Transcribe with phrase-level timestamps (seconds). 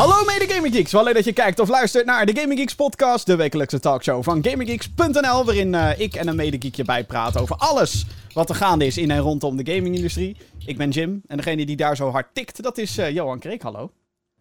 [0.00, 2.74] Hallo mede Gaming Geeks, wel leuk dat je kijkt of luistert naar de Gaming Geeks
[2.74, 8.06] podcast, de wekelijkse talkshow van GamingGeeks.nl, waarin uh, ik en een medegeekje bijpraten over alles
[8.32, 10.36] wat er gaande is in en rondom de gamingindustrie.
[10.64, 13.62] Ik ben Jim en degene die daar zo hard tikt, dat is uh, Johan Kreek,
[13.62, 13.90] hallo.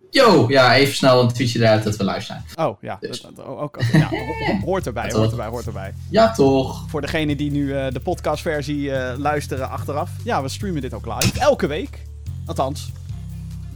[0.10, 2.44] Yo, ja, even snel een tweetje eruit dat we live zijn.
[2.55, 2.98] Oh, ja.
[3.00, 3.21] Dus.
[3.21, 4.10] Dat, ook, ja
[4.66, 5.94] hoort erbij, hoort erbij, hoort erbij.
[6.10, 6.86] Ja, toch.
[6.89, 10.10] Voor degene die nu uh, de podcastversie luisteren achteraf.
[10.23, 11.39] Ja, we streamen dit ook live.
[11.39, 12.02] Elke week.
[12.46, 12.92] Althans,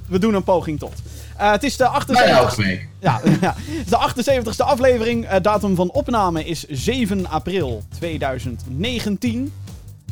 [0.07, 1.01] we doen een poging tot.
[1.39, 2.57] Uh, het is de 78
[2.99, 3.55] ja, ja,
[3.85, 5.25] de 78ste aflevering.
[5.25, 9.53] Uh, datum van opname is 7 april 2019.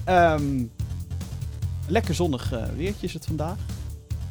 [0.10, 0.72] Um,
[1.88, 3.56] lekker zonnig uh, weertje is het vandaag.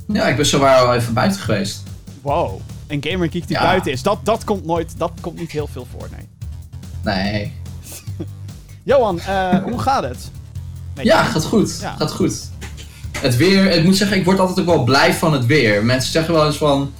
[0.07, 1.83] Ja, ik ben zowaar al even buiten geweest.
[2.23, 2.61] Wow.
[2.87, 3.63] Een gamer geek die ja.
[3.63, 4.03] buiten is.
[4.03, 6.29] Dat, dat komt nooit, dat komt niet heel veel voor, nee.
[7.05, 7.53] Nee.
[8.83, 9.21] Johan,
[9.63, 10.31] hoe gaat het?
[10.95, 11.79] Nee, ja, gaat goed.
[11.81, 11.95] Ja.
[11.97, 12.50] Gaat goed.
[13.19, 15.85] Het weer, ik moet zeggen, ik word altijd ook wel blij van het weer.
[15.85, 16.93] Mensen zeggen wel eens van.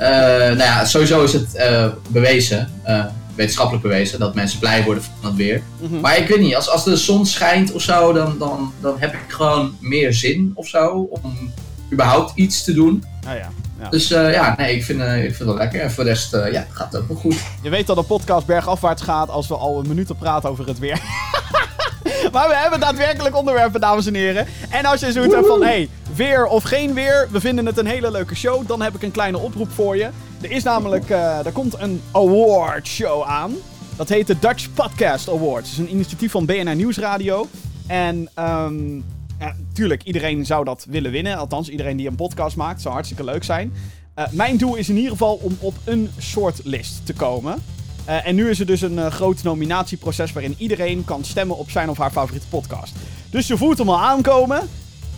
[0.00, 5.02] Uh, nou ja, sowieso is het uh, bewezen, uh, wetenschappelijk bewezen, dat mensen blij worden
[5.02, 5.62] van het weer.
[5.80, 6.00] Mm -hmm.
[6.00, 9.12] Maar ik weet niet, als, als de zon schijnt of zo, dan, dan, dan heb
[9.12, 11.52] ik gewoon meer zin of zo om
[11.92, 13.04] überhaupt iets te doen.
[13.26, 13.50] Ah, ja.
[13.80, 13.88] Ja.
[13.88, 15.80] Dus ja, nee, ik vind, ik vind het wel lekker.
[15.80, 17.36] En voor de rest ja, gaat het ook wel goed.
[17.62, 20.78] Je weet dat de podcast bergafwaarts gaat als we al een minuut praten over het
[20.78, 21.00] weer.
[22.32, 24.46] maar we hebben daadwerkelijk onderwerpen, dames en heren.
[24.68, 27.86] En als je zoiets hebt van, hey, weer of geen weer, we vinden het een
[27.86, 30.08] hele leuke show, dan heb ik een kleine oproep voor je.
[30.40, 33.54] Er is namelijk, uh, er komt een award show aan.
[33.96, 35.70] Dat heet de Dutch Podcast Awards.
[35.70, 37.48] Het is een initiatief van BNR Nieuwsradio.
[37.86, 39.04] En, um,
[39.38, 41.36] ja, tuurlijk, iedereen zou dat willen winnen.
[41.36, 43.72] Althans, iedereen die een podcast maakt, zou hartstikke leuk zijn.
[44.18, 47.62] Uh, mijn doel is in ieder geval om op een shortlist te komen.
[48.10, 51.70] Uh, en nu is er dus een uh, groot nominatieproces waarin iedereen kan stemmen op
[51.70, 52.92] zijn of haar favoriete podcast.
[53.30, 54.68] Dus je voelt hem al aankomen.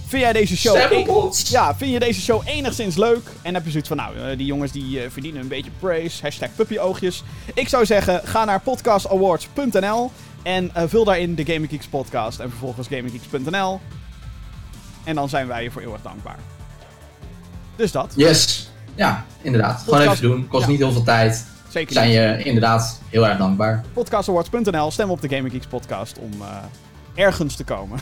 [0.06, 0.76] Vind jij deze show...
[0.76, 1.04] E
[1.50, 3.30] ja, vind je deze show enigszins leuk?
[3.42, 6.22] En heb je zoiets van, nou, uh, die jongens die verdienen een beetje praise.
[6.22, 7.22] Hashtag puppyoogjes.
[7.54, 10.10] Ik zou zeggen, ga naar podcastawards.nl
[10.42, 12.40] en vul daarin de Gaming Geeks podcast.
[12.40, 13.80] En vervolgens gaminggeeks.nl.
[15.04, 16.38] En dan zijn wij je voor eeuwig dankbaar.
[17.76, 18.12] Dus dat.
[18.16, 18.70] Yes.
[18.94, 19.84] Ja, inderdaad.
[19.84, 20.02] Podcast...
[20.02, 20.48] Gewoon even doen.
[20.48, 20.70] Kost ja.
[20.70, 21.50] niet heel veel tijd.
[21.72, 23.84] Zeker zijn je inderdaad heel erg dankbaar.
[23.92, 26.46] Podcastawards.nl, stem op de Gaming Geeks podcast om uh,
[27.14, 27.98] ergens te komen.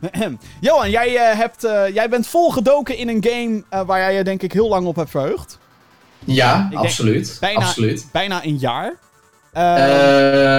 [0.60, 4.42] Johan, jij, uh, hebt, uh, jij bent volgedoken in een game waar jij je denk
[4.42, 5.58] ik heel lang op hebt verheugd.
[6.24, 7.36] Ja, absoluut.
[7.40, 8.06] Bijna, absoluut.
[8.12, 8.94] bijna een jaar.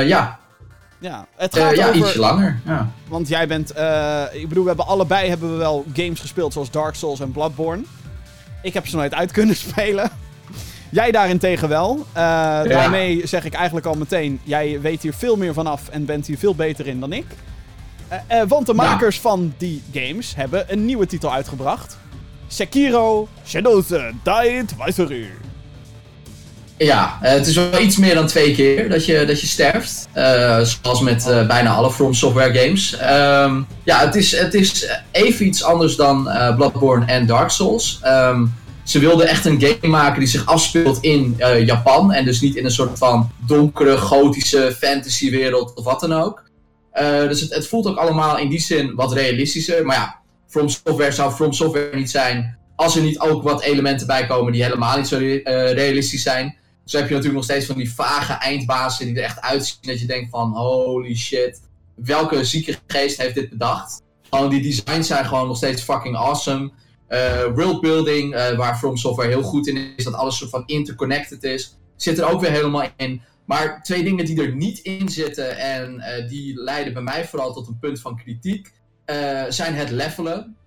[0.05, 0.39] ja.
[0.99, 1.95] Ja, het gaat ja over...
[1.95, 2.59] ietsje langer.
[2.65, 2.91] Ja.
[3.07, 3.69] Want jij bent,
[4.31, 7.83] ik bedoel, we hebben allebei hebben we wel games gespeeld zoals Dark Souls en Bloodborne.
[8.61, 10.11] Ik heb ze nooit uit kunnen spelen.
[10.93, 11.95] Jij daarentegen wel.
[11.97, 12.63] Uh, ja.
[12.63, 16.37] Daarmee zeg ik eigenlijk al meteen: jij weet hier veel meer vanaf en bent hier
[16.37, 17.25] veel beter in dan ik.
[18.11, 19.21] Uh, uh, want de makers ja.
[19.21, 21.97] van die games hebben een nieuwe titel uitgebracht:
[22.47, 23.87] Sekiro Shadows
[24.23, 25.27] Die Twiceru.
[26.77, 30.07] Ja, het is wel iets meer dan twee keer dat je, dat je sterft.
[30.61, 32.93] zoals met bijna alle From Software games.
[32.93, 37.99] Um, ja, het is, het is even iets anders dan Bloodborne en Dark Souls.
[38.05, 42.13] Um, ze wilden echt een game maken die zich afspeelt in uh, Japan.
[42.13, 46.43] En dus niet in een soort van donkere, gotische fantasywereld of wat dan ook.
[46.93, 49.85] Uh, dus het, het, voelt ook allemaal in die zin wat realistischer.
[49.85, 54.07] Maar ja, From Software zou From Software niet zijn als er niet ook wat elementen
[54.07, 56.57] bij komen die helemaal niet zo uh, realistisch zijn.
[56.83, 59.99] Dus heb je natuurlijk nog steeds van die vage eindbazen die er echt uitzien dat
[59.99, 61.61] je denkt van holy shit,
[61.95, 64.01] welke zieke geest heeft dit bedacht?
[64.29, 66.71] Gewoon die designs zijn gewoon nog steeds fucking awesome.
[67.13, 71.43] Uh, worldbuilding, uh, waar From Software heel goed in is, dat alles soort van interconnected
[71.43, 73.21] is, zit er ook weer helemaal in.
[73.45, 77.53] Maar twee dingen die er niet in zitten en uh, die leiden bij mij vooral
[77.53, 78.71] tot een punt van kritiek,
[79.49, 80.57] zijn het levelen.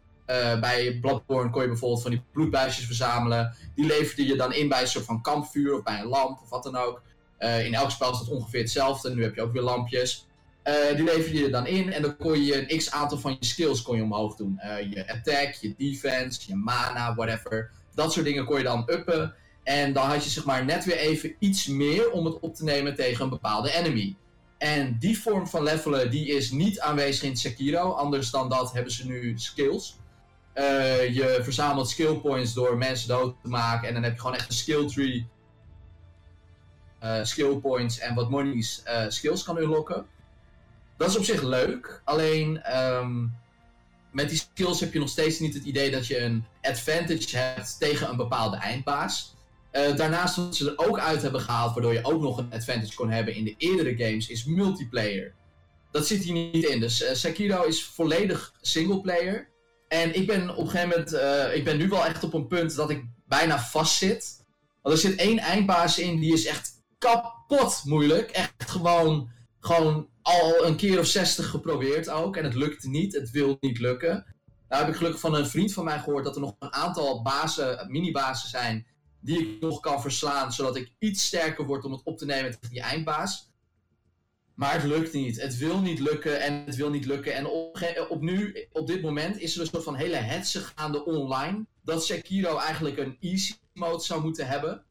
[0.61, 3.57] bij Bloodborne kon je bijvoorbeeld van die bloedbuisjes verzamelen.
[3.75, 6.51] Die leverde je dan in bij een soort van kampvuur of bij een lamp of
[6.51, 7.03] wat dan ook.
[7.39, 9.15] in elk spel is dat ongeveer hetzelfde.
[9.15, 10.26] Nu heb je ook weer lampjes.
[10.69, 13.47] Uh, die lever je dan in en dan kon je een x aantal van je
[13.47, 14.60] skills kon je omhoog doen.
[14.65, 17.71] Uh, je attack, je defense, je mana, whatever.
[17.95, 19.34] Dat soort dingen kon je dan uppen.
[19.63, 22.65] En dan had je zeg maar net weer even iets meer om het op te
[22.65, 24.16] nemen tegen een bepaalde enemy.
[24.59, 27.91] En die vorm van levelen die is niet aanwezig in Sekiro.
[27.91, 29.98] Anders dan dat hebben ze nu skills.
[30.54, 33.89] Uh, je verzamelt skill points door mensen dood te maken.
[33.89, 35.27] En dan heb je gewoon echt een skill tree.
[37.22, 40.07] skill points en wat monies skills kan unlocken.
[40.97, 42.01] Dat is op zich leuk.
[42.04, 43.34] Alleen um,
[44.13, 47.78] met die skills heb je nog steeds niet het idee dat je een advantage hebt
[47.78, 49.34] tegen een bepaalde eindbaas.
[49.72, 52.95] Uh, daarnaast wat ze er ook uit hebben gehaald, waardoor je ook nog een advantage
[52.95, 55.34] kon hebben in de eerdere games, is multiplayer.
[55.91, 56.81] Dat zit hier niet in.
[56.81, 59.48] Dus uh, Sekiro is volledig singleplayer.
[59.89, 62.47] En ik ben op een gegeven moment, uh, ik ben nu wel echt op een
[62.47, 64.45] punt dat ik bijna vastzit.
[64.83, 68.31] Want er zit één eindbaas in die is echt kapot moeilijk.
[68.31, 72.37] Echt gewoon, gewoon al een keer of zestig geprobeerd ook.
[72.37, 74.34] En het lukt niet, het wil niet lukken.
[74.69, 77.23] Nou heb ik gelukkig van een vriend van mij gehoord dat er nog een aantal
[77.23, 78.87] bazen, mini-bazen zijn
[79.21, 82.51] die ik nog kan verslaan, zodat ik iets sterker word om het op te nemen
[82.51, 83.51] tegen die eindbaas.
[84.55, 85.41] Maar het lukt niet.
[85.41, 87.34] Het wil niet lukken en het wil niet lukken.
[87.34, 91.05] En op, op nu, op dit moment, is er een soort van hele hetze gaande
[91.05, 91.67] online.
[91.83, 94.85] Dat Sekiro eigenlijk een easy mode zou moeten hebben.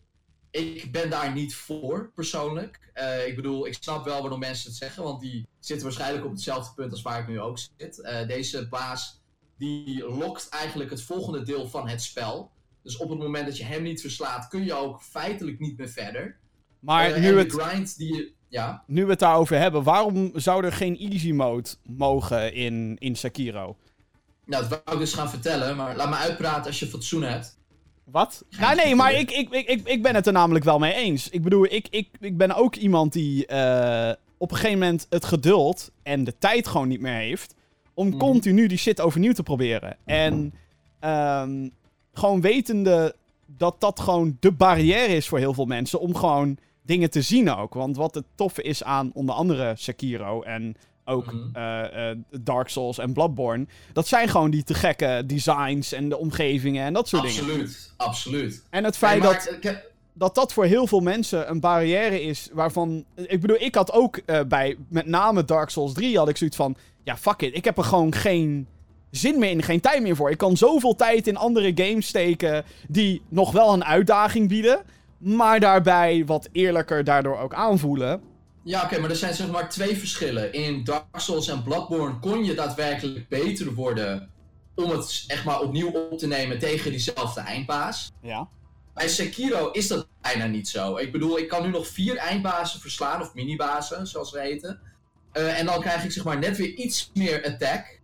[0.56, 2.80] Ik ben daar niet voor, persoonlijk.
[2.96, 6.32] Uh, ik bedoel, ik snap wel waarom mensen het zeggen, want die zitten waarschijnlijk op
[6.32, 7.98] hetzelfde punt als waar ik nu ook zit.
[7.98, 9.22] Uh, deze baas,
[9.58, 12.52] die lokt eigenlijk het volgende deel van het spel.
[12.84, 15.90] Dus op het moment dat je hem niet verslaat, kun je ook feitelijk niet meer
[15.90, 16.38] verder.
[16.80, 18.84] Maar uh, nu, het, grind die je, ja?
[18.88, 23.78] nu we het daarover hebben, waarom zou er geen easy mode mogen in, in Sekiro?
[24.46, 27.58] Nou, dat wou ik dus gaan vertellen, maar laat me uitpraten als je fatsoen hebt.
[28.06, 28.46] Wat?
[28.60, 31.30] Nou, nee, maar ik, ik, ik, ik, ben het er namelijk wel mee eens.
[31.30, 35.26] Ik bedoel, ik, ik, ik ben ook iemand die uh, op een gegeven moment het
[35.26, 37.56] geduld en de tijd gewoon niet meer heeft.
[37.94, 38.18] Om mm.
[38.18, 39.98] continu die shit overnieuw te proberen.
[40.06, 40.54] En
[41.02, 41.72] um,
[42.14, 43.16] gewoon wetende
[43.46, 46.00] dat dat gewoon de barrière is voor heel veel mensen.
[46.00, 47.74] Om gewoon dingen te zien ook.
[47.74, 50.76] Want wat het toffe is aan onder andere Sekiro en
[51.06, 51.54] ook mm
[52.42, 53.66] Dark Souls en Bloodborne.
[53.94, 57.66] Dat zijn gewoon die te gekke designs en de omgevingen en dat soort absoluut, dingen.
[57.66, 58.64] Absoluut, absoluut.
[58.70, 59.58] En het feit dat,
[60.14, 63.06] dat dat voor heel veel mensen een barrière is waarvan...
[63.16, 66.58] Ik bedoel, ik had ook uh, bij met name Dark Souls 3 had ik zoiets
[66.58, 66.76] van...
[67.04, 68.68] Ja, fuck it, ik heb er gewoon geen
[69.12, 70.32] zin meer in, geen tijd meer voor.
[70.32, 74.82] Ik kan zoveel tijd in andere games steken die nog wel een uitdaging bieden...
[75.18, 78.22] Maar daarbij wat eerlijker daardoor ook aanvoelen.
[78.66, 80.54] Ja, oké, maar er zijn zeg maar twee verschillen.
[80.54, 84.30] In Dark Souls en Bloodborne kon je daadwerkelijk beter worden
[84.76, 88.12] om het echt maar opnieuw op te nemen tegen diezelfde eindbaas.
[88.22, 88.48] Ja.
[88.94, 90.98] Bij Sekiro is dat bijna niet zo.
[90.98, 94.80] Ik bedoel, ik kan nu nog vier eindbazen verslaan, of minibazen, zoals ze heten.
[95.34, 98.00] Uh, en dan krijg ik zeg maar net weer iets meer attack.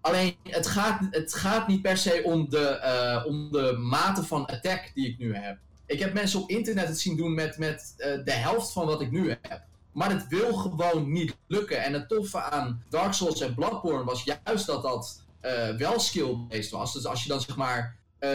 [0.00, 4.46] Alleen, het gaat, het gaat niet per se om de, uh, om de mate van
[4.46, 5.58] attack die ik nu heb.
[5.86, 9.00] Ik heb mensen op internet het zien doen met, met uh, de helft van wat
[9.00, 9.68] ik nu heb.
[9.92, 11.82] Maar het wil gewoon niet lukken.
[11.82, 16.70] En het toffe aan Dark Souls en Bloodborne was juist dat dat uh, wel skill-based
[16.70, 16.92] was.
[16.92, 18.30] Dus als je dan zeg maar uh,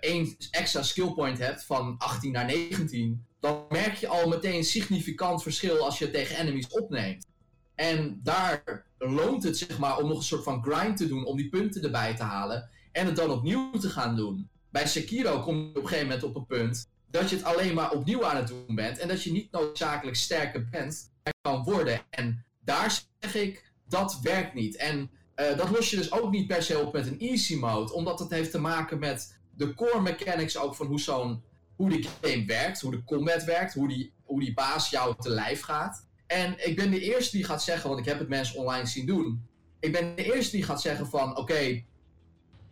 [0.00, 4.64] één extra skill point hebt van 18 naar 19, dan merk je al meteen een
[4.64, 7.26] significant verschil als je het tegen enemies opneemt.
[7.74, 11.36] En daar loont het zeg maar om nog een soort van grind te doen om
[11.36, 14.48] die punten erbij te halen en het dan opnieuw te gaan doen.
[14.70, 17.74] Bij Sekiro kom je op een gegeven moment op een punt dat je het alleen
[17.74, 18.98] maar opnieuw aan het doen bent.
[18.98, 21.10] En dat je niet noodzakelijk sterker bent
[21.40, 22.00] kan worden.
[22.10, 24.76] En daar zeg ik, dat werkt niet.
[24.76, 27.92] En uh, dat los je dus ook niet per se op met een easy mode.
[27.92, 31.42] Omdat het heeft te maken met de core mechanics ook van hoe zo'n
[31.76, 35.30] hoe de game werkt, hoe de combat werkt, hoe die, hoe die baas jou te
[35.30, 36.06] lijf gaat.
[36.26, 39.06] En ik ben de eerste die gaat zeggen, want ik heb het mensen online zien
[39.06, 39.46] doen.
[39.80, 41.84] Ik ben de eerste die gaat zeggen van, oké,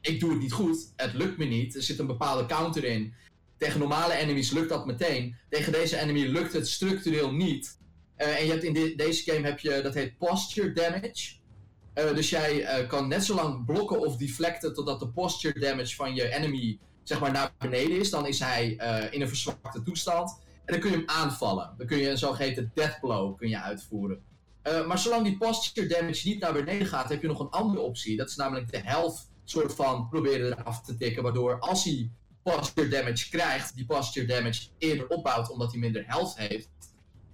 [0.00, 3.14] ik doe het niet goed, het lukt me niet, er zit een bepaalde counter in.
[3.60, 5.36] Tegen normale enemies lukt dat meteen.
[5.48, 7.78] Tegen deze enemy lukt het structureel niet.
[8.18, 11.34] Uh, en je hebt in de, deze game heb je, dat heet posture damage.
[11.94, 15.94] Uh, dus jij uh, kan net zo lang blokken of deflecten totdat de posture damage
[15.94, 18.10] van je enemy zeg maar naar beneden is.
[18.10, 18.68] Dan is hij
[19.10, 20.38] in een verzwakte toestand.
[20.64, 21.74] En dan kun je hem aanvallen.
[21.78, 24.22] Dan kun je een zogeheten death blow kun je uitvoeren.
[24.62, 28.16] maar zolang die posture damage niet naar beneden gaat, heb je nog een andere optie.
[28.16, 31.22] Dat is namelijk de health soort van proberen eraf te tikken.
[31.22, 32.10] Waardoor als hij
[32.42, 36.68] posture damage krijgt, die posture damage eerder opbouwt omdat hij minder health heeft.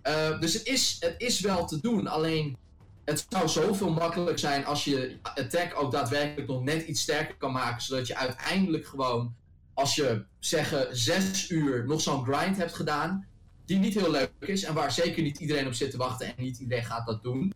[0.03, 2.57] Uh, dus het is, het is wel te doen, alleen
[3.05, 7.53] het zou zoveel makkelijker zijn als je attack ook daadwerkelijk nog net iets sterker kan
[7.53, 9.35] maken, zodat je uiteindelijk gewoon,
[9.75, 13.27] als je zeggen zes uur nog zo'n grind hebt gedaan,
[13.65, 16.35] die niet heel leuk is en waar zeker niet iedereen op zit te wachten en
[16.37, 17.53] niet iedereen gaat dat doen.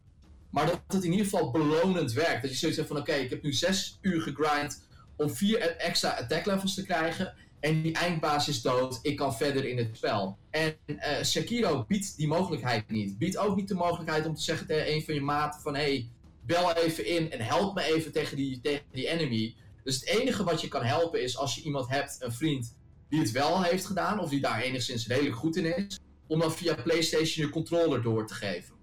[0.50, 2.42] Maar dat het in ieder geval belonend werkt.
[2.42, 4.82] Dat je zoiets hebt van oké, ik heb nu zes uur gegrind
[5.20, 7.34] om vier extra attack levels te krijgen.
[7.60, 10.38] En die eindbaas is dood, ik kan verder in het spel.
[10.50, 13.18] En uh, Sekiro biedt die mogelijkheid niet.
[13.18, 15.74] Biedt ook niet de mogelijkheid om te zeggen tegen een van je maten van...
[15.74, 16.08] Hey,
[16.46, 19.54] bel even in en help me even tegen die, tegen die enemy.
[19.84, 22.76] Dus het enige wat je kan helpen is als je iemand hebt, een vriend,
[23.08, 24.20] die het wel heeft gedaan...
[24.20, 25.98] of die daar enigszins redelijk goed in is...
[26.26, 28.74] om dan via Playstation je controller door te geven.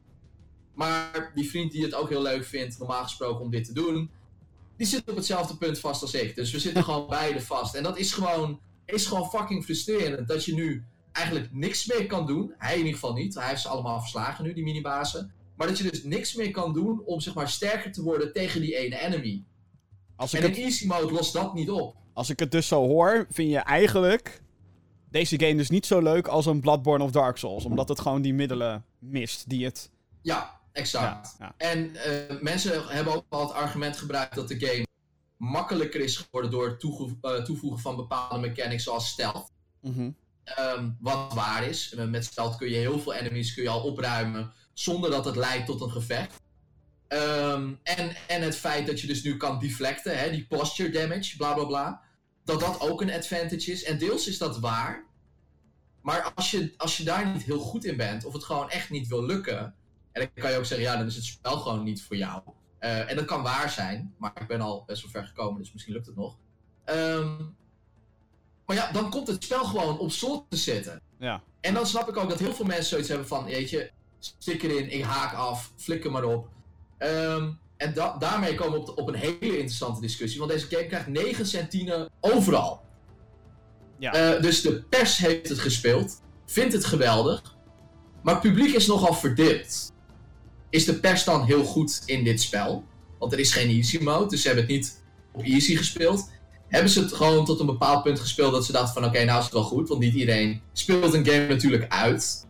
[0.74, 4.12] Maar die vriend die het ook heel leuk vindt, normaal gesproken, om dit te doen
[4.78, 6.36] die zit op hetzelfde punt vast als ik.
[6.36, 7.76] Dus we zitten gewoon beide vast.
[7.76, 10.28] En dat is gewoon, is gewoon fucking frustrerend.
[10.28, 12.54] Dat je nu eigenlijk niks meer kan doen.
[12.58, 13.36] Hij in ieder geval niet.
[13.36, 15.32] Hij heeft ze allemaal verslagen nu, die minibazen.
[15.56, 18.62] Maar dat je dus niks meer kan doen om zeg maar sterker te worden tegen
[18.62, 19.44] die ene enemy.
[20.16, 21.96] Als ik en in easy mode lost dat niet op.
[22.14, 24.42] Als ik het dus zo hoor, vind je eigenlijk
[25.10, 27.66] deze game dus niet zo leuk als een Bloodborne of Dark Souls.
[27.66, 29.90] Omdat het gewoon die middelen mist die het...
[30.22, 31.36] Ja, exact.
[31.40, 31.54] Ja, ja.
[31.58, 34.86] En eh, mensen hebben ook al het argument gebruikt dat de game
[35.38, 36.84] makkelijker is geworden door het
[37.22, 39.52] eh, toevoegen van bepaalde mechanics zoals stealth.
[39.82, 40.12] Mhm.
[40.44, 41.94] Ehm, wat waar is.
[41.94, 45.36] Eh, Met stealth kun je heel veel enemies kun je al opruimen zonder dat het
[45.36, 46.42] leidt tot een gevecht.
[47.08, 51.38] Ehm, en, en het feit dat je dus nu kan deflecten, hè, die posture damage,
[51.38, 52.02] bla bla bla.
[52.44, 53.84] Dat dat ook een advantage is.
[53.84, 55.06] En deels is dat waar.
[56.02, 58.90] Maar als je, als je daar niet heel goed in bent, of het gewoon echt
[58.90, 59.76] niet wil lukken.
[60.20, 62.42] En dan kan je ook zeggen, ja, dan is het spel gewoon niet voor jou.
[62.80, 65.74] Eh, en dat kan waar zijn, maar ik ben al best wel ver gekomen, dus
[65.74, 66.38] misschien lukt het nog.
[66.86, 67.36] Ehm,
[68.66, 71.02] maar ja, dan komt het spel gewoon op slot te zitten.
[71.20, 71.42] Ja.
[71.62, 74.64] En dan snap ik ook dat heel veel mensen zoiets hebben van, weet je, stik
[74.64, 76.48] erin, ik haak af, flikker maar op.
[76.98, 80.68] Ehm, en da- daarmee komen we op, de- op een hele interessante discussie, want deze
[80.68, 82.82] game krijgt 9 centine overal.
[84.00, 84.14] Ja.
[84.36, 87.56] Eh, dus de pers heeft het gespeeld, vindt het geweldig,
[88.24, 89.92] maar het publiek is nogal verdeeld.
[90.70, 92.84] Is de pers dan heel goed in dit spel?
[93.20, 96.30] Want er is geen easy mode, dus ze hebben het niet op easy gespeeld.
[96.68, 99.38] Hebben ze het gewoon tot een bepaald punt gespeeld dat ze dachten van oké, nou
[99.38, 102.48] is het wel goed, want niet iedereen speelt een game natuurlijk uit.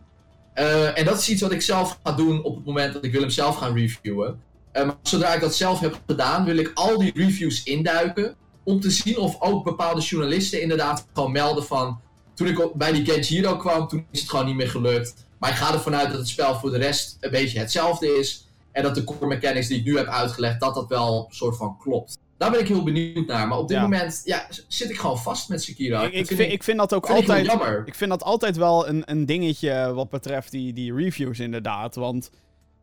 [0.54, 3.12] Eh, en dat is iets wat ik zelf ga doen op het moment dat ik
[3.12, 4.40] wil hem zelf gaan reviewen.
[4.72, 8.36] Eh, maar zodra ik dat zelf heb gedaan, wil ik al die reviews induiken.
[8.64, 12.00] Om te zien of ook bepaalde journalisten inderdaad gewoon melden van.
[12.34, 15.27] Toen ik bij die Genjiro kwam, toen is het gewoon niet meer gelukt.
[15.38, 18.46] Maar ik ga ervan uit dat het spel voor de rest een beetje hetzelfde is.
[18.72, 21.56] En dat de core mechanics die ik nu heb uitgelegd, dat dat wel een soort
[21.56, 22.18] van klopt.
[22.36, 23.48] Daar ben ik heel benieuwd naar.
[23.48, 23.82] Maar op dit Ja.
[23.82, 26.02] moment ja, zit ik gewoon vast met Sekiro.
[26.02, 27.60] Ik, ik, vind, ik vind dat ook vind ik heel altijd...
[27.60, 27.82] jammer.
[27.86, 31.94] Ik vind dat altijd wel een, een dingetje wat betreft die, die reviews inderdaad.
[31.94, 32.30] Want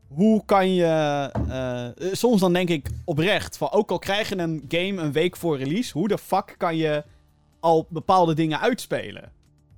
[0.08, 0.84] hoe kan je...
[1.48, 3.72] eh, eh, soms dan denk ik oprecht van...
[3.72, 5.92] Ook al krijg je een game een week voor release...
[5.98, 7.04] Hoe de fuck kan je
[7.60, 9.32] al bepaalde dingen uitspelen?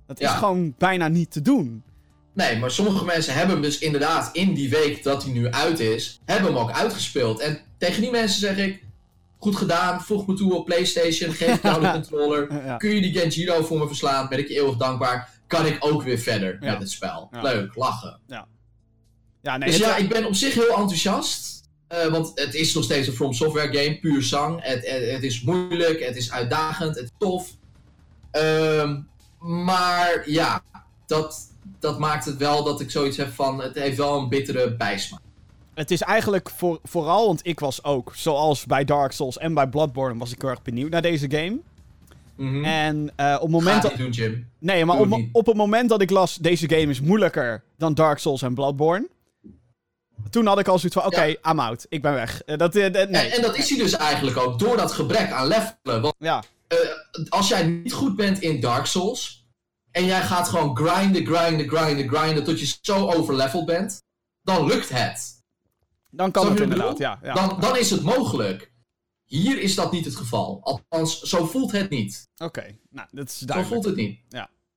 [0.06, 0.36] Dat is Ja.
[0.36, 1.84] gewoon bijna niet te doen.
[2.38, 5.80] Nee, maar sommige mensen hebben hem dus inderdaad in die week dat hij nu uit
[5.80, 7.40] is, hebben hem ook uitgespeeld.
[7.40, 8.84] En tegen die mensen zeg ik,
[9.38, 12.66] goed gedaan, voeg me toe op Playstation, geef ik jou de controller.
[12.66, 12.78] Ja.
[12.78, 15.30] Kun je die Genjiro voor me verslaan, ben ik je eeuwig dankbaar.
[15.48, 16.72] Kan ik ook weer verder Ja.
[16.72, 17.30] met het spel.
[17.32, 17.42] Ja.
[17.42, 18.20] Leuk, lachen.
[19.42, 21.62] Ja, nee, dus ja, ik ben op zich heel enthousiast.
[21.88, 24.64] eh, want het is nog steeds een From Software game, puur zang.
[24.64, 27.50] Het, het, het is moeilijk, het is uitdagend, het is tof.
[28.32, 29.00] Ehm,
[29.40, 30.64] maar ja,
[31.06, 31.40] dat,
[31.80, 35.22] dat maakt het wel dat ik zoiets heb van, het heeft wel een bittere bijsmaak.
[35.74, 39.68] Het is eigenlijk voor, vooral, want ik was ook, zoals bij Dark Souls en bij
[39.68, 41.58] Bloodborne, was ik heel erg benieuwd naar deze game.
[42.36, 42.64] Mhm.
[42.64, 43.98] En eh, op het moment dat...
[43.98, 44.50] doen, Jim.
[44.60, 48.18] Nee, maar op, op het moment dat ik las, deze game is moeilijker dan Dark
[48.18, 49.08] Souls en Bloodborne.
[50.30, 51.52] Toen had ik al zoiets van, oké, Ja.
[51.52, 51.86] I'm out.
[51.90, 52.42] Ik ben weg.
[52.44, 53.22] Eh, dat, eh, dat- nee.
[53.26, 56.02] En, en dat is hij dus eigenlijk ook, door dat gebrek aan levelen.
[56.02, 56.44] Want Ja,
[57.30, 59.47] als jij niet goed bent in Dark Souls,
[59.98, 64.04] en jij gaat gewoon grinden, grinden, grinden, grinden, tot je zo overleveld bent,
[64.42, 65.44] dan lukt het.
[66.10, 67.20] dan kan het inderdaad, ja.
[67.24, 67.34] ja.
[67.34, 68.72] Dan, dan is het mogelijk.
[69.26, 70.60] Hier is dat niet het geval.
[70.64, 72.30] Althans, zo voelt het niet.
[72.38, 73.74] Oké, nou, dat is Zo duidelijk.
[73.76, 74.20] voelt het niet.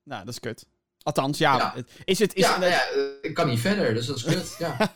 [0.04, 0.66] Nou, dat is kut.
[1.02, 1.56] Althans, ja.
[1.56, 1.74] Ja.
[2.04, 2.34] Is het...
[2.34, 2.82] Is ja, het- ja,
[3.22, 4.56] ik kan niet verder, dus dat is kut.
[4.58, 4.76] Ja.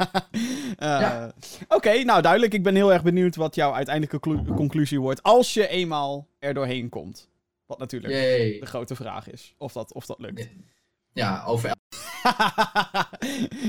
[0.77, 1.33] Eh, Ja.
[1.69, 2.55] Oké, nou duidelijk.
[2.55, 5.23] Ik ben heel erg benieuwd wat jouw uiteindelijke clu- conclusie wordt.
[5.23, 7.29] Als je eenmaal er doorheen komt.
[7.67, 8.59] Wat natuurlijk Yay.
[8.61, 9.55] de grote vraag is.
[9.59, 10.49] Of dat, of dat lukt.
[11.13, 11.73] Ja, over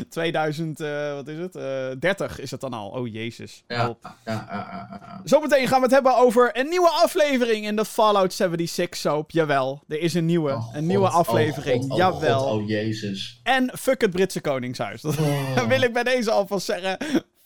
[0.10, 1.56] 2000, eh, wat is het?
[1.56, 2.90] Eh 30 is het dan al.
[2.90, 3.64] Oh jezus.
[3.68, 5.22] Ja, ja.
[5.24, 9.32] Zometeen gaan we het hebben over een nieuwe aflevering in de Fallout 76 soap.
[9.32, 11.84] Jawel, er is een nieuwe, Oh, een nieuwe God, aflevering.
[11.84, 12.40] Oh, God, oh, Jawel.
[12.40, 13.40] God, oh, jezus.
[13.44, 15.02] En fuck het Britse Koningshuis.
[15.02, 15.68] Dat Oh.
[15.68, 16.98] wil ik bij deze alvast zeggen.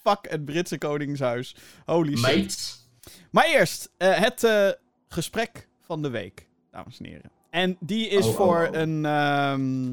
[0.04, 1.56] Fuck het Britse Koningshuis.
[1.86, 2.78] Holy shit.
[3.32, 4.70] Maar eerst, eh, het eh,
[5.08, 7.32] gesprek van de week, dames en heren.
[7.50, 8.80] En die is Oh, oh, voor oh.
[8.80, 9.88] Een, ehm,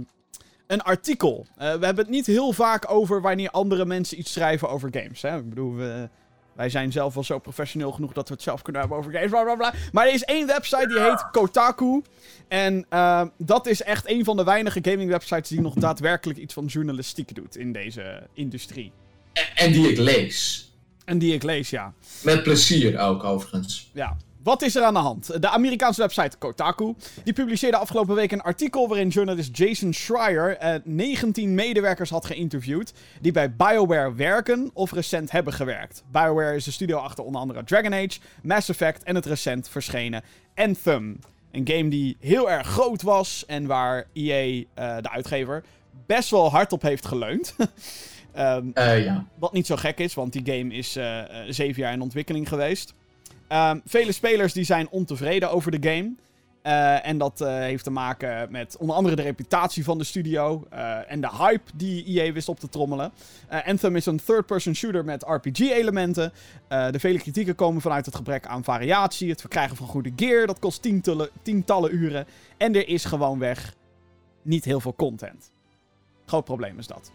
[0.67, 1.47] een artikel.
[1.51, 5.23] Eh, we hebben het niet heel vaak over wanneer andere mensen iets schrijven over games.
[5.23, 5.37] Hè?
[5.37, 6.09] Ik bedoel, we,
[6.53, 9.31] wij zijn zelf wel zo professioneel genoeg dat we het zelf kunnen hebben over games.
[9.31, 9.75] Bla, bla, bla.
[9.93, 12.03] Maar er is één website die heet Kotaku.
[12.49, 16.55] En ehm, dat is echt een van de weinige gaming websites die nog daadwerkelijk iets
[16.55, 18.93] van journalistiek doet in deze industrie.
[19.33, 20.71] En, en die ik lees.
[21.05, 21.93] En die ik lees, ja.
[22.23, 23.91] Met plezier ook, overigens.
[23.93, 24.17] Ja.
[24.47, 25.43] Wat is er aan de hand?
[25.43, 30.75] De Amerikaanse website Kotaku die publiceerde afgelopen week een artikel waarin journalist Jason Schreier eh,
[30.85, 36.05] 19 medewerkers had geïnterviewd die bij BioWare werken of recent hebben gewerkt.
[36.13, 40.23] BioWare is de studio achter onder andere Dragon Age, Mass Effect en het recent verschenen
[40.55, 41.19] Anthem.
[41.53, 45.65] Een game die heel erg groot was en waar EA, eh, de uitgever,
[46.07, 47.55] best wel hard op heeft geleund.
[48.33, 49.27] Ehm, Eh, ja.
[49.39, 52.49] wat niet zo gek is, want die game is eh, eh, zeven jaar in ontwikkeling
[52.49, 52.95] geweest.
[53.49, 56.15] Ehm, vele spelers die zijn ontevreden over de game.
[56.67, 60.67] Eh, en dat eh, heeft te maken met onder andere de reputatie van de studio
[60.71, 63.13] eh, en de hype die EA wist op te trommelen.
[63.65, 66.33] Anthem is een third-person shooter met RPG-elementen.
[66.69, 70.59] de vele kritieken komen vanuit het gebrek aan variatie, het verkrijgen van goede gear, dat
[70.59, 72.27] kost tientallen, tientallen uren.
[72.57, 73.75] En er is gewoonweg
[74.43, 75.51] niet heel veel content.
[76.27, 77.13] Groot probleem is dat.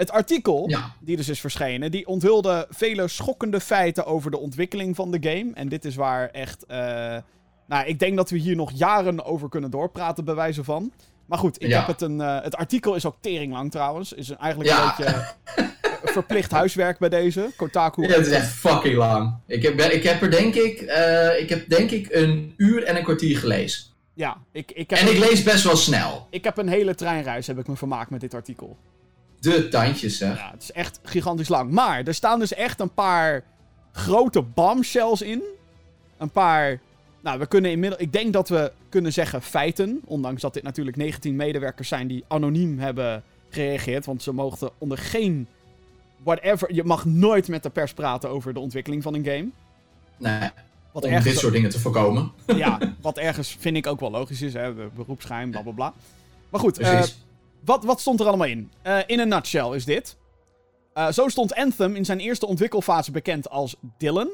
[0.00, 5.10] Het artikel, die dus is verschenen, die onthulde vele schokkende feiten over de ontwikkeling van
[5.10, 5.50] de game.
[5.54, 6.66] En dit is waar echt
[7.70, 10.92] nou, ik denk dat we hier nog jaren over kunnen doorpraten, bij wijze van.
[11.26, 12.18] Maar goed, ik heb het een.
[12.18, 14.12] Uh, het artikel is ook tering lang trouwens.
[14.12, 15.68] Is eigenlijk een beetje uh,
[16.16, 17.50] verplicht huiswerk bij deze.
[17.56, 18.02] Kotaku.
[18.02, 19.34] Ja, het is echt fucking lang.
[19.46, 22.96] Ik heb, ik heb er denk ik, uh, ik heb denk ik een uur en
[22.96, 23.84] een kwartier gelezen.
[24.14, 26.26] Ja, ik, ik heb en ik lees best wel snel.
[26.30, 28.76] Ik heb een hele treinreis heb ik me vermaakt met dit artikel.
[29.40, 30.32] De tandjes, hè?
[30.32, 31.70] Ja, het is echt gigantisch lang.
[31.70, 33.44] Maar er staan dus echt een paar
[33.92, 35.42] grote bombshells in.
[36.18, 36.80] Een paar
[37.20, 38.02] nou, we kunnen inmiddels.
[38.02, 40.00] Ik denk dat we kunnen zeggen feiten.
[40.04, 44.06] Ondanks dat dit natuurlijk 19 medewerkers zijn die anoniem hebben gereageerd.
[44.06, 45.46] Want ze mochten onder geen.
[46.22, 46.74] Whatever.
[46.74, 49.48] Je mag nooit met de pers praten over de ontwikkeling van een game.
[50.16, 50.50] Nee.
[50.92, 52.32] Wat om dit soort dingen te voorkomen.
[52.46, 54.52] Ja, wat ergens vind ik ook wel logisch is.
[54.52, 54.72] Hè?
[54.94, 55.92] Beroepsgeheim, bla bla bla.
[56.50, 57.02] Maar goed, uh,
[57.64, 58.72] wat, wat stond er allemaal in?
[58.86, 60.16] Uh, in een nutshell is dit.
[60.94, 64.30] Uh, zo stond Anthem in zijn eerste ontwikkelfase bekend als Dylan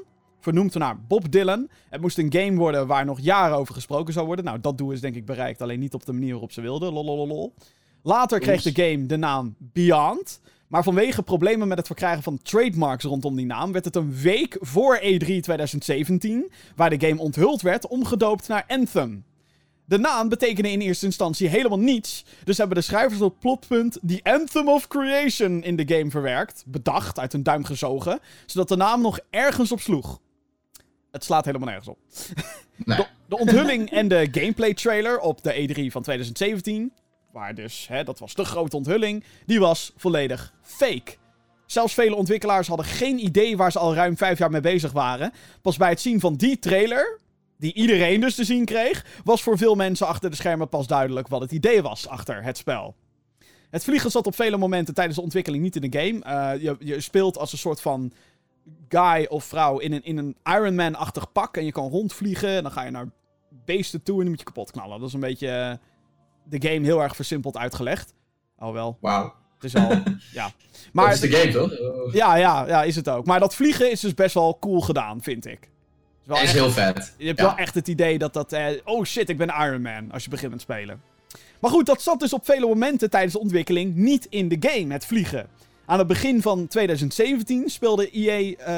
[0.47, 1.69] vernoemd naar Bob Dylan.
[1.91, 4.45] Het moest een game worden waar nog jaren over gesproken zou worden.
[4.45, 6.93] Nou, dat doel is denk ik bereikt, alleen niet op de manier waarop ze wilden.
[6.93, 7.55] Lololol.
[8.03, 10.41] Later kreeg de game de naam Beyond.
[10.69, 14.57] Maar vanwege problemen met het verkrijgen van trademarks rondom die naam, werd het een week
[14.61, 19.25] voor E3 2017, waar de game onthuld werd, omgedoopt naar Anthem.
[19.87, 22.25] De naam betekende in eerste instantie helemaal niets.
[22.45, 26.65] Dus hebben de schrijvers op plotpunt The Anthem of Creation in de game verwerkt.
[26.67, 28.21] Bedacht, uit hun duim gezogen.
[28.47, 30.21] Zodat de naam nog ergens op sloeg.
[31.11, 31.99] Het slaat helemaal nergens op.
[32.85, 32.97] Nee.
[32.97, 36.93] De, de, onthulling en de gameplay trailer op de E3 van 2017,
[37.33, 41.17] waar dus, hè, dat was de grote onthulling, die was volledig fake.
[41.67, 45.33] Zelfs vele ontwikkelaars hadden geen idee waar ze al ruim vijf jaar mee bezig waren.
[45.63, 47.21] Pas bij het zien van die trailer,
[47.59, 51.29] die iedereen dus te zien kreeg, was voor veel mensen achter de schermen pas duidelijk
[51.29, 52.95] wat het idee was achter het spel.
[53.71, 56.53] Het vliegen zat op vele momenten tijdens de ontwikkeling niet in de game.
[56.55, 58.13] Uh, je, je speelt als een soort van
[58.89, 61.57] guy of vrouw in een, in een Iron Man-achtig pak.
[61.57, 62.49] En je kan rondvliegen.
[62.49, 63.11] En dan ga je naar
[63.65, 64.99] beesten toe en dan moet je kapot knallen.
[64.99, 65.89] Dat is een beetje uh,
[66.45, 68.15] de game heel erg versimpeld uitgelegd.
[68.59, 68.99] Oh wel.
[69.01, 69.35] Wauw.
[69.55, 70.51] Het is al, ja.
[70.93, 72.13] Maar, dat is de game, toch?
[72.13, 73.27] Ja, ja, ja, is het ook.
[73.27, 75.71] Maar dat vliegen is dus best wel cool gedaan, vind ik.
[76.29, 77.15] Is, heel vet.
[77.17, 78.53] Je hebt wel echt het idee dat dat...
[78.53, 81.03] Eh, oh shit, ik ben Iron Man, als je begint met spelen.
[81.61, 84.93] Maar goed, dat zat dus op vele momenten tijdens de ontwikkeling niet in de game,
[84.93, 85.49] het vliegen.
[85.87, 88.11] Aan het begin van 2017 speelde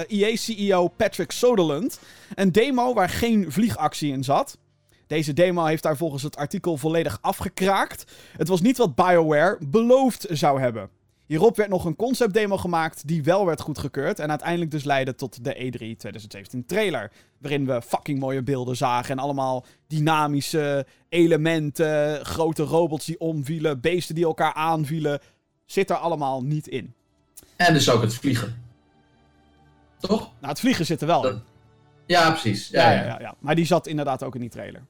[0.09, 2.01] EA-CEO uh, Patrick Soderlund
[2.35, 4.59] een demo waar geen vliegactie in zat.
[5.07, 8.05] Deze demo heeft daar volgens het artikel volledig afgekraakt.
[8.37, 10.91] Het was niet wat BioWare beloofd zou hebben.
[11.29, 15.15] Hierop werd nog een concept demo gemaakt die wel werd goedgekeurd en uiteindelijk dus leidde
[15.15, 17.13] tot de E3 2017 trailer.
[17.39, 24.15] Waarin we fucking mooie beelden zagen en allemaal dynamische elementen, grote robots die omvielen, beesten
[24.15, 25.21] die elkaar aanvielen.
[25.65, 26.95] Zit er allemaal niet in.
[27.57, 28.63] En dus ook het vliegen.
[29.99, 30.21] Toch?
[30.21, 31.43] Nou, het vliegen zit er wel in.
[32.07, 32.69] Ja, precies.
[32.69, 34.83] Ja, ja, ja, ja, Maar die zat inderdaad ook in die trailer.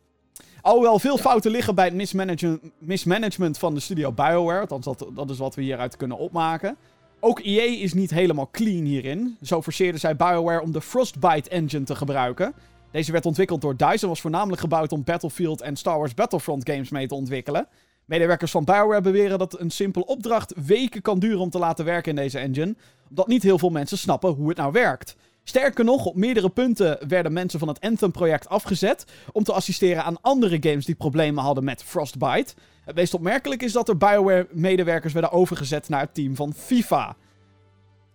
[0.60, 4.60] Alhoewel veel fouten liggen bij het mismanagement, mismanagement van de studio BioWare.
[4.60, 6.76] Althans, dat, dat is wat we hieruit kunnen opmaken.
[7.20, 9.36] Ook EA is niet helemaal clean hierin.
[9.42, 12.54] Zo forceerden zij BioWare om de Frostbite engine te gebruiken.
[12.90, 16.70] Deze werd ontwikkeld door DICE en was voornamelijk gebouwd om Battlefield en Star Wars Battlefront
[16.70, 17.68] games mee te ontwikkelen.
[18.04, 22.10] Medewerkers van BioWare beweren dat een simpele opdracht weken kan duren om te laten werken
[22.10, 22.76] in deze engine,
[23.08, 25.16] omdat niet heel veel mensen snappen hoe het nou werkt.
[25.48, 30.20] Sterker nog, op meerdere punten werden mensen van het Anthem-project afgezet om te assisteren aan
[30.20, 32.54] andere games die problemen hadden met Frostbite.
[32.84, 37.16] Het meest opmerkelijk is dat er BioWare-medewerkers werden overgezet naar het team van FIFA.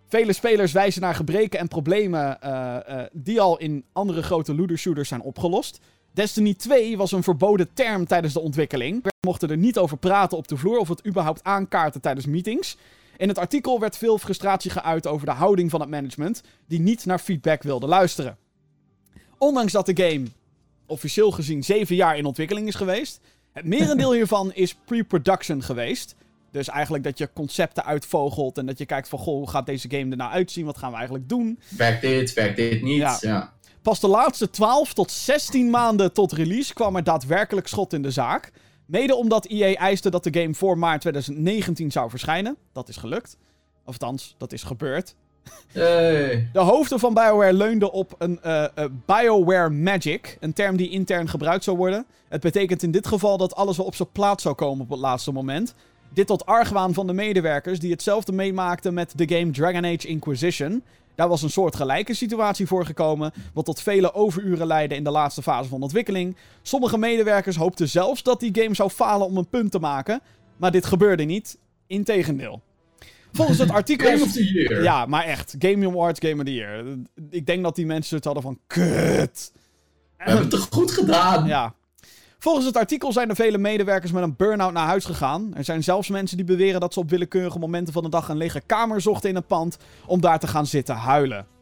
[0.08, 4.78] Vele spelers wijzen naar gebreken en problemen uh, uh, die al in andere grote looter
[4.78, 5.80] shooters zijn opgelost.
[6.12, 9.02] Destiny 2 was een verboden term tijdens de ontwikkeling.
[9.02, 12.76] We mochten er niet over praten op de vloer of het überhaupt aankaarten tijdens meetings.
[13.16, 17.04] In het artikel werd veel frustratie geuit over de houding van het management, die niet
[17.04, 18.36] naar feedback wilde luisteren.
[19.38, 20.26] Ondanks dat de game
[20.86, 23.20] officieel gezien 7 jaar in ontwikkeling is geweest,
[23.52, 26.14] het merendeel hiervan is pre-production geweest.
[26.50, 29.90] Dus eigenlijk dat je concepten uitvogelt en dat je kijkt van, goh, hoe gaat deze
[29.90, 30.64] game er nou uitzien?
[30.64, 31.58] Wat gaan we eigenlijk doen?
[31.68, 33.18] Werkt dit, werkt dit niet?
[33.20, 33.52] ja.
[33.82, 38.10] Pas de laatste 12 tot 16 maanden tot release kwam er daadwerkelijk schot in de
[38.10, 38.52] zaak.
[38.86, 42.56] Mede omdat EA eiste dat de game voor maart 2019 zou verschijnen.
[42.72, 43.36] Dat is gelukt.
[43.84, 45.14] Of althans, dat is gebeurd.
[45.72, 46.48] Hey.
[46.52, 51.28] De hoofden van BioWare leunden op een uh, uh, BioWare Magic, een term die intern
[51.28, 52.06] gebruikt zou worden.
[52.28, 54.98] Het betekent in dit geval dat alles wel op zijn plaats zou komen op het
[54.98, 55.74] laatste moment.
[56.12, 60.82] Dit tot argwaan van de medewerkers die hetzelfde meemaakten met de game Dragon Age Inquisition.
[61.14, 65.42] Daar was een soort gelijke situatie voorgekomen, wat tot vele overuren leidde in de laatste
[65.42, 66.36] fase van ontwikkeling.
[66.62, 70.20] Sommige medewerkers hoopten zelfs dat die game zou falen om een punt te maken,
[70.56, 71.58] maar dit gebeurde niet.
[71.86, 72.62] Integendeel.
[73.32, 74.10] Volgens het artikel.
[74.10, 74.82] Game of the Year.
[74.82, 75.54] Ja, maar echt.
[75.58, 76.84] Game Awards, Game of the Year.
[77.30, 78.58] Ik denk dat die mensen het hadden van.
[78.66, 79.52] Kut.
[80.16, 81.46] We hebben het toch goed gedaan?
[81.46, 81.74] Ja.
[82.44, 85.54] Volgens het artikel zijn er vele medewerkers met een burn-out naar huis gegaan.
[85.54, 88.36] Er zijn zelfs mensen die beweren dat ze op willekeurige momenten van de dag een
[88.36, 89.76] lege kamer zochten in een pand
[90.06, 91.53] om daar te gaan zitten huilen.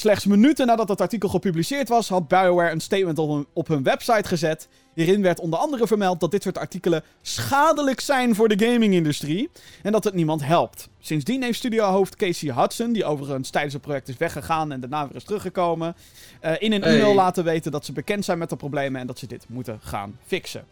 [0.00, 3.82] Slechts minuten nadat het artikel gepubliceerd was, had BioWare een statement op hun, op hun
[3.82, 4.68] website gezet.
[4.94, 9.50] Hierin werd onder andere vermeld dat dit soort artikelen schadelijk zijn voor de gaming-industrie
[9.82, 10.88] en dat het niemand helpt.
[11.00, 15.16] Sindsdien heeft studiohoofd Casey Hudson, die overigens tijdens het project is weggegaan en daarna weer
[15.16, 15.96] is teruggekomen,
[16.44, 19.18] uh, in een e-mail laten weten dat ze bekend zijn met de problemen en dat
[19.18, 20.64] ze dit moeten gaan fixen.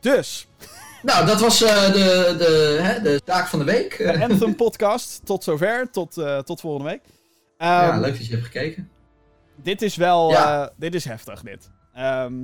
[0.00, 0.46] Dus,
[1.02, 3.96] Nou, dat was eh, de, de, hè, de zaak van de week.
[3.98, 7.00] de Anthem podcast, tot zover, tot, eh, tot volgende week.
[7.58, 8.90] ja, Ehm, leuk dat je hebt gekeken.
[9.62, 10.30] Dit is wel.
[10.30, 10.62] Ja.
[10.62, 11.70] eh, dit is heftig, dit.
[11.94, 12.34] Ehm,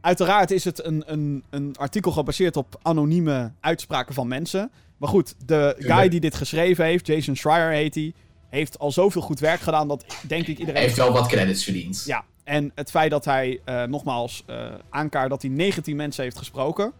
[0.00, 4.70] uiteraard is het een, een, een artikel gebaseerd op anonieme uitspraken van mensen.
[4.96, 8.12] Maar goed, de guy die dit geschreven heeft, Jason Schreier heet hij,
[8.48, 10.82] heeft al zoveel goed werk gedaan dat denk ik Hij iedereen.
[10.82, 12.02] heeft wel wat credits verdiend.
[12.06, 14.44] Ja, en het feit dat hij nogmaals
[14.90, 16.92] aankaart dat hij 19 mensen heeft gesproken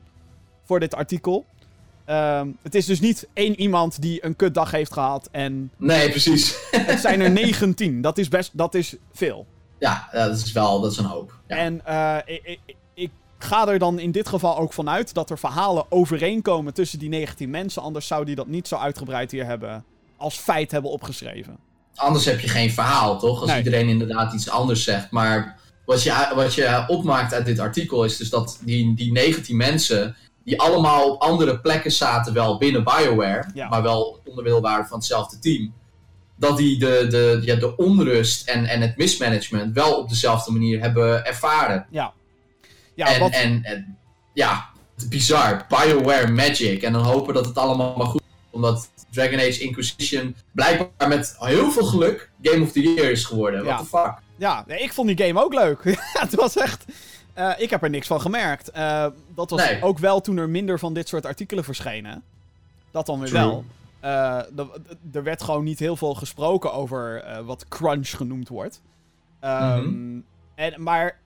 [0.66, 1.44] voor dit artikel.
[2.04, 6.56] Ehm, het is dus niet één iemand die een kutdag heeft gehad en Nee, precies.
[6.70, 8.00] het zijn er 19.
[8.00, 9.46] Dat is best, dat is veel.
[9.78, 11.38] ja, dat is wel dat is een hoop.
[11.48, 11.56] Ja.
[11.56, 15.38] En eh, ik, ik, ik ga er dan in dit geval ook vanuit dat er
[15.38, 17.82] verhalen overeenkomen tussen die 19 mensen.
[17.82, 19.84] Anders zou die dat niet zo uitgebreid hier hebben
[20.16, 21.56] als feit hebben opgeschreven.
[21.94, 23.40] Anders heb je geen verhaal, toch?
[23.40, 23.58] Als Nee.
[23.58, 25.10] iedereen inderdaad iets anders zegt.
[25.10, 29.56] Maar wat je, wat je opmaakt uit dit artikel is dus dat die, die 19
[29.56, 30.16] mensen...
[30.46, 33.44] die allemaal op andere plekken zaten, wel binnen BioWare...
[33.54, 33.68] Ja.
[33.68, 35.74] maar wel onderdeel waren van hetzelfde team...
[36.36, 40.80] dat die de, de, ja, de onrust en, en het mismanagement wel op dezelfde manier
[40.80, 41.86] hebben ervaren.
[41.90, 42.12] Ja,
[42.94, 43.98] en, wat, en, en
[44.32, 44.68] ja,
[45.08, 45.66] bizar.
[45.68, 46.82] BioWare Magic.
[46.82, 48.26] En dan hopen dat het allemaal maar goed is.
[48.50, 53.64] Omdat Dragon Age Inquisition blijkbaar met heel veel geluk Game of the Year is geworden.
[53.64, 53.66] Ja.
[53.66, 54.14] What the fuck?
[54.36, 55.82] ja, nee, ik vond die game ook leuk.
[56.26, 56.84] het was echt...
[57.36, 58.70] eh, ik heb er niks van gemerkt.
[58.70, 59.82] Eh, dat was Nee.
[59.82, 62.22] ook wel toen er minder van dit soort artikelen verschenen.
[62.90, 63.40] Dat dan weer True.
[63.40, 63.64] wel.
[64.00, 64.36] Eh,
[65.12, 68.82] er werd gewoon niet heel veel gesproken over eh, wat crunch genoemd wordt.
[69.40, 70.20] Ehm, Mhm.
[70.54, 71.18] en, maar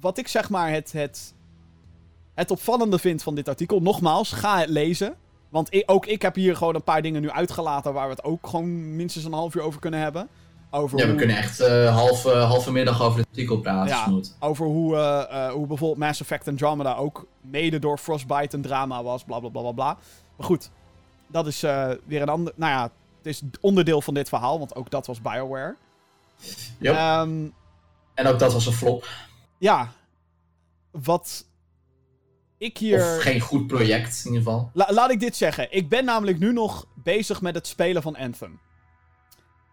[0.00, 1.34] wat ik zeg maar het, het,
[2.34, 5.14] het opvallende vind van dit artikel, nogmaals, ga het lezen.
[5.48, 8.46] Want ook ik heb hier gewoon een paar dingen nu uitgelaten waar we het ook
[8.46, 10.28] gewoon minstens een half uur over kunnen hebben.
[10.70, 13.88] Over Ja, we hoe, kunnen echt eh halve, halve middag over het artikel praten.
[13.88, 14.20] Ja.
[14.46, 19.02] Over hoe, eh, eh, hoe bijvoorbeeld Mass Effect Andromeda ook mede door Frostbite een drama
[19.02, 19.96] was, bla bla bla bla bla.
[20.36, 20.70] Maar goed,
[21.26, 22.52] dat is eh, weer een ander.
[22.56, 22.82] Nou ja,
[23.16, 25.76] het is onderdeel van dit verhaal, want ook dat was BioWare.
[26.78, 26.94] Yep.
[26.94, 27.46] Ehm,
[28.14, 29.08] En ook dat was een flop.
[29.58, 29.92] ja,
[30.90, 31.44] wat
[32.58, 33.14] ik hier.
[33.16, 34.70] Of geen goed project, in ieder geval.
[34.72, 35.66] La- laat ik dit zeggen.
[35.74, 38.60] Ik ben namelijk nu nog bezig met het spelen van Anthem.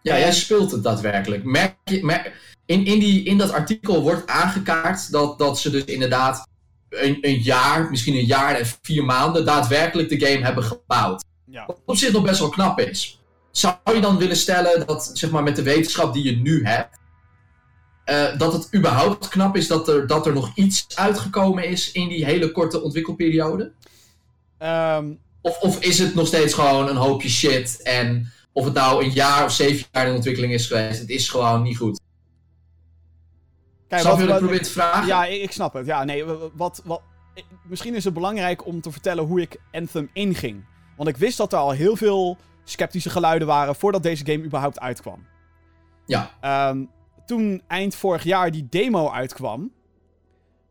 [0.06, 1.44] Ja, jij speelt het daadwerkelijk.
[1.44, 2.34] Merk je, mer-
[2.66, 6.48] in, in, die, in dat artikel wordt aangekaart dat, dat ze dus inderdaad
[6.90, 11.24] een, een jaar, misschien een jaar en vier maanden daadwerkelijk de game hebben gebouwd.
[11.46, 11.66] Ja.
[11.66, 13.20] Wat op zich nog best wel knap is.
[13.52, 16.98] Zou je dan willen stellen dat, zeg maar, met de wetenschap die je nu hebt,
[18.04, 22.08] eh, dat het überhaupt knap is dat er, dat er nog iets uitgekomen is in
[22.10, 23.72] die hele korte ontwikkelperiode?
[24.58, 29.04] Ehm, Of, of is het nog steeds gewoon een hoopje shit en of het nou
[29.04, 32.00] een jaar of zeven jaar in ontwikkeling is geweest, het is gewoon niet goed.
[33.88, 35.08] kijk, Snap wat- je wat ik probeer te vragen?
[35.08, 35.86] Ja, ik, ik snap het.
[35.86, 37.02] Ja, nee, wat, wat,
[37.68, 40.66] misschien is het belangrijk om te vertellen hoe ik Anthem inging.
[40.98, 44.80] Want ik wist dat er al heel veel sceptische geluiden waren voordat deze game überhaupt
[44.80, 45.26] uitkwam.
[46.06, 46.32] Ja.
[46.42, 46.84] Ehm,
[47.26, 49.72] toen eind vorig jaar die demo uitkwam,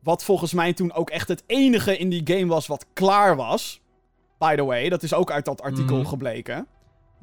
[0.02, 3.80] wat volgens mij toen ook echt het enige in die game was wat klaar was.
[4.38, 6.06] By the way, dat is ook uit dat artikel Mhm.
[6.06, 6.66] gebleken.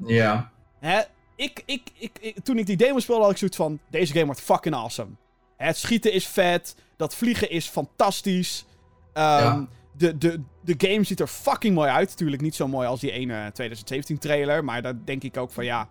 [0.06, 0.51] Ja.
[0.82, 1.00] Hè,
[1.36, 4.24] ik, ik, ik, ik- toen ik die demo speelde, had ik zoiets van: deze game
[4.24, 5.10] wordt fucking awesome.
[5.56, 8.64] Hè, Het schieten is vet, dat vliegen is fantastisch.
[9.12, 9.66] Ehm, Ja.
[9.96, 12.08] de, de, de game ziet er fucking mooi uit.
[12.08, 15.64] Natuurlijk niet zo mooi als die ene 2017 trailer, maar daar denk ik ook van
[15.64, 15.88] ja,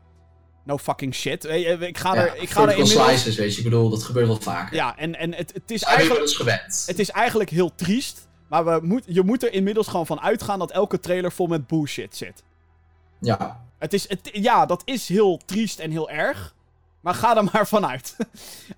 [0.65, 1.45] no fucking shit.
[1.45, 2.21] Ik ga ja.
[2.27, 3.05] er, ik ga er inmiddels.
[3.07, 4.75] slices, weet je, ik bedoel, dat gebeurt wel vaker.
[4.75, 6.29] Ja, en, en het, het is eigenlijk.
[6.29, 6.83] gewend.
[6.87, 8.29] Het is eigenlijk heel triest.
[8.49, 11.67] Maar we moet, je moet er inmiddels gewoon van uitgaan dat elke trailer vol met
[11.67, 12.43] bullshit zit.
[13.19, 13.65] Ja.
[13.81, 16.55] Het is, het, ja, dat is heel triest en heel erg.
[17.01, 18.15] Maar ga er maar vanuit.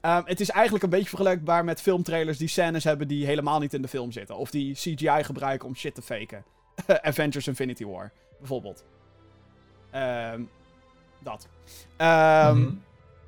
[0.02, 3.74] um, het is eigenlijk een beetje vergelijkbaar met filmtrailers die scènes hebben die helemaal niet
[3.74, 4.38] in de film zitten.
[4.38, 6.44] Of die CGI gebruiken om shit te faken.
[7.02, 8.84] Avengers Infinity War, bijvoorbeeld.
[9.96, 10.50] Um,
[11.20, 11.48] dat.
[11.98, 12.82] Um, mm -hmm.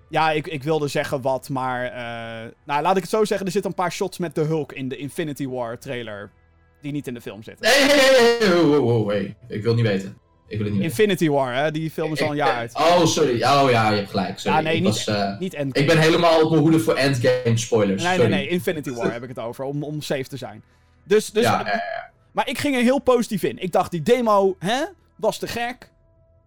[0.10, 1.86] Ja, ik, ik wilde zeggen wat, maar...
[1.86, 3.46] Uh, nou, laat ik het zo zeggen.
[3.46, 6.32] Er zitten een paar shots met de Hulk in de Infinity War trailer.
[6.82, 7.70] Die niet in de film zitten.
[7.70, 7.88] Nee,
[8.40, 8.64] nee.
[8.64, 9.36] Wow, wow, hey.
[9.48, 10.18] Ik wil niet weten.
[10.48, 11.72] Ik wil het niet Infinity War, hè?
[11.72, 12.74] Die film is al een jaar uit.
[12.80, 13.34] Oh, sorry.
[13.34, 14.40] Oh ja, je hebt gelijk.
[14.40, 14.58] Sorry.
[14.58, 15.86] Ja, nee, ik niet, was, uh, niet Endgame.
[15.86, 18.04] Ik ben helemaal op mijn hoede voor Endgame spoilers.
[18.04, 18.30] Nee, sorry.
[18.30, 18.50] nee, nee.
[18.50, 19.64] Infinity War heb ik het over.
[19.64, 20.64] Om, om safe te zijn.
[21.04, 21.82] Dus, dus, Ja.
[22.32, 23.58] Maar ik ging er heel positief in.
[23.58, 24.84] Ik dacht, die demo, hè?
[25.16, 25.92] Was te gek.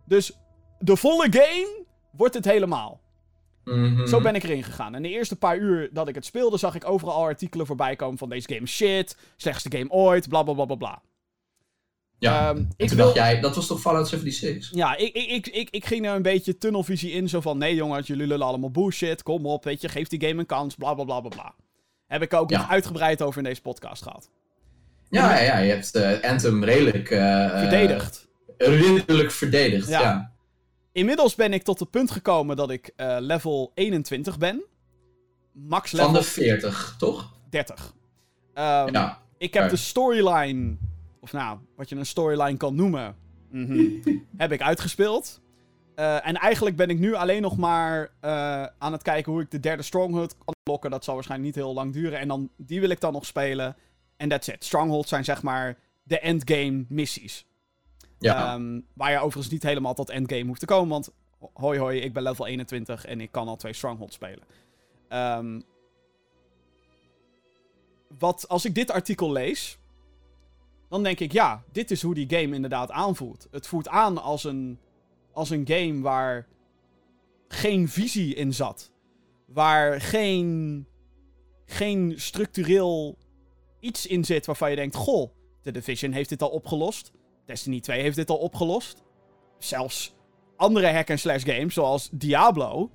[0.04, 0.38] Dus
[0.78, 3.00] de volle game wordt het helemaal.
[3.64, 4.06] Mhm.
[4.06, 4.94] Zo ben ik erin gegaan.
[4.94, 7.96] En de eerste paar uur dat ik het speelde, zag ik overal al artikelen voorbij
[7.96, 11.02] komen van deze game shit, slechtste game ooit, bla bla bla bla bla.
[12.18, 14.74] Ja, Ehm, ik wil- dacht jij, dat was toch Fallout 76?
[14.74, 17.28] Ja, ik, ik, ik, ik, ik ging er een beetje tunnelvisie in.
[17.28, 19.22] Zo van, nee jongens, jullie lullen allemaal bullshit.
[19.22, 21.54] Kom op, weet je, geef die game een kans, bla bla bla bla bla.
[22.06, 22.58] Heb ik ook Ja.
[22.58, 24.30] nog uitgebreid over in deze podcast gehad.
[25.10, 27.10] Ja, ja, ja, je hebt eh, Anthem redelijk...
[27.10, 28.28] eh, Verdedigd.
[28.56, 30.00] eh, ridderlijk verdedigd, Ja.
[30.00, 30.32] ja.
[30.92, 34.62] Inmiddels ben ik tot het punt gekomen dat ik level 21 ben.
[35.52, 37.32] Max Van level de 40, toch?
[37.50, 37.94] 30.
[38.54, 39.18] Ehm, Ja.
[39.38, 40.76] Ik heb de storyline,
[41.20, 43.16] of nou, wat je een storyline kan noemen,
[43.50, 43.90] mhm,
[44.36, 45.40] heb ik uitgespeeld.
[45.94, 49.50] Eh, en eigenlijk ben ik nu alleen nog maar eh, aan het kijken hoe ik
[49.50, 50.90] de derde Stronghold kan lokken.
[50.90, 52.18] Dat zal waarschijnlijk niet heel lang duren.
[52.18, 53.76] En dan, die wil ik dan nog spelen.
[54.16, 54.64] En that's it.
[54.64, 57.46] Strongholds zijn zeg maar de endgame missies.
[58.18, 58.52] Ja.
[58.54, 60.88] Ehm, waar je overigens niet helemaal tot endgame hoeft te komen.
[60.88, 61.12] Want
[61.52, 64.44] hoi hoi, ik ben level 21 en ik kan al twee Strongholds spelen.
[65.08, 65.60] Ehm,
[68.18, 69.78] wat, als ik dit artikel lees,
[70.88, 73.48] dan denk ik, ja, dit is hoe die game inderdaad aanvoelt.
[73.50, 74.78] Het voelt aan als een,
[75.32, 76.46] als een game waar
[77.48, 78.90] geen visie in zat.
[79.46, 80.86] Waar geen,
[81.64, 83.16] geen structureel
[83.80, 85.30] iets in zit waarvan je denkt, goh,
[85.62, 87.12] The Division heeft dit al opgelost.
[87.46, 89.02] Destiny 2 heeft dit al opgelost.
[89.58, 90.14] Zelfs
[90.56, 92.90] andere hack-and-slash games, zoals Diablo,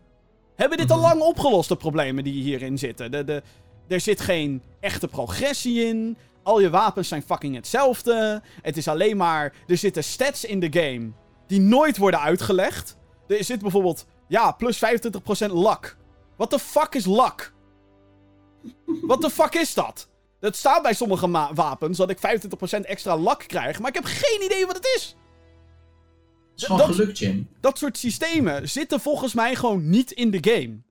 [0.56, 1.06] hebben dit al Mhm.
[1.08, 3.12] lang opgelost, de problemen die hierin zitten.
[3.12, 3.43] De, de,
[3.88, 6.17] er zit geen echte progressie in.
[6.43, 8.41] Al je wapens zijn fucking hetzelfde.
[8.62, 9.53] Het is alleen maar...
[9.67, 11.12] Er zitten stats in de game
[11.47, 12.97] die nooit worden uitgelegd.
[13.27, 14.06] Er zit bijvoorbeeld...
[14.27, 14.79] Ja, plus 25%
[15.51, 15.97] luck.
[16.36, 17.53] What the fuck is luck?
[19.01, 20.10] What the fuck is dat?
[20.39, 24.43] Dat staat bij sommige wapens dat ik 25% extra luck krijg, maar ik heb geen
[24.43, 25.15] idee wat het is.
[26.51, 27.49] Het is gewoon dat- geluk, Jim.
[27.60, 30.82] Dat soort systemen zitten volgens mij gewoon niet in de game.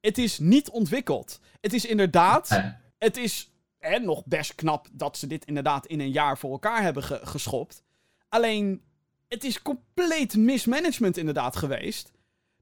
[0.00, 1.40] Het is niet ontwikkeld.
[1.60, 2.60] Het is inderdaad
[2.98, 3.51] het is
[3.82, 7.20] hè, nog best knap dat ze dit inderdaad in een jaar voor elkaar hebben ge-
[7.22, 7.82] geschopt.
[8.28, 8.82] Alleen,
[9.28, 12.10] het is compleet mismanagement inderdaad geweest.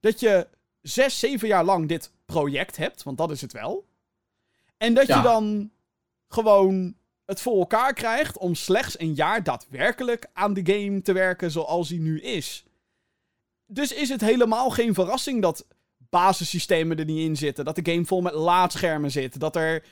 [0.01, 0.49] Dat je
[0.83, 3.89] zes, zeven jaar lang dit project hebt, want dat is het wel.
[4.77, 5.71] En dat je dan
[6.29, 11.51] gewoon het voor elkaar krijgt om slechts een jaar daadwerkelijk aan de game te werken
[11.51, 12.65] zoals hij nu is.
[13.67, 15.67] Dus is het helemaal geen verrassing dat
[15.99, 17.65] basissystemen er niet in zitten.
[17.65, 19.41] Dat de game vol met laadschermen zit.
[19.41, 19.85] Dat er.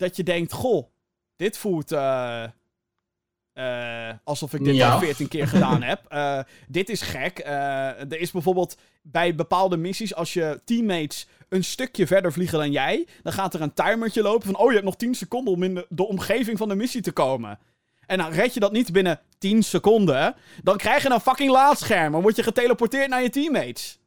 [0.00, 0.86] Dat je denkt: goh,
[1.36, 1.92] dit voelt.
[1.92, 2.44] eh,
[3.52, 4.92] eh, alsof ik dit Ja.
[4.92, 6.04] al 14 keer gedaan heb.
[6.08, 7.38] Eh, dit is gek.
[7.44, 13.06] Er is bijvoorbeeld bij bepaalde missies, als je teammates een stukje verder vliegen dan jij,
[13.22, 15.74] dan gaat er een timertje lopen van: oh, je hebt nog 10 seconden om in
[15.74, 17.58] de, de omgeving van de missie te komen.
[18.06, 22.12] En dan red je dat niet binnen 10 seconden, dan krijg je een fucking laadscherm.
[22.12, 23.98] Dan word je geteleporteerd naar je teammates.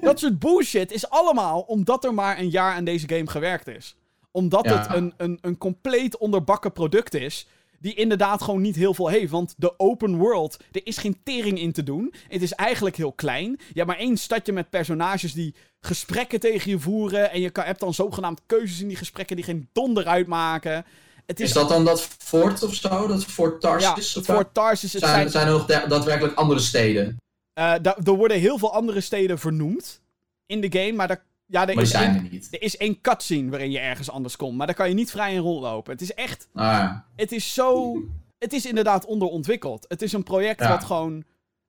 [0.00, 3.96] dat soort bullshit is allemaal omdat er maar een jaar aan deze game gewerkt is.
[4.32, 4.78] Omdat Ja.
[4.78, 7.46] het een, een, een compleet onderbakken product is.
[7.78, 9.30] Die inderdaad gewoon niet heel veel heeft.
[9.30, 12.14] Want de open world, er is geen tering in te doen.
[12.28, 13.50] Het is eigenlijk heel klein.
[13.50, 17.30] Je hebt maar één stadje met personages die gesprekken tegen je voeren.
[17.30, 20.84] En je kan, hebt dan zogenaamd keuzes in die gesprekken die geen donder uitmaken.
[21.26, 23.06] Het is, Is dat dan dat fort of zo?
[23.06, 24.92] Dat Fort ja, of Tarsus.
[24.92, 27.16] Het zijn, zijn, zijn er nog da- daadwerkelijk andere steden?
[27.54, 30.00] da- er worden heel veel andere steden vernoemd
[30.46, 30.92] in de game.
[30.92, 32.48] Maar, daar, ja, er, is één, er niet.
[32.50, 34.56] er is één cutscene waarin je ergens anders komt.
[34.56, 35.92] Maar daar kan je niet vrij in rondlopen.
[35.92, 37.06] Het is echt Ah, ja.
[37.16, 37.96] het is zo.
[38.38, 39.84] Het is inderdaad onderontwikkeld.
[39.88, 40.68] Het is een project Ja.
[40.68, 41.24] wat gewoon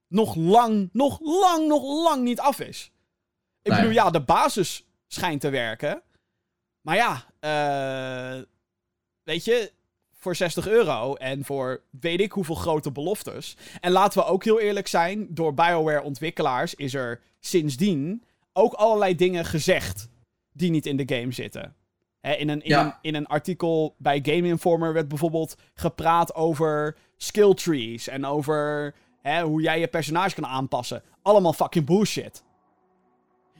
[0.07, 2.91] nog lang, nog lang, nog lang niet af is.
[3.61, 3.79] Ik Nee.
[3.79, 6.01] bedoel, ja, de basis schijnt te werken.
[6.81, 8.41] Maar ja, eh,
[9.23, 9.71] weet je,
[10.13, 13.57] voor 60 euro en voor weet ik hoeveel grote beloftes.
[13.81, 19.45] En laten we ook heel eerlijk zijn, door BioWare-ontwikkelaars is er sindsdien ook allerlei dingen
[19.45, 20.09] gezegd
[20.53, 21.75] die niet in de game zitten.
[22.21, 22.85] Hè, in, een, in, Ja.
[22.85, 28.93] een, in een artikel bij Game Informer werd bijvoorbeeld gepraat over skill trees en over
[29.21, 31.01] hè, hoe jij je personage kan aanpassen.
[31.21, 32.43] Allemaal fucking bullshit.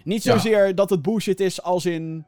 [0.04, 0.32] Niet Ja.
[0.34, 2.26] zozeer dat het bullshit is als in.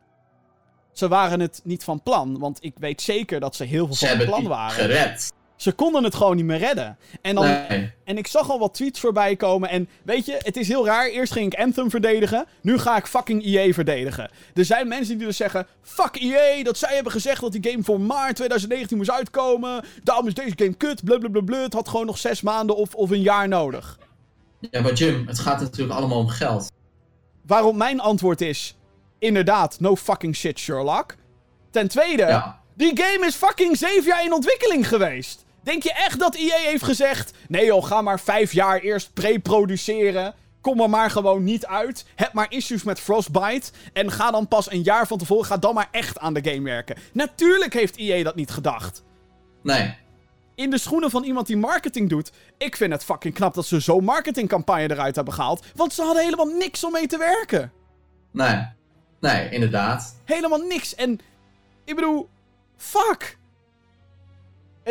[0.91, 2.39] Ze waren het niet van plan.
[2.39, 4.75] Want ik weet zeker dat ze heel veel Ze van plan waren.
[4.75, 5.33] gered.
[5.55, 6.97] Ze konden het gewoon niet meer redden.
[7.21, 7.91] En, dan, Nee.
[8.03, 9.69] en ik zag al wat tweets voorbij komen.
[9.69, 11.07] En weet je, het is heel raar.
[11.07, 12.45] Eerst ging ik Anthem verdedigen.
[12.61, 14.29] Nu ga ik fucking EA verdedigen.
[14.53, 17.83] Er zijn mensen die dus zeggen: Fuck EA, dat zij hebben gezegd dat die game
[17.83, 19.83] voor maart 2019 moest uitkomen.
[20.03, 21.03] Daarom is deze game kut.
[21.03, 21.57] Blablabla.
[21.61, 23.99] Het had gewoon nog zes maanden of, of een jaar nodig.
[24.71, 26.71] Ja, maar Jim, het gaat natuurlijk allemaal om geld.
[27.47, 28.75] Waarom mijn antwoord is:
[29.19, 31.15] Inderdaad, no fucking shit, Sherlock.
[31.71, 32.59] Ten tweede, Ja.
[32.73, 35.44] die game is fucking zeven jaar in ontwikkeling geweest.
[35.65, 40.33] Denk je echt dat EA heeft gezegd: nee joh, ga maar vijf jaar eerst pre-produceren.
[40.61, 42.05] Kom er maar gewoon niet uit.
[42.15, 43.71] Heb maar issues met Frostbite.
[43.93, 46.61] En ga dan pas een jaar van tevoren, ga dan maar echt aan de game
[46.61, 46.97] werken.
[47.13, 49.03] Natuurlijk heeft EA dat niet gedacht.
[49.63, 49.95] Nee.
[50.55, 52.31] In de schoenen van iemand die marketing doet.
[52.57, 55.65] Ik vind het fucking knap dat ze zo'n marketingcampagne eruit hebben gehaald.
[55.75, 57.71] Want ze hadden helemaal niks om mee te werken.
[58.31, 58.67] Nee.
[59.19, 60.15] Nee, inderdaad.
[60.25, 60.95] Helemaal niks.
[60.95, 61.19] En
[61.85, 62.29] ik bedoel,
[62.77, 63.37] fuck.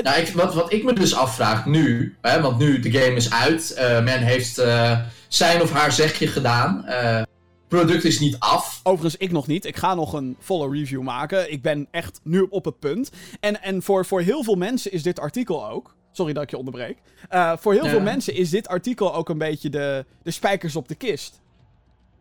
[0.02, 3.30] Nou, ik, wat, wat ik me dus afvraag nu, hè, want nu de game is
[3.30, 7.22] uit, eh, men heeft eh, zijn of haar zegje gedaan, eh,
[7.68, 8.80] product is niet af.
[8.82, 9.64] Overigens, ik nog niet.
[9.64, 11.52] Ik ga nog een volle review maken.
[11.52, 13.10] Ik ben echt nu op het punt.
[13.40, 15.94] En, en voor, voor heel veel mensen is dit artikel ook.
[16.12, 16.98] Sorry dat ik je onderbreek.
[17.58, 17.90] Voor heel Ja.
[17.90, 21.40] veel mensen is dit artikel ook een beetje de, de spijkers op de kist.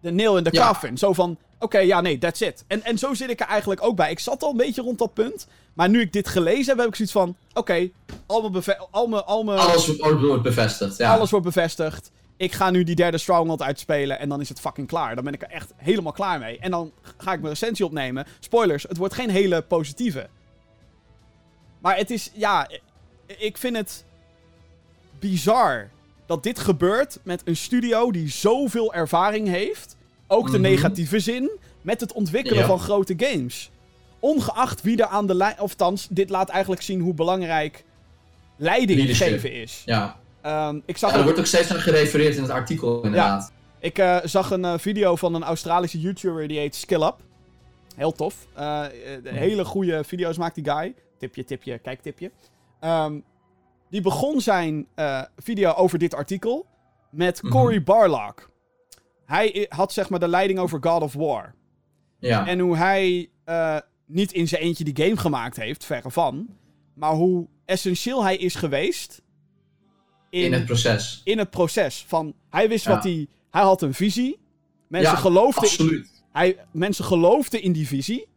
[0.02, 0.68] De nail in the Ja.
[0.68, 0.98] coffin.
[0.98, 2.64] Zo van, oké, ja, nee, that's it.
[2.68, 4.12] En, en zo zit ik er eigenlijk ook bij.
[4.12, 5.48] Ik zat al een beetje rond dat punt.
[5.74, 7.36] Maar nu ik dit gelezen heb, heb ik zoiets van...
[7.54, 7.90] Oké,
[8.26, 11.16] al beve- al mijn- al mijn- Alles wordt- bevestigd, ja.
[11.16, 12.12] alles wordt bevestigd.
[12.38, 15.16] Ik ga nu die derde Stronghold uitspelen en dan is het fucking klaar.
[15.16, 16.60] Dan ben ik er echt helemaal klaar mee.
[16.60, 18.26] En dan ga ik mijn recensie opnemen.
[18.40, 20.28] Spoilers, het wordt geen hele positieve.
[21.80, 22.70] Maar het is, ja,
[23.38, 24.06] ik vind het
[25.20, 25.90] bizar
[26.26, 29.96] dat dit gebeurt met een studio die zoveel ervaring heeft.
[30.28, 30.62] Ook de Mhm.
[30.62, 32.66] negatieve zin, met het ontwikkelen Ja.
[32.68, 33.72] van grote games.
[34.24, 35.60] Ongeacht wie er aan de lijn...
[35.60, 37.84] Of thans, dit laat eigenlijk zien hoe belangrijk
[38.56, 39.28] leiding Leadership.
[39.28, 39.82] geven is.
[39.86, 40.20] Ja.
[40.42, 43.52] Ehm, ik ja, zag er wordt ook steeds aan gerefereerd in het artikel, inderdaad.
[43.80, 47.16] ik eh, zag een eh, video van een Australische YouTuber die heet SkillUp.
[47.96, 48.48] Heel tof.
[48.54, 48.86] Eh,
[49.24, 50.96] hele goede video's maakt die guy.
[51.18, 52.32] Tipje, tipje, kijk tipje.
[52.80, 53.20] Ehm,
[53.90, 54.88] die begon zijn
[55.38, 56.66] video over dit artikel
[57.10, 57.52] met Mhm.
[57.52, 58.50] Cory Barlock.
[59.26, 61.54] Hij had zeg maar de leiding over God of War.
[62.20, 62.48] Ja.
[62.48, 63.30] En hoe hij
[64.14, 66.48] niet in zijn eentje die game gemaakt heeft, verre van.
[66.94, 69.22] Maar hoe essentieel hij is geweest
[70.30, 71.22] in het proces.
[71.24, 72.06] in het proces.
[72.08, 72.92] Van, hij wist Ja.
[72.96, 73.28] wat hij...
[73.52, 74.40] Hij had een visie.
[74.88, 76.24] Mensen, Ja, geloofden, Absoluut.
[76.32, 78.28] hij, mensen geloofden in die visie.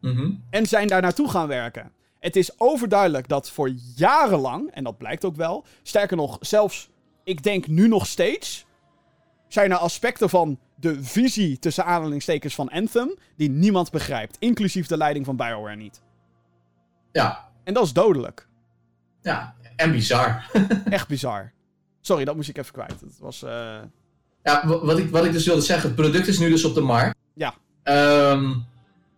[0.00, 0.30] Mhm.
[0.50, 1.92] En zijn daar naartoe gaan werken.
[2.20, 4.70] Het is overduidelijk dat voor jarenlang...
[4.70, 5.64] En dat blijkt ook wel.
[5.82, 6.90] Sterker nog, zelfs...
[7.24, 8.66] Ik denk nu nog steeds...
[9.48, 10.58] Zijn er aspecten van
[10.92, 13.14] de visie tussen aanhalingstekens van Anthem...
[13.36, 14.36] Die niemand begrijpt.
[14.38, 16.00] Inclusief de leiding van BioWare niet.
[17.12, 17.48] Ja.
[17.64, 18.48] En dat is dodelijk.
[19.22, 19.54] Ja.
[19.76, 20.50] En bizar.
[20.90, 21.52] Echt bizar.
[22.00, 23.00] Sorry, dat moest ik even kwijt.
[23.00, 23.42] Het was...
[23.42, 23.76] eh,
[24.42, 26.74] Ja, wa- wat ik, wat ik dus wilde zeggen, het product is nu dus op
[26.74, 27.16] de markt.
[27.34, 27.54] Ja.
[27.82, 28.54] Ehm,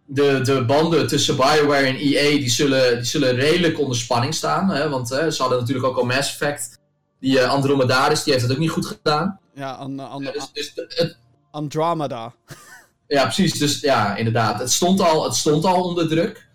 [0.05, 4.69] de, de banden tussen BioWare en EA die zullen, die zullen redelijk onder spanning staan.
[4.71, 4.89] Hè?
[4.89, 6.79] Want hè, ze hadden natuurlijk ook al Mass Effect.
[7.21, 9.39] Die eh, Andromedaris, die heeft het ook niet goed gedaan.
[9.55, 11.19] ja, aan, aan, Dus, dus het,
[11.57, 12.35] Andromeda.
[13.07, 13.53] ja, precies.
[13.53, 14.59] Dus ja, inderdaad.
[14.59, 16.49] Het stond al, het stond al onder druk.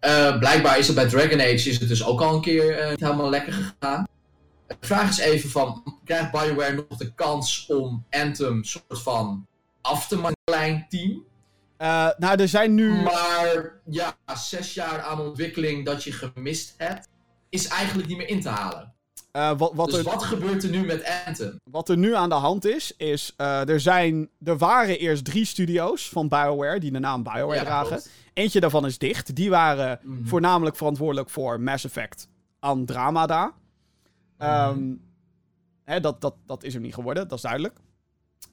[0.00, 2.90] Eh, blijkbaar is het bij Dragon Age is het dus ook al een keer eh,
[2.90, 4.06] niet helemaal lekker gegaan.
[4.66, 9.46] De vraag is even van, krijgt BioWare nog de kans om Anthem soort van
[9.80, 11.24] af te maken, klein team?
[11.76, 13.02] Eh, nou, er zijn nu...
[13.02, 17.08] Maar ja, zes jaar aan ontwikkeling dat je gemist hebt,
[17.48, 18.94] is eigenlijk niet meer in te halen.
[19.36, 21.60] Eh, wat, wat, dus er, wat gebeurt er nu met Anthem?
[21.70, 23.32] wat er nu aan de hand is, is...
[23.36, 27.64] eh, er, zijn, er waren eerst drie studio's van BioWare die de naam BioWare Ja,
[27.64, 27.86] dragen.
[27.88, 28.10] klopt.
[28.32, 29.34] Eentje daarvan is dicht.
[29.36, 30.24] Die waren Mhm.
[30.24, 33.52] voornamelijk verantwoordelijk voor Mass Effect Andromeda.
[34.38, 34.94] Ehm,
[35.84, 37.78] hè, dat, dat, dat is hem niet geworden, dat is duidelijk.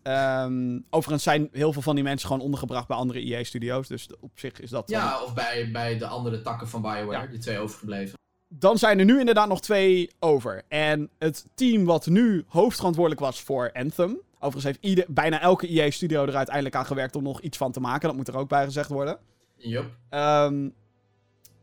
[0.02, 3.88] Ehm, overigens zijn heel veel van die mensen gewoon ondergebracht bij andere EA-studio's.
[3.88, 4.88] Dus op zich is dat...
[4.88, 7.28] dan- Ja, of bij, bij de andere takken van BioWare, Ja.
[7.28, 8.18] die twee overgebleven.
[8.56, 10.64] Dan zijn er nu inderdaad nog twee over.
[10.68, 14.20] En het team wat nu hoofdverantwoordelijk was voor Anthem.
[14.36, 17.80] Overigens heeft ieder, bijna elke EA-studio er uiteindelijk aan gewerkt om nog iets van te
[17.80, 18.08] maken.
[18.08, 19.18] Dat moet er ook bij gezegd worden.
[19.56, 19.86] Yup.
[20.10, 20.70] Ehm,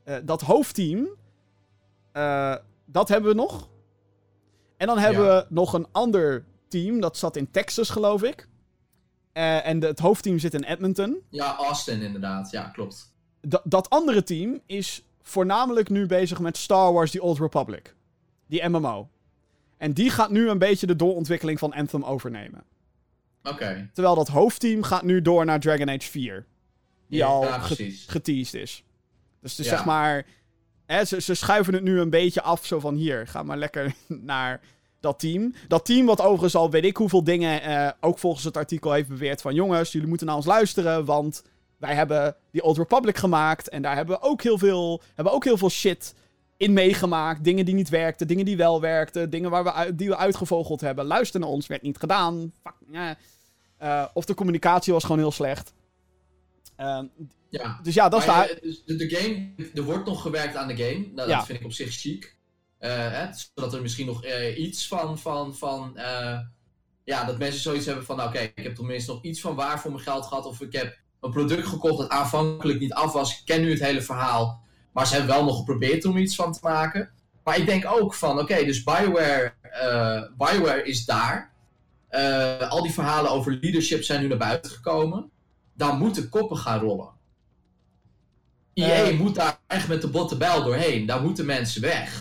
[0.05, 1.09] eh, dat hoofdteam,
[2.13, 3.69] eh, dat hebben we nog.
[4.77, 5.37] En dan hebben Ja.
[5.49, 8.49] we nog een ander team, dat zat in Texas, geloof ik.
[9.33, 11.21] Eh, en de- het hoofdteam zit in Edmonton.
[11.29, 12.51] Ja, Austin inderdaad.
[12.51, 13.15] Ja, klopt.
[13.41, 17.95] Da- dat andere team is voornamelijk nu bezig met Star Wars The Old Republic.
[18.47, 19.09] Die MMO.
[19.77, 22.63] En die gaat nu een beetje de doorontwikkeling van Anthem overnemen.
[23.43, 23.91] Oké.
[23.93, 26.47] Terwijl dat hoofdteam gaat nu door naar Dragon Age 4.
[27.09, 28.05] Die Ja, al ja, ge- precies.
[28.09, 28.85] geteased is.
[29.41, 29.77] Dus, dus Ja.
[29.77, 30.27] zeg maar...
[30.87, 32.67] Hè, ze, ze schuiven het nu een beetje af.
[32.67, 34.61] Zo van hier, ga maar lekker naar
[35.01, 35.55] dat team.
[35.69, 37.63] Dat team wat overigens al weet ik hoeveel dingen...
[37.63, 39.55] eh, ook volgens het artikel heeft beweerd van...
[39.55, 41.43] Jongens, jullie moeten naar ons luisteren, want...
[41.81, 43.69] Wij hebben die Old Republic gemaakt.
[43.69, 46.15] En daar hebben we ook heel veel, hebben ook heel veel shit
[46.57, 47.45] in meegemaakt.
[47.45, 49.31] Dingen die niet werkten, dingen die wel werkten.
[49.31, 51.05] Dingen waar we, die we uitgevogeld hebben.
[51.05, 52.53] Luister naar ons, werd niet gedaan.
[52.63, 53.17] Fuck.
[53.77, 55.73] Eh, of de communicatie was gewoon heel slecht.
[56.77, 57.05] Ehm,
[57.49, 57.81] Ja.
[57.83, 58.57] dus ja, dat is Maar, daar.
[58.57, 61.07] eh, dus de, de game, er wordt nog gewerkt aan de game.
[61.15, 61.37] Nou, Ja.
[61.37, 62.37] Dat vind ik op zich chic.
[62.79, 65.19] Hè, zodat er misschien nog eh, iets van.
[65.19, 65.93] van, van
[67.05, 68.17] ja, dat mensen zoiets hebben van.
[68.17, 70.45] Nou, oké, ik heb tenminste nog iets van waar voor mijn geld gehad.
[70.47, 73.39] Of ik heb een product gekocht dat aanvankelijk niet af was.
[73.39, 74.63] Ik ken nu het hele verhaal.
[74.93, 77.11] Maar ze hebben wel nog geprobeerd om iets van te maken.
[77.45, 79.53] Maar ik denk ook van, oké, dus Bioware,
[80.37, 81.53] Bioware is daar.
[82.09, 85.31] Eh, al die verhalen over leadership zijn nu naar buiten gekomen.
[85.75, 87.09] Daar moeten koppen gaan rollen.
[88.75, 89.19] EA Eh.
[89.19, 91.07] moet daar echt met de botte bijl doorheen.
[91.07, 92.21] Daar moeten mensen weg.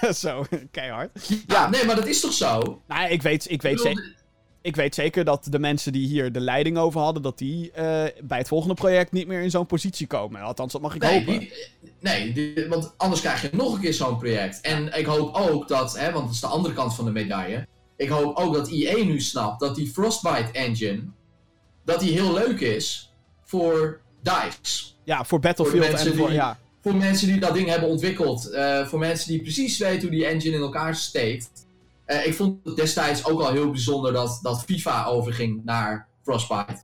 [0.22, 1.28] Zo, keihard.
[1.46, 2.82] Ja, nee, maar dat is toch zo?
[2.88, 4.14] Nou, ik weet, ik, weet Ik bedoel, ze-
[4.62, 7.84] ik weet zeker dat de mensen die hier de leiding over hadden, dat die eh,
[8.22, 10.40] bij het volgende project niet meer in zo'n positie komen.
[10.40, 11.38] Althans, dat mag ik Nee, hopen.
[11.38, 11.52] die-
[12.00, 14.60] nee die- want anders krijg je nog een keer zo'n project.
[14.60, 17.66] En ik hoop ook dat, hè, want dat is de andere kant van de medaille.
[17.96, 21.02] Ik hoop ook dat EA nu snapt dat die Frostbite engine,
[21.84, 23.12] dat die heel leuk is
[23.44, 24.84] voor DICE.
[25.04, 26.26] Ja, voor Battlefield Voor en voor.
[26.26, 26.58] die- Ja.
[26.82, 28.50] Voor mensen die dat ding hebben ontwikkeld.
[28.50, 31.50] eh, voor mensen die precies weten hoe die engine in elkaar steekt.
[32.10, 36.82] Eh, ik vond het destijds ook al heel bijzonder dat, dat FIFA overging naar Frostbite.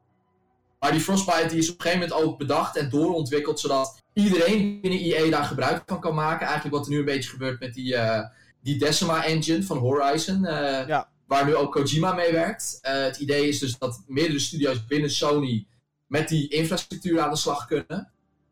[0.81, 3.61] Maar die Frostbite die is op een gegeven moment ook bedacht en doorontwikkeld.
[3.61, 6.47] Zodat iedereen binnen EA daar gebruik van kan maken.
[6.47, 8.29] Eigenlijk wat er nu een beetje gebeurt met die, eh,
[8.63, 10.45] die Decima engine van Horizon.
[10.45, 11.09] eh, Ja.
[11.27, 12.79] Waar nu ook Kojima mee werkt.
[12.83, 15.67] Het idee is dus dat meerdere studio's binnen Sony
[16.07, 18.11] met die infrastructuur aan de slag kunnen.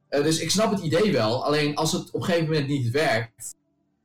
[0.09, 1.45] Dus ik snap het idee wel.
[1.45, 3.55] Alleen als het op een gegeven moment niet werkt,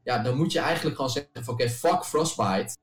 [0.10, 2.78] ja, dan moet je eigenlijk gewoon zeggen van oké, fuck Frostbite.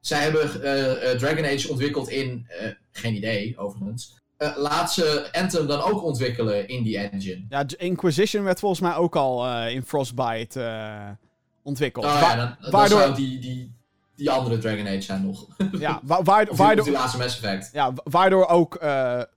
[0.00, 4.22] Zij hebben eh, eh, Dragon Age ontwikkeld in, eh, geen idee overigens.
[4.56, 7.44] Laat ze Anthem dan ook ontwikkelen in die engine.
[7.48, 10.60] ja, Inquisition werd volgens mij ook al in Frostbite
[11.62, 12.04] ontwikkeld.
[12.04, 13.74] Oh Wa- ja, dan, dan waardoor- zou die, die,
[14.16, 15.46] die andere Dragon Age zijn nog.
[15.78, 17.70] ja, wa- waar- Of die, of waardoor, die laatste Mass Effect.
[17.72, 18.78] Ja, wa- waardoor ook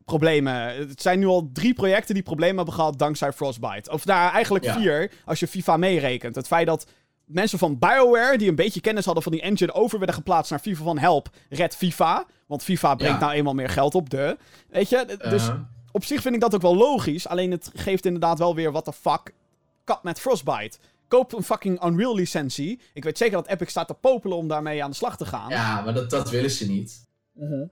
[0.05, 0.75] problemen.
[0.75, 3.91] Het zijn nu al drie projecten die problemen hebben gehad dankzij Frostbite.
[3.91, 4.73] Of daar eigenlijk Ja.
[4.79, 6.35] vier, als je FIFA meerekent.
[6.35, 6.87] Het feit dat
[7.27, 10.59] mensen van BioWare, die een beetje kennis hadden van die engine, over werden geplaatst naar
[10.59, 12.25] FIFA van help, red FIFA.
[12.45, 13.25] Want FIFA brengt Ja.
[13.25, 14.37] nou eenmaal meer geld op, de.
[14.69, 15.59] Weet je, d- dus Uh-huh.
[15.91, 17.27] op zich vind ik dat ook wel logisch.
[17.27, 19.33] Alleen het geeft inderdaad wel weer, what the fuck,
[19.83, 20.77] kat met Frostbite.
[21.07, 22.79] Koop een fucking Unreal licentie.
[22.93, 25.49] Ik weet zeker dat Epic staat te popelen om daarmee aan de slag te gaan.
[25.49, 27.05] Ja, maar dat, dat willen ze niet.
[27.33, 27.65] Mhm.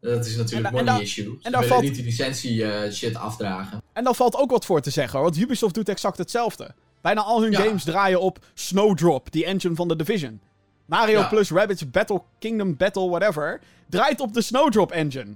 [0.00, 1.24] Dat is natuurlijk En da- en money issue.
[1.24, 3.82] Ze en daar willen valt- niet die licentie eh, shit afdragen.
[3.92, 6.74] En dan valt ook wat voor te zeggen, want Ubisoft doet exact hetzelfde.
[7.00, 7.60] Bijna al hun Ja.
[7.60, 10.40] games draaien op Snowdrop, die engine van de Division.
[10.86, 11.26] Mario Ja.
[11.28, 15.34] plus Rabbids Battle Kingdom Battle whatever draait op de Snowdrop engine.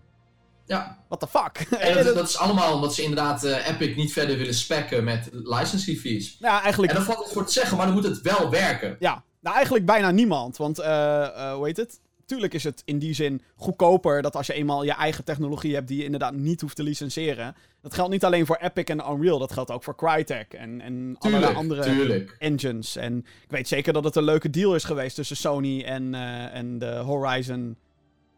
[0.67, 1.67] Ja, What the fuck?
[1.79, 5.29] en dat, dat is allemaal omdat ze inderdaad eh, Epic niet verder willen spekken met
[5.33, 6.37] licensing fees.
[6.41, 8.97] ja, eigenlijk, En dan valt het voor te zeggen, maar dan moet het wel werken.
[8.99, 10.57] ja, nou, eigenlijk bijna niemand.
[10.57, 12.01] Want, eh, eh, hoe heet het?
[12.27, 15.89] Tuurlijk is het in die zin goedkoper dat als je eenmaal je eigen technologie hebt
[15.89, 17.57] die je inderdaad niet hoeft te licenseren.
[17.83, 21.17] Dat geldt niet alleen voor Epic en Unreal, dat geldt ook voor Crytek en, en
[21.19, 22.37] allerlei andere tuurlijk.
[22.39, 22.97] engines.
[22.97, 26.55] En ik weet zeker dat het een leuke deal is geweest tussen Sony en, eh,
[26.55, 27.77] en de Horizon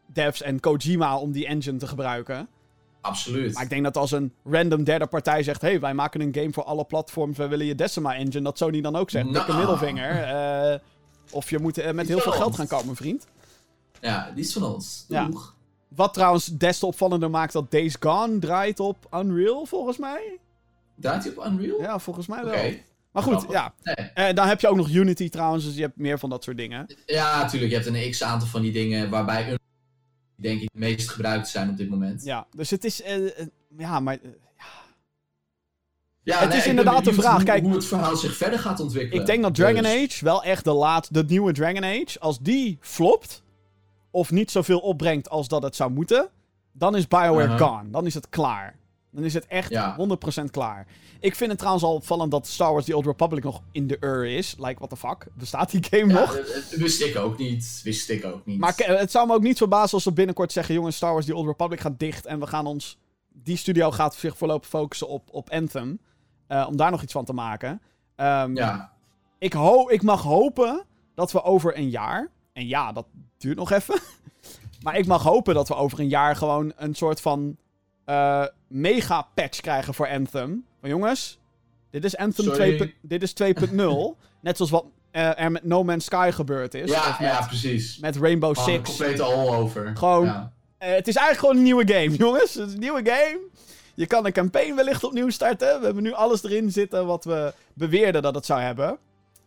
[0.07, 2.49] devs en Kojima om die engine te gebruiken.
[3.01, 3.55] Absoluut.
[3.55, 6.53] Maar ik denk dat als een random derde partij zegt: hey, wij maken een game
[6.53, 9.59] voor alle platforms, wij willen je Decima engine, dat Sony dan ook zegt: dikke Nou.
[9.59, 10.23] middelvinger.
[10.23, 10.79] eh,
[11.31, 13.27] of je moet eh, met heel veel geld gaan komen, vriend.
[14.01, 15.05] Ja, die is van ons.
[15.09, 15.29] Ja.
[15.95, 20.39] Wat trouwens des te opvallender maakt dat Days Gone draait op Unreal, volgens mij.
[20.97, 21.81] Draait hij op Unreal?
[21.81, 22.51] Ja, volgens mij Oké.
[22.51, 22.73] wel.
[23.13, 23.75] Maar goed, ja.
[23.83, 23.95] Nee.
[23.95, 26.57] Eh, dan heb je ook nog Unity trouwens, dus je hebt meer van dat soort
[26.57, 26.87] dingen.
[27.07, 27.73] Ja, natuurlijk.
[27.73, 29.59] Je hebt een x-aantal van die dingen waarbij Unreal
[30.37, 32.25] denk ik het meest gebruikt zijn op dit moment.
[32.25, 33.03] Ja, dus het is.
[33.03, 33.47] eh, eh,
[33.79, 34.19] ja, maar.
[36.23, 38.59] Ja, Het is ik ben inderdaad de vraag, Hoe, kijk- hoe het verhaal zich verder
[38.59, 39.21] gaat ontwikkelen.
[39.21, 42.39] Ik denk dat Dragon Dus- Age wel echt de laat, de nieuwe Dragon Age, als
[42.39, 43.43] die flopt,
[44.15, 46.29] of niet zoveel opbrengt als dat het zou moeten,
[46.73, 47.91] dan is BioWare gone.
[47.91, 48.77] Dan is het klaar.
[49.11, 49.97] Dan is het echt Ja.
[49.97, 50.87] 100% klaar.
[51.21, 53.97] Ik vind het trouwens al opvallend dat Star Wars The Old Republic nog in de
[54.01, 54.55] ur is.
[54.59, 55.27] Like, what the fuck?
[55.35, 56.37] Bestaat die game Ja, nog?
[56.37, 57.81] dat- wist ik ook niet.
[57.85, 58.59] Wist ik ook niet.
[58.59, 61.27] Maar ke- het zou me ook niet verbazen als ze binnenkort zeggen: jongens, Star Wars
[61.27, 62.99] The Old Republic gaat dicht en we gaan ons.
[63.33, 65.99] Die studio gaat zich voorlopig focussen op, op Anthem.
[66.47, 67.81] eh, om daar nog iets van te maken.
[68.17, 68.93] Ehm, Ja,
[69.39, 70.85] ik, ho ik mag hopen
[71.15, 72.31] dat we over een jaar.
[72.55, 73.07] En ja, dat
[73.39, 74.01] duurt nog even.
[74.83, 77.57] maar ik mag hopen dat we over een jaar gewoon een soort van.
[78.05, 80.65] eh, mega patch krijgen voor Anthem.
[80.81, 81.39] Maar jongens,
[81.91, 82.77] dit is Anthem Sorry.
[82.77, 82.95] 2.
[83.03, 83.77] Dit is 2.0.
[84.41, 86.91] Net zoals wat eh, er met No Man's Sky gebeurd is.
[86.91, 87.99] ja, Of met, ja, precies.
[87.99, 88.89] met Rainbow Six.
[88.89, 89.97] complete all over.
[89.97, 90.53] Gewoon- Ja.
[90.79, 92.55] Eh, het is eigenlijk gewoon een nieuwe game, jongens.
[92.55, 93.39] Het is een nieuwe game.
[93.95, 95.79] Je kan een campaign wellicht opnieuw starten.
[95.81, 98.99] We hebben nu alles erin zitten wat we beweerden dat het zou hebben.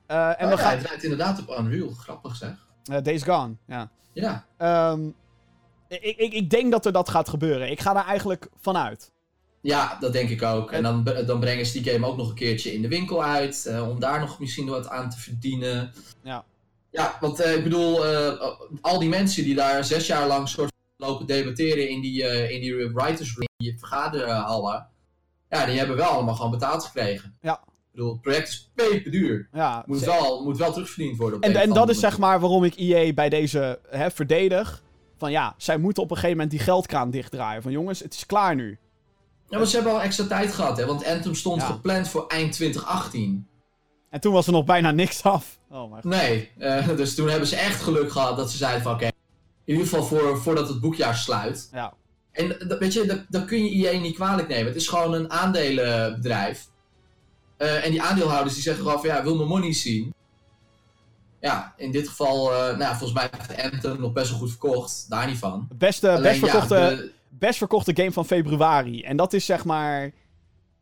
[0.05, 0.71] Eh, en Oh we ja, gaan...
[0.71, 1.89] Het draait inderdaad op Unreal.
[1.89, 2.66] Grappig zeg.
[2.87, 3.89] Eh, Days Gone, ja.
[4.13, 4.45] Ja.
[4.57, 5.07] Ehm,
[5.87, 7.71] ik, ik, ik denk dat er dat gaat gebeuren.
[7.71, 9.11] Ik ga daar eigenlijk vanuit.
[9.61, 10.71] Ja, dat denk ik ook.
[10.71, 13.65] En dan, dan brengen ze die game ook nog een keertje in de winkel uit.
[13.65, 15.93] eh, om daar nog misschien wat aan te verdienen.
[16.23, 16.45] Ja.
[16.91, 18.05] Ja, want eh, ik bedoel,
[18.81, 22.89] al die mensen die daar zes jaar lang soort lopen debatteren in die, in die
[22.93, 24.87] writers room, die vergaderhallen.
[25.49, 27.37] Ja, die hebben wel allemaal gewoon betaald gekregen.
[27.41, 27.63] Ja.
[27.97, 29.49] Bedoel, het project is peperduur.
[29.53, 31.37] Ja, Moet wel, moet wel terugverdiend worden.
[31.37, 34.83] op en, en dat is zeg maar waarom ik EA bij deze hè, verdedig.
[35.17, 37.61] Van ja, zij moeten op een gegeven moment die geldkraan dichtdraaien.
[37.61, 38.77] Van jongens, het is klaar nu.
[39.49, 40.85] Ja, maar ze hebben al extra tijd gehad, hè?
[40.85, 41.67] Want Anthem stond Ja.
[41.67, 43.47] gepland voor eind 2018.
[44.09, 45.59] En toen was er nog bijna niks af.
[45.71, 46.03] Oh god.
[46.03, 49.13] Nee, eh, dus toen hebben ze echt geluk gehad dat ze zeiden van oké, in
[49.65, 51.69] ieder geval voor, voordat het boekjaar sluit.
[51.71, 51.93] Ja.
[52.31, 54.65] En dat, weet je, dat, dat kun je IE niet kwalijk nemen.
[54.65, 56.67] Het is gewoon een aandelenbedrijf.
[57.57, 60.13] Eh, en die aandeelhouders die zeggen gewoon van ja, wil mijn money zien.
[61.41, 64.49] Ja, in dit geval, eh, nou ja, volgens mij heeft Anthem nog best wel goed
[64.49, 65.05] verkocht.
[65.09, 65.67] Daar niet van.
[65.75, 69.01] Beste, Alleen, best, ja, verkochte, de- best verkochte game van februari.
[69.01, 70.11] En dat is zeg maar.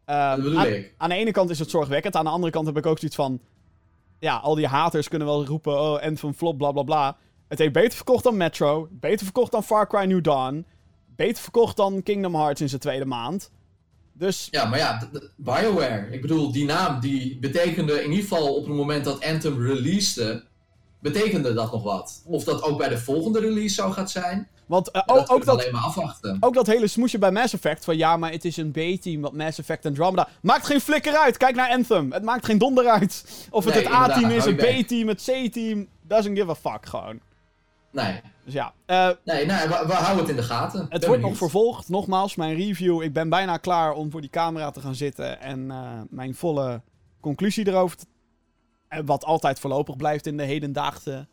[0.05, 0.93] eh, dat bedoel aan, ik.
[0.97, 2.15] aan de ene kant is het zorgwekkend.
[2.15, 3.39] Aan de andere kant heb ik ook zoiets van.
[4.19, 5.82] Ja, al die haters kunnen wel roepen.
[5.82, 7.17] Oh, Anthem flop, bla bla bla.
[7.47, 8.88] Het heeft beter verkocht dan Metro.
[8.91, 10.65] Beter verkocht dan Far Cry New Dawn.
[11.15, 13.51] Beter verkocht dan Kingdom Hearts in zijn tweede maand.
[14.18, 16.07] Dus Ja, maar ja, BioWare.
[16.11, 20.43] Ik bedoel, die naam die betekende in ieder geval op het moment dat Anthem releasede,
[20.99, 22.22] betekende dat nog wat.
[22.26, 25.59] Of dat ook bij de volgende release zo gaat zijn, Want eh, dat ook, dat,
[25.59, 26.38] alleen maar afwachten.
[26.39, 27.84] ook dat hele smoesje bij Mass Effect.
[27.86, 29.22] Van ja, maar het is een B-team.
[29.22, 30.28] Wat Mass Effect en Andromeda.
[30.41, 31.38] Maakt geen flikker uit.
[31.38, 32.11] Kijk naar Anthem.
[32.11, 33.26] Het maakt geen donder uit.
[33.49, 34.55] Of het Nee, het A-team is, het.
[34.57, 35.88] B-team, het C-team.
[36.01, 37.20] Doesn't give a fuck gewoon.
[37.95, 38.73] Nee, Dus ja.
[38.85, 40.79] eh, nee, nee we, we houden het in de gaten.
[40.89, 41.89] Het Ben wordt nog vervolgd.
[41.89, 43.01] Nogmaals, mijn review.
[43.01, 46.81] Ik ben bijna klaar om voor die camera te gaan zitten en eh, mijn volle
[47.19, 48.05] conclusie erover te...
[48.87, 51.27] En wat altijd voorlopig blijft in de hedendaagse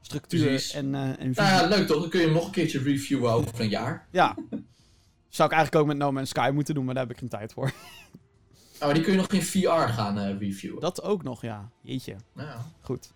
[0.00, 0.72] structuur Precies.
[0.72, 1.42] en, eh en visie.
[1.42, 2.00] Nou ja, leuk toch?
[2.00, 4.06] Dan kun je hem nog een keertje reviewen over een jaar.
[4.10, 4.36] Ja.
[5.28, 7.28] Zou ik eigenlijk ook met No Man's Sky moeten doen, maar daar heb ik geen
[7.28, 7.72] tijd voor.
[8.80, 10.80] Oh, maar die kun je nog in VR gaan eh, reviewen.
[10.80, 11.68] Dat ook nog, ja.
[11.80, 12.16] Jeetje.
[12.32, 12.56] Nou ja.
[12.80, 13.12] Goed.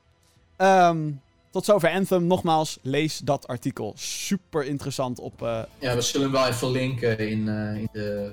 [0.56, 1.10] Ehm,
[1.54, 2.26] tot zover Anthem.
[2.26, 3.92] Nogmaals, lees dat artikel.
[3.96, 8.32] Super interessant op eh ja, we zullen hem wel even linken in, eh, in de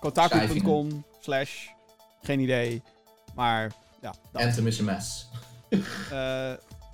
[0.00, 1.66] kotaku.com slash...
[2.22, 2.82] Geen idee.
[3.34, 4.14] Maar, ja.
[4.32, 4.42] dat.
[4.42, 5.26] Anthem is a mess.
[6.10, 6.52] Eh,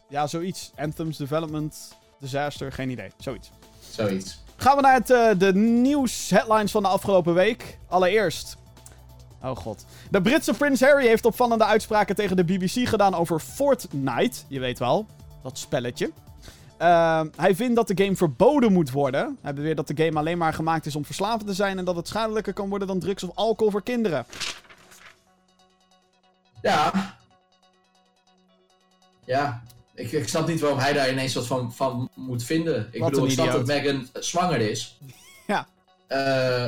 [0.08, 0.72] ja, zoiets.
[0.76, 3.10] Anthems Development Disaster, geen idee.
[3.18, 3.50] Zoiets.
[3.90, 4.42] Zoiets.
[4.56, 7.78] Gaan we naar het, de nieuws-headlines van de afgelopen week.
[7.88, 8.56] Allereerst.
[9.42, 9.84] Oh god.
[10.10, 14.38] De Britse Prins Harry heeft opvallende uitspraken tegen de BBC gedaan over Fortnite.
[14.48, 15.06] Je weet wel,
[15.44, 16.10] dat spelletje.
[16.76, 19.38] Ehm, hij vindt dat de game verboden moet worden.
[19.42, 21.96] Hij beweert dat de game alleen maar gemaakt is om verslaafd te zijn en dat
[21.96, 24.26] het schadelijker kan worden dan drugs of alcohol voor kinderen.
[26.62, 26.92] Ja.
[29.24, 29.62] Ja.
[29.94, 32.88] Ik, ik snap niet waarom hij daar ineens wat van, van moet vinden.
[32.90, 33.66] Ik Wat bedoel, ik snap dat.
[33.66, 34.98] Meghan zwanger is.
[35.46, 35.66] Ja.
[36.06, 36.64] Eh,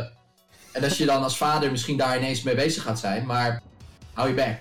[0.72, 3.62] en als je dan als vader misschien daar ineens mee bezig gaat zijn, maar
[4.12, 4.60] hou je bek.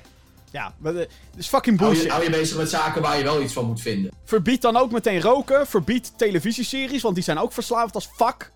[0.55, 2.09] Ja, maar, het is fucking Hou bullshit.
[2.09, 4.11] je, hou je bezig met zaken waar je wel iets van moet vinden.
[4.23, 5.67] Verbied dan ook meteen roken.
[5.67, 8.51] Verbied televisieseries, want die zijn ook verslaafd als fuck.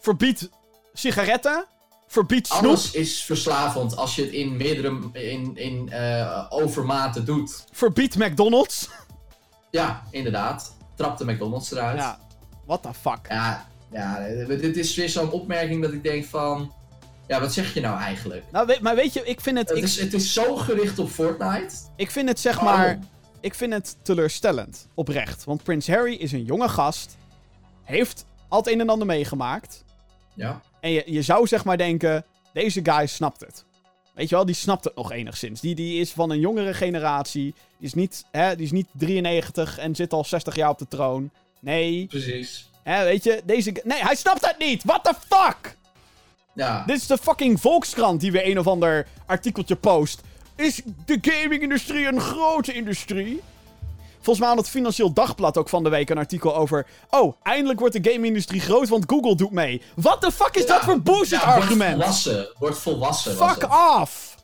[0.00, 0.50] Verbied
[0.92, 1.66] sigaretten.
[2.06, 2.64] Verbied snoep.
[2.64, 5.92] Alles is verslavend als je het in meerdere in, in,
[6.48, 7.64] overmaten doet.
[7.72, 8.88] Verbied McDonald's.
[9.70, 10.76] Ja, inderdaad.
[10.96, 11.98] Trap de McDonald's eruit.
[11.98, 12.18] Ja,
[12.66, 13.26] what the fuck.
[13.28, 16.72] Ja, ja, dit is weer zo'n opmerking dat ik denk van...
[17.28, 18.44] Ja, wat zeg je nou eigenlijk?
[18.52, 20.98] Nou, weet, maar weet je, ik vind het, Het ik, is, het is zo gericht
[20.98, 21.74] op Fortnite.
[21.96, 22.98] ik vind het zeg maar,
[23.40, 25.44] ik vind het teleurstellend, oprecht.
[25.44, 27.16] Want Prins Harry is een jonge gast,
[27.84, 29.84] heeft al het een en ander meegemaakt.
[30.34, 30.60] Ja.
[30.80, 33.64] En je, je zou zeg maar denken, deze guy snapt het.
[34.14, 35.60] Weet je wel, die snapt het nog enigszins.
[35.60, 37.54] Die, die is van een jongere generatie.
[37.78, 40.88] Die is, niet, hè, die is niet 93 en zit al 60 jaar op de
[40.88, 41.30] troon.
[41.60, 42.70] Nee, Precies.
[42.82, 43.80] hè, weet je, deze...
[43.84, 44.84] Nee, hij snapt het niet!
[44.84, 45.76] What the fuck?
[46.52, 46.82] Ja.
[46.86, 50.20] Dit is de fucking Volkskrant die weer een of ander artikeltje post.
[50.56, 53.42] Is de gaming-industrie een grote industrie?
[54.14, 56.86] Volgens mij had het Financieel Dagblad ook van de week een artikel over...
[57.10, 59.82] Oh, eindelijk wordt de gaming-industrie groot, want Google doet mee.
[59.94, 61.96] What the fuck is dat voor bullshit ja, Wordt argument?
[61.96, 62.48] volwassen.
[62.58, 63.36] Wordt volwassen.
[63.36, 64.36] was Fuck off!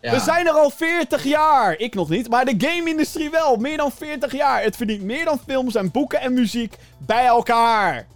[0.00, 0.12] Ja.
[0.12, 1.78] We zijn er al 40 jaar.
[1.78, 3.56] Ik nog niet, maar de game-industrie wel.
[3.56, 4.62] Meer dan 40 jaar.
[4.62, 8.06] Het verdient meer dan films en boeken en muziek bij elkaar.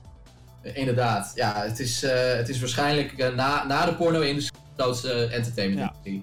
[0.74, 5.26] Inderdaad, ja, het is, eh, het is waarschijnlijk eh, na, na de porno-industrie de grootste
[5.26, 6.22] entertainment-industrie.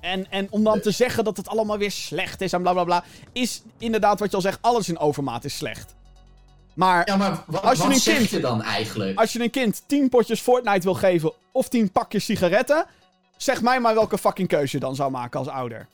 [0.00, 2.84] En, en om dan te zeggen dat het allemaal weer slecht is en bla bla
[2.84, 3.04] bla.
[3.32, 5.94] Is inderdaad wat je al zegt, alles in overmaat is slecht.
[6.74, 9.18] Maar Ja, maar wat, Als je wat een zeg kind- je dan eigenlijk?
[9.18, 12.86] als je een kind 10 potjes Fortnite wil geven of 10 pakjes sigaretten.
[13.36, 15.86] Zeg mij maar welke fucking keuze je dan zou maken als ouder.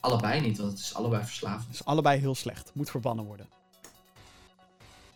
[0.00, 1.64] Allebei niet, want het is allebei verslavend.
[1.66, 2.70] Dat is allebei heel slecht.
[2.74, 3.48] Moet verbannen worden.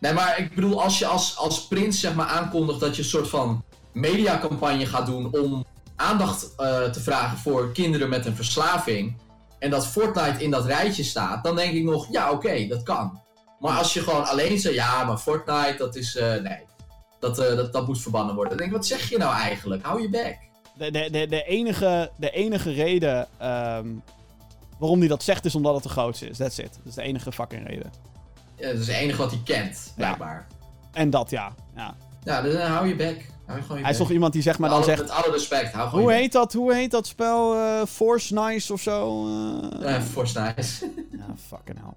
[0.05, 3.07] Nee, maar ik bedoel, als je als, als prins zeg maar aankondigt dat je een
[3.07, 9.17] soort van mediacampagne gaat doen om aandacht eh, te vragen voor kinderen met een verslaving.
[9.59, 13.21] En dat Fortnite in dat rijtje staat, dan denk ik nog, ja oké, dat kan.
[13.59, 16.59] Maar als je gewoon alleen zegt, ja, maar Fortnite, dat is, eh, nee.
[17.19, 18.57] Dat, eh, dat, dat moet verbannen worden.
[18.57, 19.85] Dan denk ik, wat zeg je nou eigenlijk?
[19.85, 20.37] Hou je bek.
[20.77, 23.87] De, de, de, de, enige, de enige reden ehm,
[24.79, 26.37] waarom hij dat zegt is omdat het de grootste is.
[26.37, 26.73] That's it.
[26.73, 28.14] Dat is de enige fucking reden.
[28.57, 30.47] Ja, dat is het enige wat hij kent, blijkbaar.
[30.93, 31.53] En dat ja.
[31.75, 31.95] ja.
[32.23, 33.29] Ja, dus dan hou je bek.
[33.45, 35.09] Hou je gewoon je Hij is toch iemand die zeg maar Met dan alle- zegt.
[35.15, 37.55] Met alle respect, hou gewoon Hoe je heet dat, hoe heet dat spel?
[37.55, 39.27] eh, Force Nice of zo?
[39.81, 39.95] Eh.
[39.95, 40.85] Eh, Force Nice.
[41.11, 41.93] Ja, fucking hell.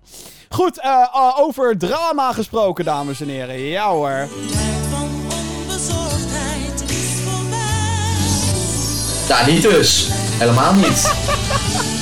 [0.49, 3.59] Goed, eh, eh, over drama gesproken, dames en heren.
[3.59, 4.09] Ja hoor.
[4.51, 5.09] Tijd van
[5.59, 7.57] onbezorgdheid is voorbij.
[9.29, 10.09] Ja, niet dus.
[10.13, 11.13] Helemaal niet.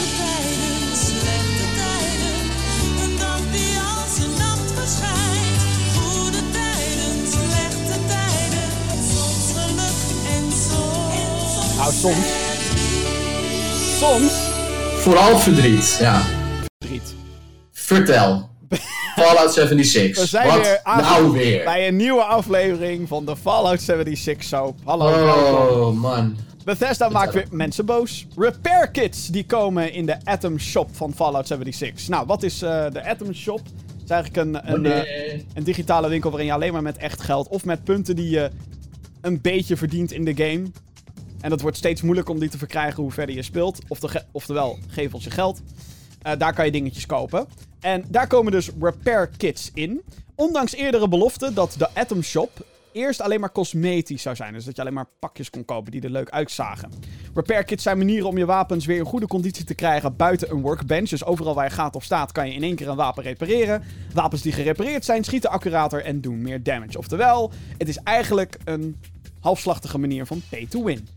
[11.87, 12.27] Nou, soms.
[13.99, 14.33] Soms.
[14.97, 16.23] Vooral verdriet, ja.
[16.79, 17.15] Verdriet.
[17.73, 18.49] Vertel.
[19.17, 20.21] Fallout 76.
[20.21, 21.65] We zijn Wat weer nou weer?
[21.65, 24.79] bij een nieuwe aflevering van de Fallout 76 soap.
[24.85, 25.07] Hallo.
[25.07, 26.37] Oh, man.
[26.65, 28.27] Bethesda maakt weer mensen boos.
[28.37, 32.09] Repair kits die komen in de Atom Shop van Fallout 76.
[32.09, 33.59] Nou, wat is eh, de Atom Shop?
[33.59, 37.23] Het is eigenlijk een, een, eh, een digitale winkel waarin je alleen maar met echt
[37.23, 38.51] geld of met punten die je
[39.21, 40.63] een beetje verdient in de game.
[41.47, 43.79] En dat wordt steeds moeilijker om die te verkrijgen hoe verder je speelt.
[43.89, 45.61] Ofte- oftewel, geef ons je geld.
[46.23, 47.47] Eh, daar kan je dingetjes kopen.
[47.81, 50.03] En daar komen dus repair kits in.
[50.35, 54.53] Ondanks eerdere beloften dat de Atom Shop eerst alleen maar cosmetisch zou zijn.
[54.53, 56.91] Dus dat je alleen maar pakjes kon kopen die er leuk uitzagen.
[57.35, 60.61] Repair kits zijn manieren om je wapens weer in goede conditie te krijgen buiten een
[60.61, 61.09] workbench.
[61.09, 63.83] Dus overal waar je gaat of staat kan je in één keer een wapen repareren.
[64.15, 66.99] Wapens die gerepareerd zijn schieten accurater en doen meer damage.
[66.99, 68.97] Oftewel, het is eigenlijk een
[69.41, 71.09] halfslachtige manier van pay to win.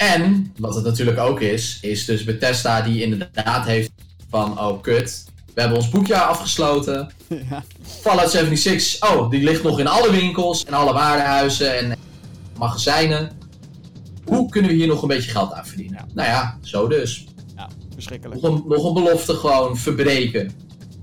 [0.00, 3.90] En, wat het natuurlijk ook is, is dus Bethesda die inderdaad heeft
[4.28, 5.24] van, oh kut,
[5.54, 7.12] we hebben ons boekjaar afgesloten.
[7.50, 7.62] ja.
[7.82, 11.98] Fallout 76, oh, die ligt nog in alle winkels en alle waardehuizen en
[12.58, 13.30] magazijnen.
[14.24, 16.04] Hoe kunnen we hier nog een beetje geld aan verdienen?
[16.06, 16.14] Ja.
[16.14, 17.26] Nou ja, zo dus.
[17.56, 18.40] ja, verschrikkelijk.
[18.40, 20.52] Nog een, nog een belofte gewoon verbreken.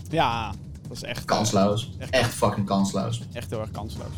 [0.09, 0.53] Ja,
[0.87, 1.91] dat is echt, eh, Kansloos.
[1.97, 2.09] Echt.
[2.09, 3.21] Echt fucking kansloos.
[3.33, 4.15] echt heel erg kansloos.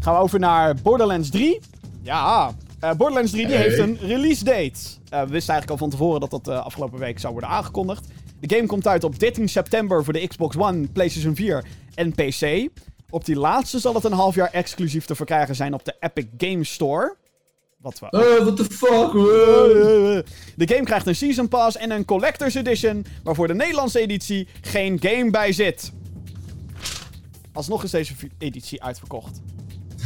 [0.00, 1.60] Gaan we over naar Borderlands 3.
[2.02, 3.64] Ja, eh, Borderlands 3 die Hey.
[3.64, 4.78] heeft een release date.
[5.08, 8.06] Eh, we wisten eigenlijk al van tevoren dat dat eh, afgelopen week zou worden aangekondigd.
[8.40, 11.64] De game komt uit op 13 september voor de Xbox One, PlayStation 4
[11.94, 12.68] en PC.
[13.10, 16.26] Op die laatste zal het een half jaar exclusief te verkrijgen zijn op de Epic
[16.38, 17.16] Games Store.
[17.78, 19.12] Wat we Oh, what the fuck?
[20.56, 24.98] De game krijgt een Season Pass en een Collector's Edition, waarvoor de Nederlandse editie geen
[25.00, 25.92] game bij zit.
[27.52, 29.40] Alsnog is deze editie uitverkocht.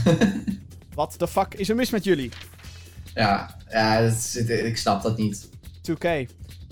[0.95, 2.31] Wat de fuck is er mis met jullie?
[3.17, 3.99] Ja, ja
[4.47, 5.49] ik snap dat niet.
[5.91, 6.07] 2K.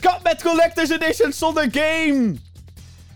[0.00, 2.34] Kap met Collector's Edition zonder game!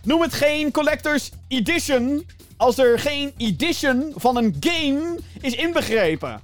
[0.02, 2.26] Noem het geen Collector's Edition
[2.56, 6.40] als er geen edition van een game is inbegrepen.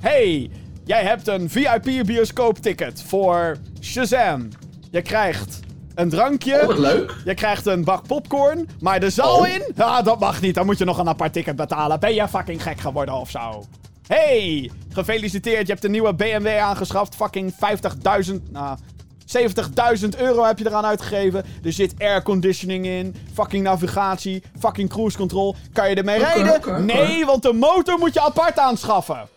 [0.00, 0.50] Hey,
[0.84, 4.48] jij hebt een VIP bioscoopticket voor Shazam.
[4.90, 5.60] Je krijgt
[5.94, 6.60] een drankje.
[6.60, 7.14] Oh, wat leuk.
[7.24, 9.48] Je krijgt een bak popcorn, maar de zaal Oh.
[9.48, 9.72] in?
[9.76, 10.54] Ja, dat mag niet.
[10.54, 12.00] Dan moet je nog een apart ticket betalen.
[12.00, 13.64] Ben je fucking gek geworden of zo?
[14.06, 15.66] Hey, gefeliciteerd.
[15.66, 17.14] Je hebt een nieuwe BMW aangeschaft.
[17.14, 18.78] Fucking 50.000, nou,
[20.02, 21.44] 70.000 euro heb je eraan uitgegeven.
[21.64, 25.56] Er zit airconditioning in, fucking navigatie, fucking cruise control.
[25.72, 26.84] Kan je ermee Oké, rijden?
[26.84, 29.28] Nee, want de motor moet je apart aanschaffen.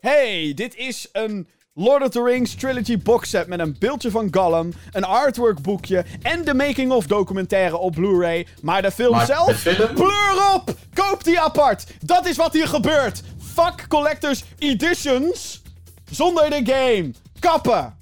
[0.00, 1.48] Hey, dit is een
[1.80, 6.04] Lord of the Rings trilogy box set met een beeldje van Gollum, een artwork boekje
[6.22, 8.46] en de making-of documentaire op Blu-ray.
[8.62, 9.46] Maar de film Maar zelf?
[9.46, 9.94] de film?
[9.94, 10.74] Pleur op!
[10.94, 11.84] Koop die apart!
[12.04, 13.22] Dat is wat hier gebeurt!
[13.52, 15.62] Fuck Collectors Editions
[16.10, 17.10] zonder de game!
[17.38, 17.94] Kappen!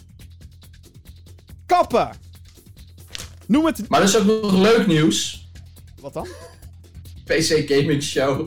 [1.66, 2.10] Kappen!
[3.46, 3.88] Noem het...
[3.88, 5.48] Maar er is ook nog leuk nieuws.
[6.00, 6.26] Wat dan?
[7.26, 8.40] PC Gaming Show.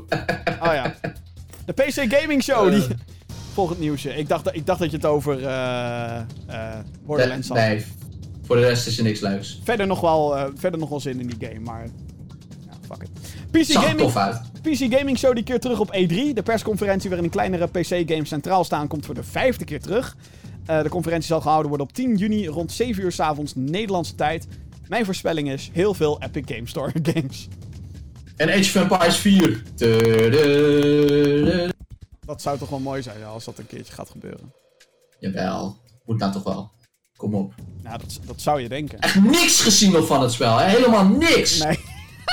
[0.62, 0.96] Oh ja.
[1.66, 2.88] De PC Gaming Show, die...
[3.60, 4.16] Volgend nieuwsje.
[4.16, 6.24] Ik dacht, dat- ik dacht dat je het over eh eh
[7.06, 7.58] Borderlands had.
[7.58, 7.86] Nee,
[8.46, 9.60] voor de rest is er niks leuks.
[9.64, 11.86] Verder, nog wel, eh, verder nog wel zin in die game, maar...
[12.66, 13.10] Ja, fuck it.
[13.52, 14.42] PC Zag Gaming, tof uit.
[14.62, 16.34] PC Gaming Show die keer terug op E3.
[16.34, 20.16] De persconferentie waarin een kleinere PC-games centraal staan komt voor de vijfde keer terug.
[20.66, 24.48] De conferentie zal gehouden worden op 10 juni rond 7 uur s avonds Nederlandse tijd.
[24.88, 27.48] Mijn voorspelling is heel veel Epic Game Store games.
[28.36, 29.64] En Age of Empires 4.
[32.30, 34.54] Dat zou toch wel mooi zijn ja, als dat een keertje gaat gebeuren.
[35.20, 36.72] Jawel, moet nou toch wel.
[37.16, 37.54] Kom op.
[37.82, 39.00] Nou, dat, dat zou je denken.
[39.00, 40.66] Echt niks gezien nog van het spel, hè?
[40.66, 41.64] Helemaal niks.
[41.64, 41.80] Nee,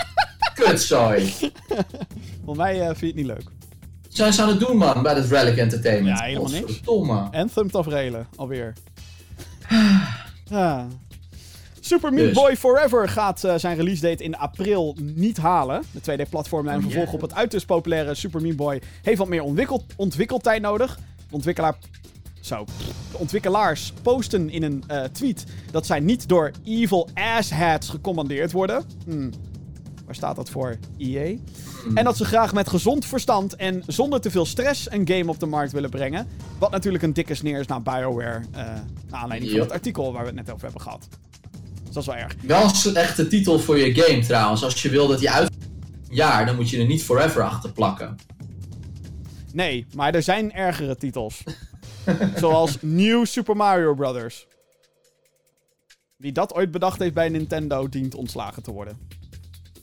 [0.55, 1.34] Kutzooi.
[2.44, 3.44] voor mij eh, vind je het niet leuk.
[4.09, 6.18] Zijn ze aan het doen, man, bij dat Relic Entertainment?
[6.18, 6.64] Ja, helemaal niks.
[6.64, 7.28] Godverdomme.
[7.30, 8.72] Anthem tafereelen, alweer.
[10.51, 10.84] Ah.
[11.87, 12.34] Super Meat Dus.
[12.34, 15.82] Boy Forever gaat eh, zijn release date in april niet halen.
[15.91, 17.12] De 2D-platform en Oh, vervolg ja.
[17.12, 20.95] op het uiterst populaire Super Meat Boy heeft wat meer ontwikkeld, ontwikkeltijd nodig.
[21.28, 21.76] De ontwikkelaar...
[22.41, 22.64] Zo.
[23.11, 28.84] De ontwikkelaars posten in een eh, tweet dat zij niet door evil asshats gecommandeerd worden.
[29.05, 29.30] Hmm.
[30.05, 30.76] Waar staat dat voor?
[30.99, 31.37] EA.
[31.95, 35.41] En dat ze graag met gezond verstand en zonder te veel stress een game op
[35.41, 36.26] de markt willen brengen.
[36.59, 38.41] Wat natuurlijk een dikke sneer is naar BioWare.
[38.53, 38.64] eh
[39.11, 39.68] naar aanleiding van Yep.
[39.68, 41.09] het artikel waar we het net over hebben gehad.
[41.97, 42.34] Dat is wel erg.
[42.42, 44.64] Wel een slechte titel voor je game trouwens.
[44.64, 45.51] Als je wil dat die uit
[46.11, 48.16] jaar, dan moet je er niet forever achter plakken.
[49.53, 51.42] Nee, maar er zijn ergere titels.
[52.36, 54.47] Zoals New Super Mario Brothers.
[56.16, 58.99] Wie dat ooit bedacht heeft bij Nintendo dient ontslagen te worden.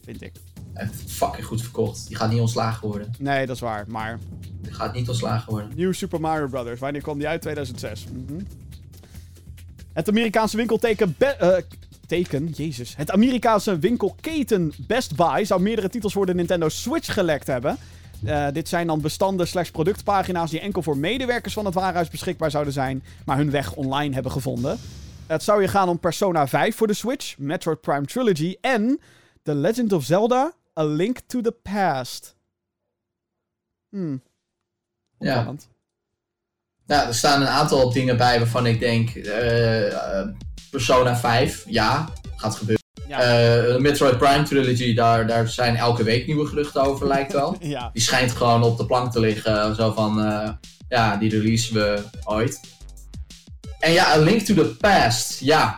[0.03, 0.31] Vind ik.
[0.73, 2.07] Hij heeft fucking goed verkocht.
[2.07, 3.11] Die gaat niet ontslagen worden.
[3.19, 3.85] Nee, dat is waar.
[3.87, 4.19] Maar
[4.61, 5.71] Die gaat niet ontslagen worden.
[5.75, 6.79] New Super Mario Brothers.
[6.79, 7.41] Wanneer kwam die uit?
[7.41, 8.05] 2006.
[8.11, 8.39] Mhm.
[9.93, 11.15] Het Amerikaanse winkelteken...
[11.17, 11.63] Be- eh,
[12.07, 12.47] teken?
[12.47, 12.95] Jezus.
[12.95, 17.77] Het Amerikaanse winkelketen Best Buy zou meerdere titels voor de Nintendo Switch gelekt hebben.
[18.23, 22.51] Eh, dit zijn dan bestanden slash productpagina's die enkel voor medewerkers van het warenhuis beschikbaar
[22.51, 24.79] zouden zijn, maar hun weg online hebben gevonden.
[25.27, 28.99] Het zou je gaan om Persona 5 voor de Switch, Metroid Prime Trilogy en
[29.43, 32.35] The Legend of Zelda: A Link to the Past.
[33.89, 34.21] Hmm.
[35.19, 35.53] Ja.
[36.85, 39.09] Nou, er staan een aantal dingen bij waarvan ik denk...
[39.15, 40.27] eh, eh,
[40.73, 42.83] Persona 5, ja, gaat gebeuren.
[43.07, 43.21] Ja.
[43.21, 47.57] Eh, Metroid Prime Trilogy, daar, daar zijn elke week nieuwe geruchten over, lijkt wel.
[47.75, 47.89] Ja.
[47.93, 49.75] Die schijnt gewoon op de plank te liggen.
[49.75, 50.49] Zo van, eh,
[50.89, 52.59] ja, die releasen we ooit.
[53.79, 55.39] En ja, A Link to the Past.
[55.39, 55.77] Ja,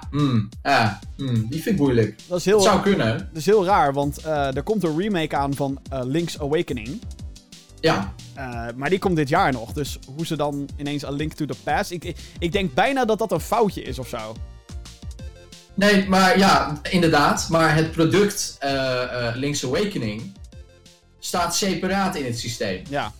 [0.61, 2.19] ja hmm, die vind ik moeilijk.
[2.27, 3.17] Dat is heel, Het zou kunnen.
[3.17, 7.01] dat is heel raar, want eh, er komt een remake aan van Link's Awakening.
[7.79, 8.13] Ja,
[8.75, 9.73] maar die komt dit jaar nog.
[9.73, 11.91] Dus hoe ze dan ineens A Link to the Past...
[11.91, 14.35] Ik, ik, ik denk bijna dat dat een foutje is of zo.
[15.75, 17.49] Nee, maar ja, inderdaad.
[17.49, 20.33] Maar het product eh, Link's Awakening
[21.19, 22.83] staat separaat in het systeem.
[22.89, 23.11] Ja.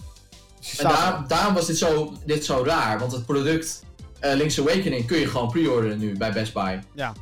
[0.77, 2.99] En daar, daarom was dit zo, dit zo raar.
[2.99, 3.83] Want het product
[4.19, 6.79] eh, Link's Awakening kun je gewoon pre-orderen nu bij Best Buy.
[6.93, 7.13] Ja.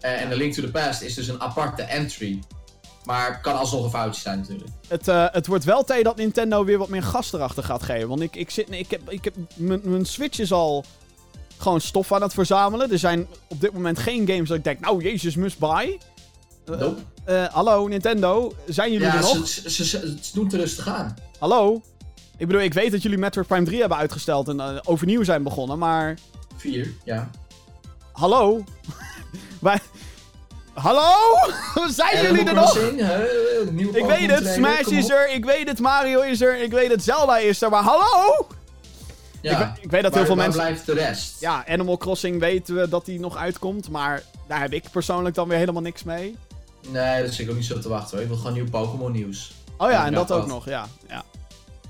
[0.00, 2.38] En de Link to the Past is dus een aparte entry.
[3.04, 4.70] Maar kan alsnog een foutje zijn natuurlijk.
[4.88, 8.08] Het, het wordt wel tijd dat Nintendo weer wat meer gas erachter gaat geven.
[8.08, 10.84] Want ik, ik, zit, nee, ik heb, ik heb, mijn mijn Switch is al
[11.60, 12.92] gewoon stof aan het verzamelen.
[12.92, 15.98] Er zijn op dit moment geen games dat ik denk, nou jezus, must buy.
[16.66, 17.00] Eh, Nope.
[17.24, 19.48] eh, hallo Nintendo, zijn jullie er Ja, nog?
[19.48, 21.16] ze, ze, ze, ze- ze doen te rustig aan.
[21.38, 21.82] Hallo?
[22.38, 25.42] Ik bedoel, ik weet dat jullie Metroid Prime 3 hebben uitgesteld en eh, overnieuw zijn
[25.42, 26.18] begonnen, maar...
[26.56, 27.30] Vier, ja.
[28.12, 28.64] Hallo?
[29.60, 29.78] Wij...
[30.74, 31.12] Hallo?
[31.90, 32.76] zijn jullie er nog?
[33.96, 37.04] Ik weet het, Smash is er, ik weet het, Mario is er, ik weet het,
[37.04, 38.46] Zelda is er, maar hallo?
[39.40, 39.50] Ja.
[39.50, 41.40] Ik weet- ik weet dat Waar- heel veel mensen- blijft de rest?
[41.40, 45.48] Ja, Animal Crossing weten we dat die nog uitkomt, maar daar heb ik persoonlijk dan
[45.48, 46.36] weer helemaal niks mee.
[46.88, 48.20] Nee, dat zit ik ook niet zo te wachten hoor.
[48.20, 49.52] Ik wil gewoon nieuw Pokémon nieuws.
[49.76, 50.86] Oh ja, en dat ook nog, ja.
[51.08, 51.22] ja.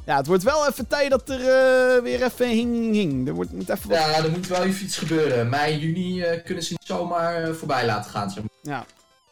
[0.06, 3.28] Ja, het wordt wel even tijd dat er eh, weer even hing hing.
[3.28, 3.98] Er wordt, moet even wat...
[3.98, 5.48] Ja, er moet wel even iets gebeuren.
[5.48, 8.30] Mei, juni eh, kunnen ze niet zomaar eh, voorbij laten gaan.
[8.30, 8.74] Zeg maar.
[8.74, 8.84] Ja.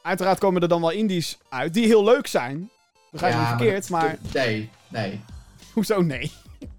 [0.02, 2.70] Uiteraard komen er dan wel indies uit die heel leuk zijn.
[3.10, 4.18] Begrijp Ja, niet verkeerd, dat- maar...
[4.32, 5.20] Nee, nee.
[5.72, 6.32] Hoezo nee?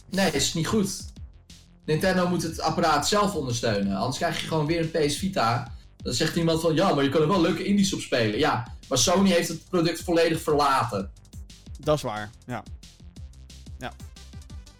[0.10, 1.06] Nee, is niet goed.
[1.90, 3.98] Nintendo moet het apparaat zelf ondersteunen.
[3.98, 5.72] Anders krijg je gewoon weer een PS Vita.
[5.98, 8.40] Dan zegt iemand van, ja, maar je kan er wel leuke indies op spelen.
[8.40, 11.12] Ja, maar Sony heeft het product volledig verlaten.
[11.80, 12.64] Dat is waar, ja.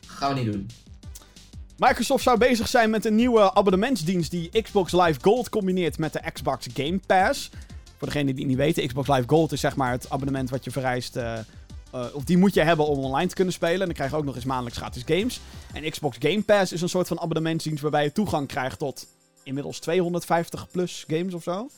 [0.06, 0.68] Gaan we niet doen.
[1.78, 6.22] Microsoft zou bezig zijn met een nieuwe abonnementsdienst die Xbox Live Gold combineert met de
[6.34, 7.50] Xbox Game Pass.
[7.98, 10.64] Voor degenen die het niet weten, Xbox Live Gold is zeg maar het abonnement wat
[10.64, 11.16] je vereist.
[11.16, 11.34] eh,
[11.92, 13.80] eh, of die moet je hebben om online te kunnen spelen.
[13.80, 15.40] En dan krijg je ook nog eens maandelijks gratis games.
[15.74, 19.08] En Xbox Game Pass is een soort van abonnementsdienst waarbij je toegang krijgt tot
[19.44, 21.70] inmiddels 250 plus games of zo.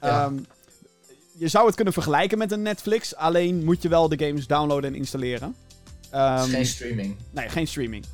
[0.00, 0.24] Ja.
[0.24, 0.34] Ehm,
[1.38, 4.90] je zou het kunnen vergelijken met een Netflix, alleen moet je wel de games downloaden
[4.90, 5.56] en installeren.
[6.12, 7.16] Is geen streaming.
[7.30, 8.04] Nee, geen streaming.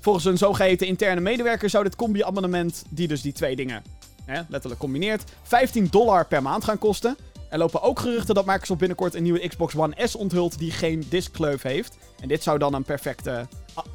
[0.00, 3.82] Volgens een zogeheten interne medewerker zou dit combi-abonnement, die dus die twee dingen
[4.24, 7.16] hè, letterlijk combineert, 15 dollar per maand gaan kosten.
[7.48, 11.06] Er lopen ook geruchten dat Microsoft binnenkort een nieuwe Xbox One S onthult die geen
[11.08, 11.96] diskkleuf heeft.
[12.20, 13.46] En dit zou dan een perfecte,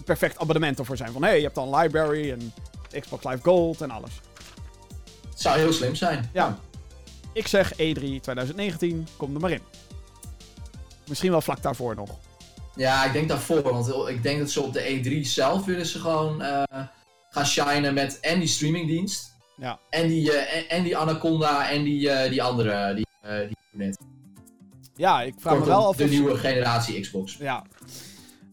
[0.06, 1.12] perfect abonnement ervoor zijn.
[1.12, 2.54] Van hé, hey, je hebt dan library en
[3.00, 4.12] Xbox Live Gold en alles.
[5.30, 6.30] Het zou heel slim zijn.
[6.34, 6.60] Ja.
[7.34, 9.62] Ik zeg E E3 2019, kom er maar in.
[11.08, 12.10] Misschien wel vlak daarvoor nog.
[12.76, 13.62] Ja, ik denk daarvoor.
[13.62, 16.64] Want ik denk dat ze op de E3 zelf willen ze gewoon eh,
[17.30, 19.36] gaan shinen met en die streamingdienst.
[19.58, 19.80] Ja.
[19.90, 23.98] En die, eh, en, en die Anaconda en die, eh, die andere die, die net.
[24.96, 26.10] Ja, ik vraag me wel af de of...
[26.10, 27.36] nieuwe generatie Xbox.
[27.40, 27.64] Ja.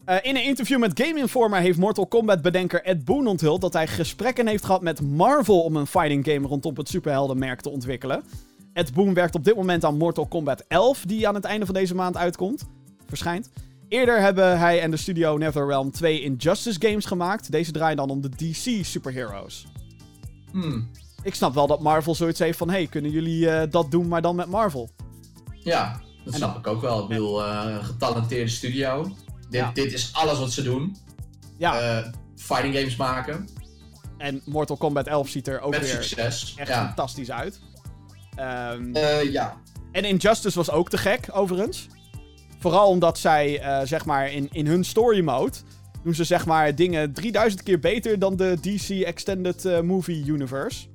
[0.05, 3.73] Eh, in een interview met Game Informer heeft Mortal Kombat bedenker Ed Boon onthuld dat
[3.73, 8.23] hij gesprekken heeft gehad met Marvel om een fighting game rondom het superheldenmerk te ontwikkelen.
[8.73, 11.75] Ed Boon werkt op dit moment aan Mortal Kombat 11, die aan het einde van
[11.75, 12.67] deze maand uitkomt.
[13.07, 13.49] Verschijnt.
[13.87, 17.51] Eerder hebben hij en de studio NetherRealm twee Injustice games gemaakt.
[17.51, 19.67] Deze draaien dan om de DC superheroes.
[20.51, 20.89] Hmm.
[21.23, 24.21] Ik snap wel dat Marvel zoiets heeft van: hey, kunnen jullie eh, dat doen, maar
[24.21, 24.89] dan met Marvel?
[25.63, 27.01] Ja, dat En snap ik ook wel.
[27.01, 29.03] Ik bedoel, eh, getalenteerde studio.
[29.03, 29.71] Dit, Ja.
[29.73, 30.95] dit is alles wat ze doen.
[31.57, 33.47] Ja, Eh, fighting games maken.
[34.17, 36.53] en Mortal Kombat 11 ziet er ook met weer succes.
[36.57, 36.85] echt Ja.
[36.85, 37.59] fantastisch uit.
[38.35, 39.57] Ehm, Eh, ja.
[39.91, 41.87] En Injustice was ook te gek, overigens.
[42.59, 45.57] Vooral omdat zij, zeg maar, in, in hun story mode...
[46.03, 50.87] doen ze, zeg maar, dingen 3000 keer beter dan de DC Extended Movie Universe.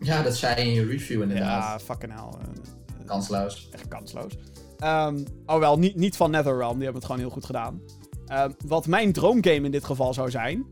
[0.00, 1.62] Ja, dat zei je in je review inderdaad.
[1.62, 2.40] Ja, fucking hell.
[2.40, 3.68] eh, Kansloos.
[3.72, 4.32] echt kansloos.
[4.78, 7.80] Ehm oh wel, niet, niet van NetherRealm, die hebben het gewoon heel goed gedaan.
[8.26, 10.66] Ehm, wat mijn droomgame in dit geval zou zijn...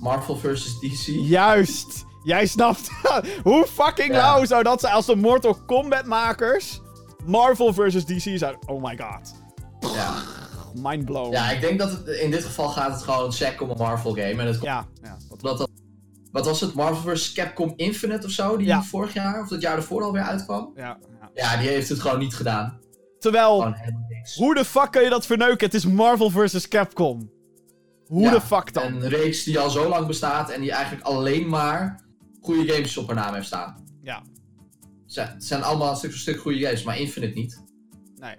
[0.00, 0.80] Marvel vs.
[0.80, 1.06] DC.
[1.06, 2.04] Juist!
[2.24, 2.90] Jij snapt
[3.42, 4.16] hoe fucking Ja.
[4.34, 6.80] lauw zou dat zijn als de Mortal Kombat makers...
[7.24, 8.56] Marvel versus DC zijn.
[8.66, 9.34] Oh my god.
[9.94, 10.14] Ja.
[10.74, 11.30] Mind blown.
[11.30, 14.10] ja, ik denk dat het, in dit geval gaat het gewoon sec om een Marvel
[14.10, 14.22] game.
[14.36, 15.16] En het Ja, ja.
[15.28, 15.70] dat- omdat dat...
[16.32, 16.74] Wat was het?
[16.74, 17.32] Marvel vs.
[17.32, 18.56] Capcom Infinite of zo?
[18.56, 18.82] Die Ja.
[18.82, 20.72] vorig jaar of dat jaar ervoor alweer uitkwam?
[20.76, 21.30] ja, ja.
[21.34, 22.80] Ja, die heeft het gewoon niet gedaan.
[23.18, 23.74] Terwijl,
[24.36, 25.66] hoe de fuck kun je dat verneuken?
[25.66, 26.68] Het is Marvel vs.
[26.68, 27.30] Capcom.
[28.06, 28.82] Hoe de fuck dan?
[28.94, 32.04] Een reeks die al zo lang bestaat en die eigenlijk alleen maar
[32.40, 33.84] goede games op haar naam heeft staan.
[34.02, 34.22] Ja,
[35.06, 37.62] Ze- Het zijn allemaal stuk voor stuk goede games, maar Infinite niet.
[38.16, 38.36] nee.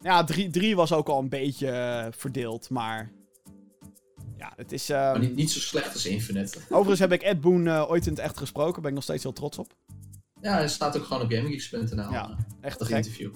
[0.00, 3.12] Ja, 3 was ook al een beetje eh, verdeeld, maar...
[4.38, 4.88] Ja, het is...
[4.88, 6.58] Maar niet, niet zo slecht als Infinite.
[6.68, 8.72] Overigens heb ik Ed Boon eh, ooit in het echt gesproken.
[8.72, 9.74] Daar ben ik nog steeds heel trots op.
[10.40, 12.10] Ja, hij staat ook gewoon op GamingGeeks.nl.
[12.12, 12.96] Ja, eh, Echt gek.
[12.96, 13.34] interview.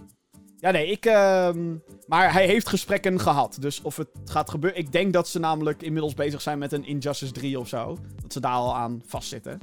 [0.59, 1.07] Ja, nee, ik...
[1.07, 1.74] ehm,
[2.07, 3.57] maar hij heeft gesprekken gehad.
[3.61, 4.78] Dus of het gaat gebeuren...
[4.78, 7.98] Ik denk dat ze namelijk inmiddels bezig zijn met een Injustice 3 of zo.
[8.22, 9.59] Dat ze daar al aan vastzitten.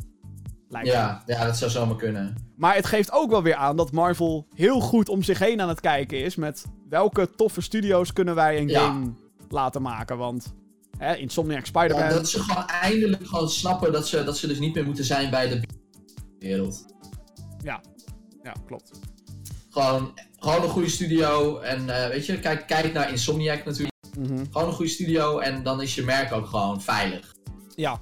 [0.70, 0.94] Lijkt me.
[0.94, 2.36] Ja, ja, dat zou zomaar kunnen.
[2.56, 5.70] Maar het geeft ook wel weer aan dat Marvel heel goed om zich heen aan
[5.70, 6.36] het kijken is.
[6.36, 8.80] Met welke toffe studio's kunnen wij een Ja.
[8.88, 9.12] game
[9.50, 10.18] laten maken.
[10.18, 10.54] Want
[10.98, 12.04] hè, Insomniac Spider-Man.
[12.06, 15.06] Ja, dat ze gewoon eindelijk gewoon snappen dat ze, dat ze dus niet meer moeten
[15.06, 15.62] zijn bij de
[16.40, 16.86] wereld.
[17.64, 17.82] ja.
[18.44, 18.92] ja, klopt.
[19.70, 21.60] Gewoon, gewoon een goede studio.
[21.60, 23.96] En eh, weet je, kijk, kijk naar Insomniac natuurlijk.
[24.18, 24.44] Mhm.
[24.52, 27.36] Gewoon een goede studio en dan is je merk ook gewoon veilig.
[27.76, 28.02] Ja.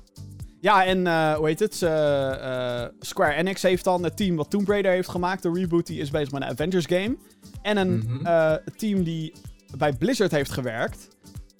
[0.61, 1.81] Ja, en eh, hoe heet het?
[1.81, 5.43] Eh, Square Enix heeft dan het team wat Tomb Raider heeft gemaakt.
[5.43, 7.17] De reboot die is bezig met een Avengers game.
[7.61, 8.57] En een Mhm.
[8.77, 9.33] team die
[9.77, 11.07] bij Blizzard heeft gewerkt.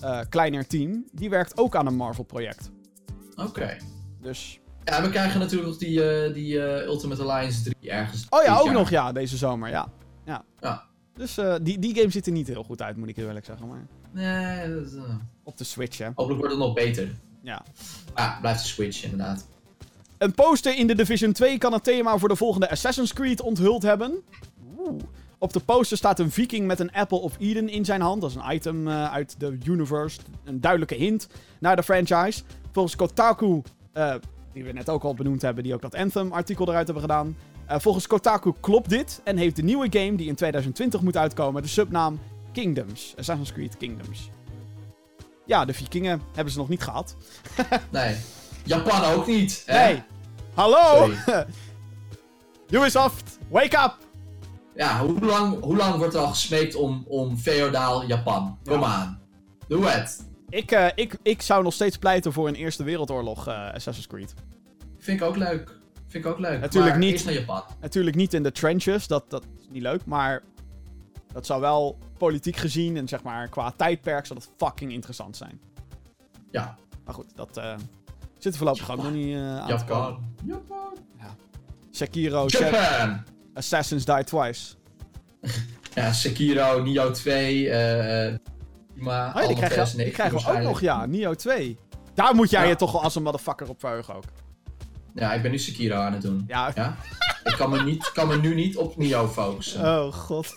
[0.06, 1.06] Eh, kleiner team.
[1.12, 2.72] Die werkt ook aan een Marvel project.
[3.36, 3.78] Oké.
[4.22, 4.60] Dus.
[4.84, 8.26] Ja, we krijgen natuurlijk nog die, eh, die eh, Ultimate Alliance 3 ergens.
[8.30, 8.74] Oh ja, ook jaar.
[8.74, 9.70] nog ja, deze zomer.
[9.70, 9.88] Ja.
[10.26, 10.44] ja.
[10.60, 10.84] Ja.
[11.14, 13.68] Dus die, die game ziet er niet heel goed uit, moet ik eerlijk zeggen.
[13.68, 16.06] Maar Nee, dat, eh, op de Switch, hè.
[16.06, 17.16] hopelijk wordt het nog beter.
[17.42, 17.66] Ja.
[18.16, 19.48] Ja, blijft de Switch inderdaad.
[20.18, 23.84] Een poster in de Division 2 kan het thema voor de volgende Assassin's Creed onthuld
[23.84, 24.24] hebben.
[24.78, 25.02] Oeh.
[25.46, 28.22] Op de poster staat een viking met een Apple of Eden in zijn hand.
[28.22, 30.20] Dat is een item eh, uit de universe.
[30.44, 31.28] Een duidelijke hint
[31.60, 32.44] naar de franchise.
[32.72, 33.62] Volgens Kotaku,
[33.94, 34.16] eh,
[34.54, 37.38] die we net ook al benoemd hebben, die ook dat Anthem-artikel eruit hebben gedaan.
[37.66, 41.62] eh, volgens Kotaku klopt dit en heeft de nieuwe game, die in 2020 moet uitkomen,
[41.62, 42.20] de subnaam
[42.52, 43.14] Kingdoms.
[43.18, 44.30] Assassin's Creed Kingdoms.
[45.46, 47.16] Ja, de vikingen hebben ze nog niet gehad.
[47.92, 48.16] Nee.
[48.64, 49.64] Japan ook niet.
[49.66, 49.86] Hè?
[49.86, 50.04] Nee!
[50.54, 51.10] Hallo!
[52.70, 54.05] Ubisoft, wake up!
[54.76, 58.58] Ja, hoe lang, hoe lang wordt er al gesmeekt om, om feodaal Japan?
[58.64, 58.86] Kom Ja.
[58.86, 59.20] aan.
[59.68, 60.26] Doe het.
[60.50, 64.34] Ik, eh, ik, ik zou nog steeds pleiten voor een Eerste Wereldoorlog eh, Assassin's Creed.
[64.98, 65.80] Vind ik ook leuk.
[66.08, 66.60] Vind ik ook leuk.
[66.60, 67.26] Natuurlijk maar niet.
[67.26, 67.64] Naar Japan.
[67.82, 70.44] Natuurlijk niet in de trenches, dat, dat is niet leuk, maar
[71.34, 75.60] dat zou wel politiek gezien en zeg maar qua tijdperk zou dat fucking interessant zijn.
[76.52, 76.76] Ja.
[77.06, 77.74] Maar goed, dat eh,
[78.38, 80.36] zit er voorlopig ook nog niet aan te komen.
[80.46, 80.98] Japan.
[81.18, 81.38] Japan.
[81.92, 83.24] Sekiro, Japan.
[83.56, 84.74] Assassins Die Twice.
[85.96, 87.70] Ja, Sekiro, Nioh 2.
[87.70, 88.34] eh,
[88.94, 91.06] Maar Oh, die allemaal krijgen, die 2019 krijgen we ook nog, ja.
[91.06, 91.78] Nio 2.
[92.14, 92.70] Daar moet jij Ja.
[92.70, 94.24] je toch wel als een motherfucker op verheugen ook.
[95.14, 96.44] Ja, ik ben nu Sekiro aan het doen.
[96.48, 96.72] Ja.
[96.76, 96.96] Ja?
[97.44, 99.82] ik kan me, niet, kan me nu niet op Nio focussen.
[99.82, 100.56] Oh, god.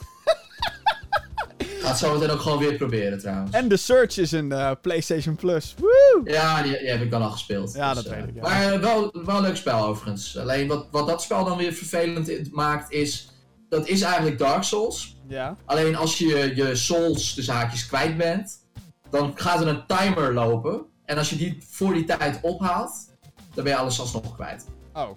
[1.88, 3.50] Ga het zo meteen ook gewoon weer proberen trouwens.
[3.50, 5.74] En The Search is een eh, PlayStation Plus.
[5.78, 6.20] Woo!
[6.24, 7.74] Ja, die, die heb ik dan al gespeeld.
[7.74, 8.42] Ja, Dus, dat eh, weet ik, ja.
[8.42, 10.38] Maar eh, wel, wel een leuk spel overigens.
[10.38, 13.28] Alleen wat, wat dat spel dan weer vervelend maakt is...
[13.68, 15.16] Dat is eigenlijk Dark Souls.
[15.28, 15.56] Ja.
[15.64, 18.66] Alleen als je je souls, de zaakjes, kwijt bent...
[19.10, 20.82] Dan gaat er een timer lopen.
[21.04, 22.92] En als je die voor die tijd ophaalt...
[23.54, 24.66] Dan ben je alles alsnog kwijt.
[24.92, 25.08] Oh.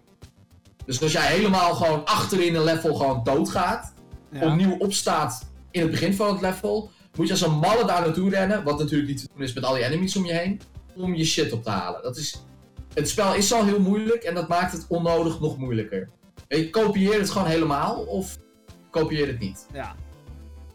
[0.85, 3.93] Dus als jij helemaal gewoon achterin een level gewoon doodgaat...
[4.31, 4.45] Ja.
[4.45, 8.29] opnieuw opstaat in het begin van het level, moet je als een malle daar naartoe
[8.29, 10.61] rennen, wat natuurlijk niet te doen is met al die enemies om je heen,
[10.95, 12.03] om je shit op te halen.
[12.03, 12.43] Dat is,
[12.93, 16.09] het spel is al heel moeilijk en dat maakt het onnodig nog moeilijker.
[16.47, 18.37] Je kopieer het gewoon helemaal of
[18.89, 19.67] kopieer het niet.
[19.73, 19.95] Ja.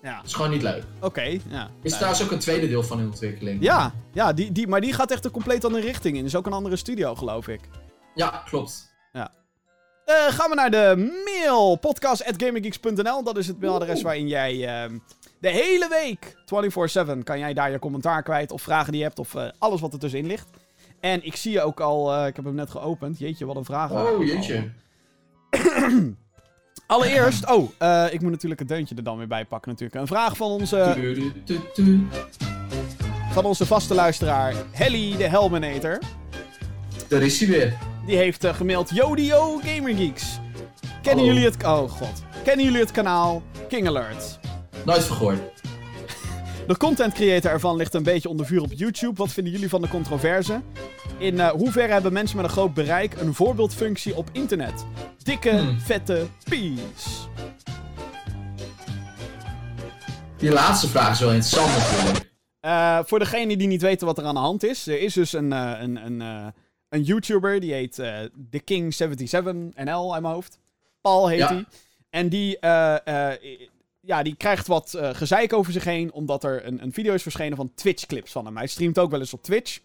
[0.03, 0.17] Ja.
[0.17, 0.83] Dat is gewoon niet leuk.
[1.01, 1.39] Oké.
[1.49, 1.71] Ja.
[1.83, 3.63] Is trouwens ook een tweede deel van hun ontwikkeling.
[3.63, 6.25] Ja, ja die, die, maar die gaat echt een compleet andere richting in.
[6.25, 7.61] Is ook een andere studio, geloof ik.
[8.15, 8.95] Ja, klopt.
[10.07, 11.77] Eh, gaan we naar de mail.
[11.77, 13.25] Podcast.gaminggeeks.nl.
[13.25, 14.99] Dat is het mailadres waarin jij ehm,
[15.41, 16.37] de hele week,
[17.17, 18.53] 24-7, kan jij daar je commentaar kwijt.
[18.53, 20.49] Of vragen die je hebt, of eh, alles wat er tussenin ligt.
[21.01, 23.19] En ik zie je ook al, eh, ik heb hem net geopend.
[23.19, 23.91] Jeetje, wat een vraag.
[23.91, 24.71] Oh, jeetje.
[26.87, 27.71] Allereerst, oh,
[28.11, 30.01] ik moet natuurlijk het deuntje er dan weer bij pakken natuurlijk.
[30.01, 30.97] Een vraag van onze,
[33.31, 35.99] van onze vaste luisteraar, Helly de Helminator.
[37.09, 37.96] Daar is hij weer.
[38.07, 40.39] Die heeft eh, gemaild, Yodio Gamergeeks.
[41.03, 41.25] Kennen Hallo.
[41.25, 41.65] jullie het...
[41.65, 42.23] Oh god.
[42.45, 44.39] Kennen jullie het kanaal King Alert?
[44.85, 45.39] Nooit vergoord.
[46.69, 49.13] De content creator ervan ligt een beetje onder vuur op YouTube.
[49.15, 50.61] Wat vinden jullie van de controverse?
[51.19, 54.85] In eh, hoeverre hebben mensen met een groot bereik een voorbeeldfunctie op internet?
[55.23, 55.81] Dikke, Hmm.
[55.81, 57.09] vette peace.
[60.39, 62.31] Die laatste vraag is wel interessant natuurlijk.
[62.61, 64.87] Eh, voor degenen die niet weten wat er aan de hand is.
[64.87, 66.47] Er is dus een, eh, een, een, eh,
[66.89, 67.61] een YouTuber.
[67.61, 68.19] Die heet eh
[68.51, 70.59] The King77NL uit mijn hoofd.
[71.01, 71.49] Paul heet Ja.
[71.49, 71.65] hij.
[72.11, 73.59] En die, eh, eh,
[74.01, 76.13] ja, die krijgt wat gezeik over zich heen.
[76.13, 78.57] Omdat er een, een video is verschenen van Twitch-clips van hem.
[78.57, 79.81] Hij streamt ook wel eens op Twitch.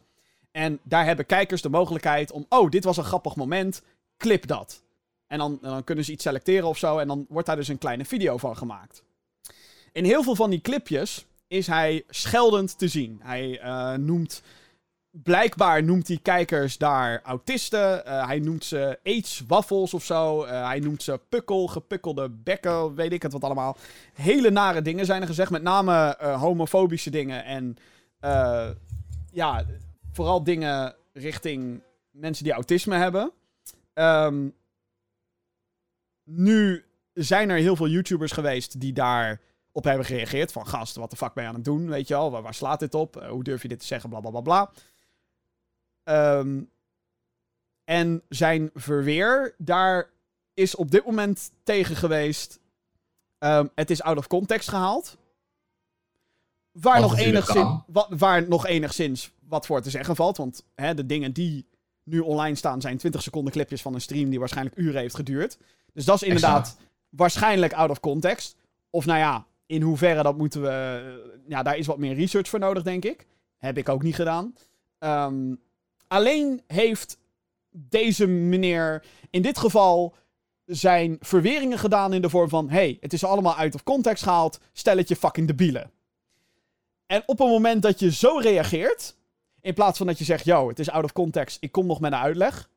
[0.51, 2.45] En daar hebben kijkers de mogelijkheid om...
[2.49, 3.81] Oh, dit was een grappig moment.
[4.17, 4.81] Clip dat.
[5.27, 6.97] En dan, dan kunnen ze iets selecteren of zo.
[6.97, 9.03] En dan wordt daar dus een kleine video van gemaakt.
[9.91, 13.19] In heel veel van die clipjes is hij scheldend te zien.
[13.23, 13.59] Hij
[13.97, 14.41] noemt.
[15.11, 18.05] Blijkbaar noemt hij kijkers daar autisten.
[18.05, 20.43] Eh, hij noemt ze aids-waffels of zo.
[20.43, 23.77] Eh, hij noemt ze pukkel, gepukkelde bekken, weet ik het wat allemaal.
[24.13, 25.51] Hele nare dingen zijn er gezegd.
[25.51, 27.45] Met name eh, homofobische dingen.
[27.45, 27.77] En
[29.31, 29.65] ja,
[30.11, 33.31] vooral dingen richting mensen die autisme hebben.
[33.93, 34.49] Ehm,
[36.23, 39.41] nu zijn er heel veel YouTubers geweest die daar
[39.71, 40.51] op hebben gereageerd.
[40.51, 41.89] Van gast, wat de fuck ben je aan het doen?
[41.89, 43.25] Weet je wel, waar, slaat dit op?
[43.29, 44.09] Hoe durf je dit te zeggen?
[44.09, 44.71] Bla bla bla bla.
[46.03, 46.61] Ehm,
[47.83, 50.09] en zijn verweer, daar
[50.53, 52.59] is op dit moment tegen geweest.
[53.37, 55.17] Ehm, het is out of context gehaald.
[56.71, 60.37] Waar nog, enigszins, wa- waar nog enigszins wat voor te zeggen valt.
[60.37, 61.65] Want hè, de dingen die
[62.03, 65.57] nu online staan zijn 20 seconden clipjes van een stream die waarschijnlijk uren heeft geduurd.
[65.93, 66.81] Dus dat is inderdaad Exact.
[67.09, 68.55] waarschijnlijk out of context.
[68.89, 71.41] Of nou ja, in hoeverre dat moeten we.
[71.47, 73.27] Ja, daar is wat meer research voor nodig, denk ik.
[73.57, 74.55] Heb ik ook niet gedaan.
[74.97, 75.55] Ehm,
[76.11, 77.17] alleen heeft
[77.71, 80.15] deze meneer in dit geval
[80.65, 84.59] zijn verweringen gedaan in de vorm van: hey, het is allemaal uit of context gehaald.
[84.73, 85.91] Stel het je fucking debielen.
[87.05, 89.15] En op het moment dat je zo reageert,
[89.61, 91.99] in plaats van dat je zegt: yo, het is out of context, ik kom nog
[91.99, 92.69] met een uitleg.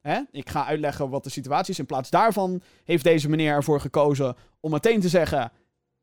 [0.00, 0.20] Hè?
[0.30, 1.78] Ik ga uitleggen wat de situatie is.
[1.78, 5.52] In plaats daarvan heeft deze meneer ervoor gekozen om meteen te zeggen: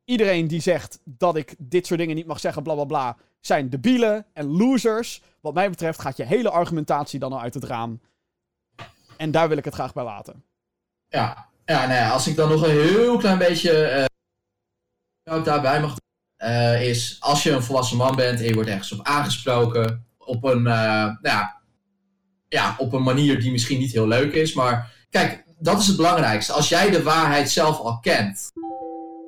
[0.06, 3.70] iedereen die zegt dat ik dit soort dingen niet mag zeggen, bla bla bla, zijn
[3.70, 5.22] debielen en losers.
[5.48, 8.02] Wat mij betreft gaat je hele argumentatie dan al uit het raam.
[9.18, 10.43] En daar wil ik het graag bij laten.
[11.08, 14.06] Ja, ja nou ja, als ik dan nog een heel klein beetje
[15.36, 15.95] ik daarbij mag
[16.36, 20.43] eh, is als je een volwassen man bent en je wordt ergens op aangesproken op
[20.43, 21.62] een, eh, nou ja,
[22.48, 25.95] ja, op een manier die misschien niet heel leuk is, maar kijk, dat is het
[25.95, 26.54] belangrijkste.
[26.54, 28.52] Als jij de waarheid zelf al kent,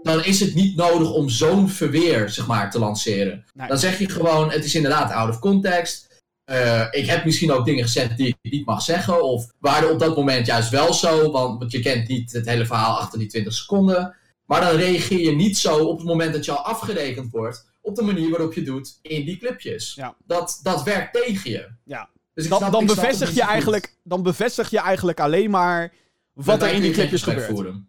[0.01, 3.45] dan is het niet nodig om zo'n verweer, zeg maar, te lanceren.
[3.53, 3.67] Nee.
[3.67, 6.09] Dan zeg je gewoon, het is inderdaad out of context.
[6.49, 9.23] Eh, ik heb misschien ook dingen gezegd die ik niet mag zeggen.
[9.23, 11.31] Of waren op dat moment juist wel zo.
[11.31, 14.15] Want, want je kent niet het hele verhaal achter die 20 seconden.
[14.45, 17.65] Maar dan reageer je niet zo op het moment dat je al afgerekend wordt.
[17.81, 19.93] Op de manier waarop je doet in die clipjes.
[19.95, 20.15] Ja.
[20.25, 21.69] Dat, dat werkt tegen je.
[21.83, 22.09] Ja.
[22.33, 25.93] Dus Dan, snap- dan, bevestig je eigenlijk, dan bevestig je eigenlijk alleen maar
[26.33, 27.49] wat er in die clipjes gebeurt.
[27.49, 27.88] voeren.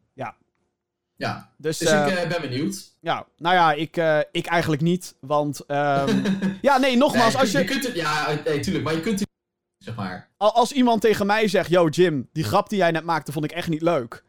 [1.20, 2.96] Ja, Dus, dus eh, ik eh, ben benieuwd.
[3.00, 5.14] ja, nou ja, ik, eh, ik eigenlijk niet.
[5.20, 6.24] Want, ehm,
[6.68, 9.20] ja, nee, nogmaals, Nee, als je, je, kunt het, ja, nee, tuurlijk, maar je kunt
[9.20, 9.28] het,
[9.78, 10.30] zeg maar.
[10.36, 13.44] Al- Als iemand tegen mij zegt: Yo, Jim, die grap die jij net maakte vond
[13.44, 14.24] ik echt niet leuk.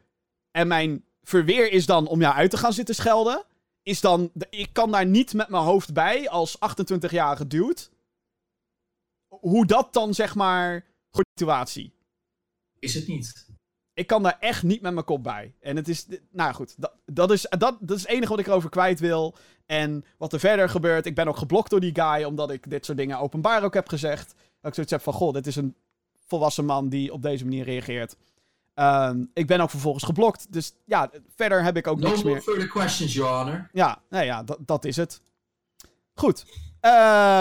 [0.51, 3.43] En mijn verweer is dan om jou uit te gaan zitten schelden.
[3.83, 4.31] Is dan.
[4.49, 7.81] Ik kan daar niet met mijn hoofd bij als 28-jarige dude.
[9.27, 10.85] Hoe dat dan zeg maar.
[11.09, 11.93] Goede situatie.
[12.79, 13.49] Is het niet.
[14.01, 15.53] Ik kan daar echt niet met mijn kop bij.
[15.59, 16.05] En het is.
[16.31, 16.75] Nou goed.
[16.77, 19.35] Dat, dat, is, dat, dat is het enige wat ik erover kwijt wil.
[19.65, 21.05] En wat er verder gebeurt.
[21.05, 22.23] Ik ben ook geblokt door die guy.
[22.23, 24.27] Omdat ik dit soort dingen openbaar ook heb gezegd.
[24.27, 25.75] Dat ik zoiets heb van: Goh, dit is een
[26.27, 28.15] volwassen man die op deze manier reageert.
[28.73, 30.53] Ehm, ik ben ook vervolgens geblokt.
[30.53, 32.43] Dus ja, verder heb ik ook No niks more meer.
[32.43, 33.69] further questions, Your Honor.
[33.71, 35.21] Ja, nou ja, dat, dat is het.
[36.13, 36.45] Goed.
[36.79, 36.91] Eh,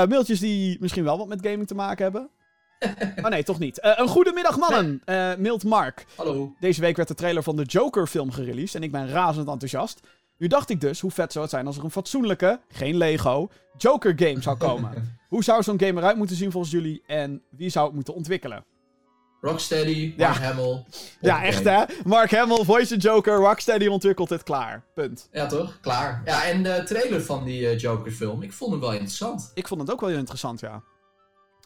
[0.07, 2.31] mailtjes die misschien wel wat met gaming te maken hebben.
[3.21, 3.81] Maar nee, toch niet.
[3.81, 5.03] Eh, een goedemiddag, mannen.
[5.05, 6.07] Eh mailt Mark.
[6.17, 6.55] Hallo.
[6.61, 10.01] Deze week werd de trailer van de Joker-film gereleased en ik ben razend enthousiast.
[10.39, 13.49] Nu dacht ik dus, hoe vet zou het zijn als er een fatsoenlijke, geen Lego,
[13.77, 15.17] Joker-game zou komen.
[15.29, 18.65] hoe zou zo'n game eruit moeten zien volgens jullie en wie zou het moeten ontwikkelen?
[19.41, 20.29] Rocksteady, Ja.
[20.29, 20.85] Mark Hamill.
[21.21, 21.85] Ja, echt hè?
[22.05, 24.85] Mark Hamill, voice the Joker, Rocksteady ontwikkelt het klaar.
[24.95, 25.29] Punt.
[25.33, 25.79] Ja, toch?
[25.81, 26.23] Klaar.
[26.25, 29.51] Ja, en de trailer van die eh, Joker-film, ik vond hem wel interessant.
[29.55, 30.83] Ik vond het ook wel heel interessant, ja.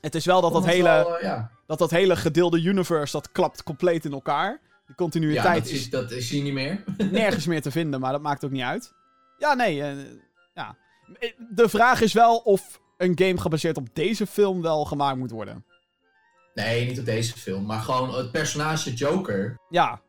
[0.05, 3.33] Het is wel dat dat hele, wel, eh, ja, dat dat hele gedeelde universe, dat
[3.33, 4.51] klapt compleet in elkaar.
[4.51, 6.85] Ja continuïteit dat, is dat is hier niet meer.
[7.11, 8.93] nergens meer te vinden, maar dat maakt ook niet uit.
[9.39, 9.97] Ja, nee, eh,
[10.55, 10.77] ja.
[11.55, 15.65] De vraag is wel of een game gebaseerd op deze film wel gemaakt moet worden.
[16.55, 17.67] Nee, niet op deze film.
[17.67, 20.01] Maar gewoon het personage Joker Ja,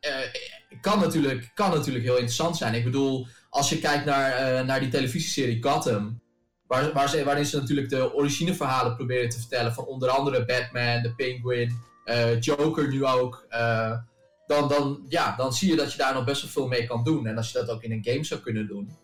[0.00, 2.74] eh, kan, natuurlijk, kan natuurlijk heel interessant zijn.
[2.74, 6.24] Ik bedoel, als je kijkt naar, eh, naar die televisieserie Gotham...
[6.66, 9.74] Waar, waar ze, waarin ze natuurlijk de origineverhalen proberen te vertellen...
[9.74, 13.46] van onder andere Batman, de Penguin, eh, Joker nu ook...
[13.48, 13.98] eh,
[14.46, 17.04] dan, dan, ja, dan zie je dat je daar nog best wel veel mee kan
[17.04, 17.26] doen.
[17.26, 18.96] En als je dat ook in een game zou kunnen doen...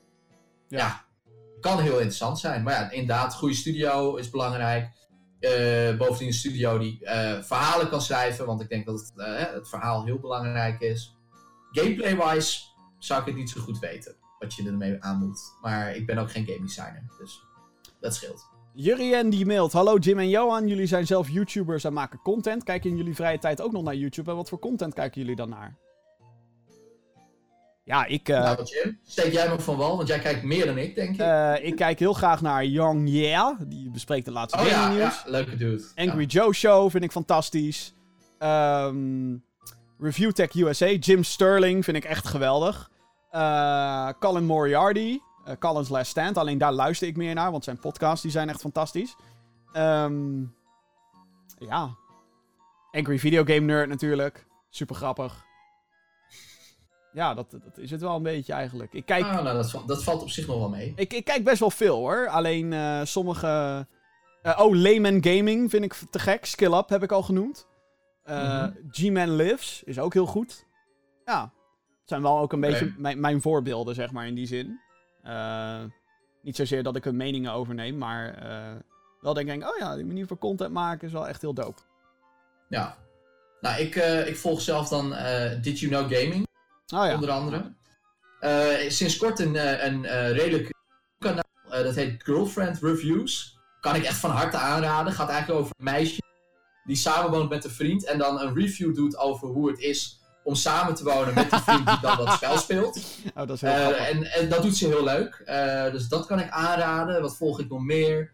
[0.68, 0.78] Ja.
[0.78, 1.04] Ja,
[1.60, 2.62] kan heel interessant zijn.
[2.62, 4.90] Maar ja, inderdaad, goede studio is belangrijk.
[5.40, 6.98] Eh, bovendien een studio die
[7.42, 8.46] verhalen kan schrijven.
[8.46, 9.12] Want ik denk dat het,
[9.54, 11.16] het verhaal heel belangrijk is.
[11.72, 12.60] Gameplay-wise
[12.98, 14.16] zou ik het niet zo goed weten.
[14.38, 15.40] Wat je ermee aan moet.
[15.60, 17.10] Maar ik ben ook geen game designer.
[17.18, 17.42] Dus
[18.02, 18.50] dat scheelt.
[18.74, 19.72] Jurien die mailt.
[19.72, 22.64] Hallo Jim en Johan, jullie zijn zelf YouTubers en maken content.
[22.64, 24.30] Kijken in jullie vrije tijd ook nog naar YouTube?
[24.30, 25.76] En wat voor content kijken jullie dan naar?
[27.84, 29.96] Ja, ik, eh, nou, Jim, steek jij me van wal?
[29.96, 31.20] Want jij kijkt meer dan ik, denk ik.
[31.20, 33.60] eh, ik kijk heel graag naar Young Yeah.
[33.66, 35.22] Die bespreekt de laatste oh ja, nieuws.
[35.24, 35.84] ja, leuke dude.
[35.94, 36.26] Angry Ja.
[36.26, 37.94] Joe Show vind ik fantastisch.
[38.38, 39.36] Ehm
[39.98, 40.86] Review Tech USA.
[40.86, 42.90] Jim Sterling vind ik echt geweldig.
[43.30, 45.18] Eh, Colin Moriarty.
[45.58, 46.36] Colin's Last Stand.
[46.36, 49.16] Alleen daar luister ik meer naar, want zijn podcasts die zijn echt fantastisch.
[49.72, 50.40] Ehm,
[51.58, 51.96] ja.
[52.90, 54.46] Angry Video Game Nerd natuurlijk.
[54.70, 55.44] Super grappig.
[57.12, 58.92] Ja, dat, dat is het wel een beetje eigenlijk.
[58.92, 60.92] Ik kijk, Ah, nou, dat, dat valt op zich nog wel mee.
[60.96, 62.28] ik, ik kijk best wel veel hoor.
[62.28, 63.86] Alleen eh, sommige.
[64.42, 66.44] eh, oh, Layman Gaming vind ik te gek.
[66.44, 67.66] Skill Up heb ik al genoemd.
[68.24, 68.70] Mhm.
[68.90, 70.66] G-Man Lives is ook heel goed.
[71.24, 71.42] Ja.
[72.00, 74.80] Het zijn wel ook een beetje mijn, mijn voorbeelden, zeg maar, in die zin.
[75.22, 75.82] Eh,
[76.42, 78.80] niet zozeer dat ik hun meningen overneem, maar eh,
[79.20, 81.80] wel denk ik, oh ja, die manier van content maken is wel echt heel dope.
[82.68, 82.96] Ja.
[83.60, 85.10] Nou, ik, eh, ik volg zelf dan
[85.60, 86.46] Did You Know Gaming.
[86.94, 87.14] Oh ja.
[87.14, 87.72] onder andere.
[88.90, 90.74] Sinds kort een, een redelijk
[91.18, 93.58] kanaal, dat heet Girlfriend Reviews.
[93.80, 95.12] Kan ik echt van harte aanraden.
[95.12, 96.22] Gaat eigenlijk over een meisje
[96.84, 100.54] die samenwoont met een vriend en dan een review doet over hoe het is om
[100.54, 103.00] samen te wonen met die vriend die dan dat spel speelt.
[103.34, 105.42] Oh, dat is heel Eh, en, en dat doet ze heel leuk.
[105.44, 107.22] Eh, dus dat kan ik aanraden.
[107.22, 108.32] Wat volg ik nog meer?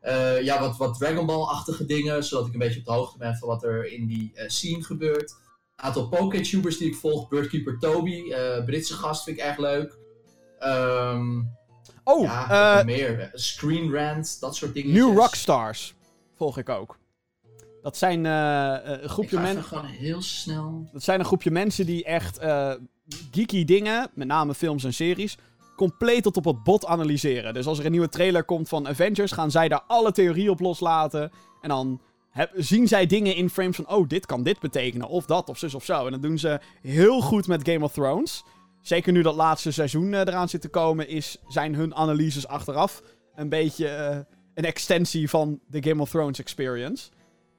[0.00, 3.36] Eh, ja, wat, wat Dragon Ball-achtige dingen, zodat ik een beetje op de hoogte ben
[3.36, 5.30] van wat er in die scene gebeurt.
[5.76, 7.28] Een aantal Poké-tubers die ik volg.
[7.28, 8.34] Birdkeeper Toby,
[8.64, 9.98] Britse gast, vind ik echt leuk.
[10.58, 11.42] Ehm,
[12.04, 13.30] oh, ja, wat nog meer.
[13.32, 14.92] Screen Rant, dat soort dingen.
[14.92, 15.94] New Rockstars
[16.36, 16.98] volg ik ook.
[17.82, 19.62] Dat zijn eh, eh, een groepje mensen.
[19.64, 20.88] gewoon heel snel.
[20.92, 22.72] Dat zijn een groepje mensen die echt eh,
[23.30, 25.36] geeky dingen, met name films en series,
[25.76, 27.54] compleet tot op het bot analyseren.
[27.54, 30.60] Dus als er een nieuwe trailer komt van Avengers, gaan zij daar alle theorieën op
[30.60, 31.30] loslaten.
[31.60, 32.00] En dan
[32.30, 35.58] heb- zien zij dingen in frames van, oh, dit kan dit betekenen, of dat, of
[35.58, 36.06] zus of zo.
[36.06, 38.44] En dat doen ze heel goed met Game of Thrones.
[38.82, 43.02] Zeker nu dat laatste seizoen eraan zit te komen, is, zijn hun analyses achteraf
[43.34, 43.88] een beetje
[44.54, 47.10] een extensie van de Game of Thrones experience.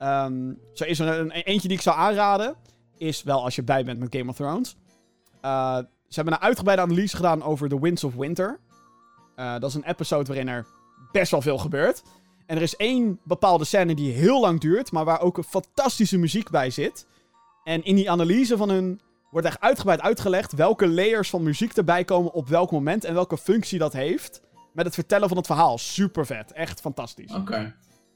[0.02, 2.56] Ehm, zo is er een, eentje die ik zou aanraden
[2.98, 4.76] is wel als je bij bent met Game of Thrones.
[5.45, 8.60] Uh, ze hebben een uitgebreide analyse gedaan over The Winds of Winter.
[9.36, 10.65] Uh, dat is een episode waarin er
[11.11, 12.03] best wel veel gebeurt.
[12.45, 16.18] En er is één bepaalde scène die heel lang duurt, maar waar ook een fantastische
[16.18, 17.07] muziek bij zit.
[17.64, 19.02] En in die analyse van hun
[19.32, 23.38] wordt echt uitgebreid uitgelegd welke layers van muziek erbij komen op welk moment en welke
[23.38, 24.41] functie dat heeft.
[24.73, 25.78] Met het vertellen van het verhaal.
[25.78, 26.52] Super vet.
[26.52, 27.34] Echt fantastisch.
[27.34, 27.76] Oké.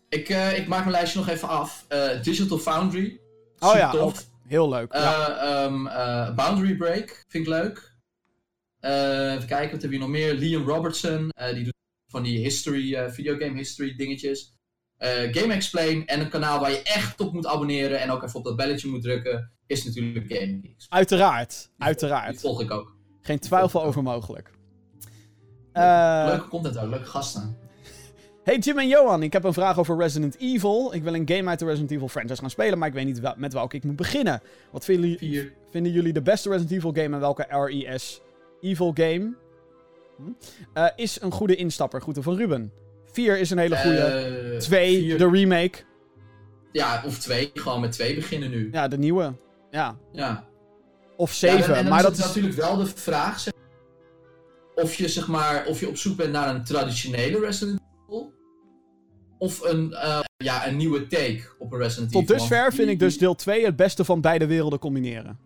[0.09, 1.85] Ik, eh, ik maak mijn lijstje nog even af.
[1.87, 3.19] Eh, Digital Foundry.
[3.59, 4.03] Oh ja, tof.
[4.03, 4.15] ook
[4.47, 4.93] heel leuk.
[4.93, 5.37] Ja.
[5.37, 7.93] ehm, eh, Boundary Break vind ik leuk.
[8.79, 10.33] Even kijken, wat hebben we nog meer?
[10.33, 11.73] Liam Robertson, die doet
[12.11, 14.53] van die history, videogame history dingetjes.
[15.31, 18.43] Game Explain en een kanaal waar je echt op moet abonneren en ook even op
[18.43, 20.85] dat belletje moet drukken, is natuurlijk Game Geeks.
[20.89, 21.69] Uiteraard.
[21.77, 22.39] Die Uiteraard.
[22.39, 22.95] volg ik ook.
[23.21, 24.51] Geen twijfel over mogelijk.
[25.73, 27.57] Leuke content ook, leuke gasten.
[28.45, 30.93] Hey Jim en Johan, ik heb een vraag over Resident Evil.
[30.93, 33.19] Ik wil een game uit de Resident Evil franchise gaan spelen, maar ik weet niet
[33.19, 34.41] wel- met welke ik moet beginnen.
[34.71, 38.21] Wat vinden jullie, vinden jullie de beste Resident Evil game en welke RES
[38.61, 39.33] Evil game
[40.17, 40.23] hm,
[40.73, 42.01] eh, is een goede instapper?
[42.01, 42.71] Groeten van Ruben.
[43.11, 43.97] 4 is een hele goede.
[43.97, 45.77] Eh, 2, vier- de remake.
[46.71, 47.51] Ja, of twee.
[47.53, 48.69] Gewoon met twee beginnen nu.
[48.71, 49.33] Ja, de nieuwe.
[49.71, 49.97] Ja.
[50.11, 50.47] Ja.
[51.17, 52.25] Of Ja, 7, en- en dan maar dat is...
[52.25, 53.53] natuurlijk wel de vraag zeg,
[54.75, 58.33] of je zeg maar of je op zoek bent naar een traditionele Resident Evil
[59.37, 62.35] of een, eh, ja, een nieuwe take op een Resident Tot Evil.
[62.37, 65.39] dusver Want vind ik dus deel 2 het beste van beide werelden combineren.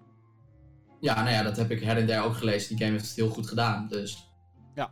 [1.02, 2.70] Ja, nou ja, dat heb ik her en der ook gelezen.
[2.70, 4.30] Die game heeft het heel goed gedaan, dus.
[4.76, 4.92] Ja.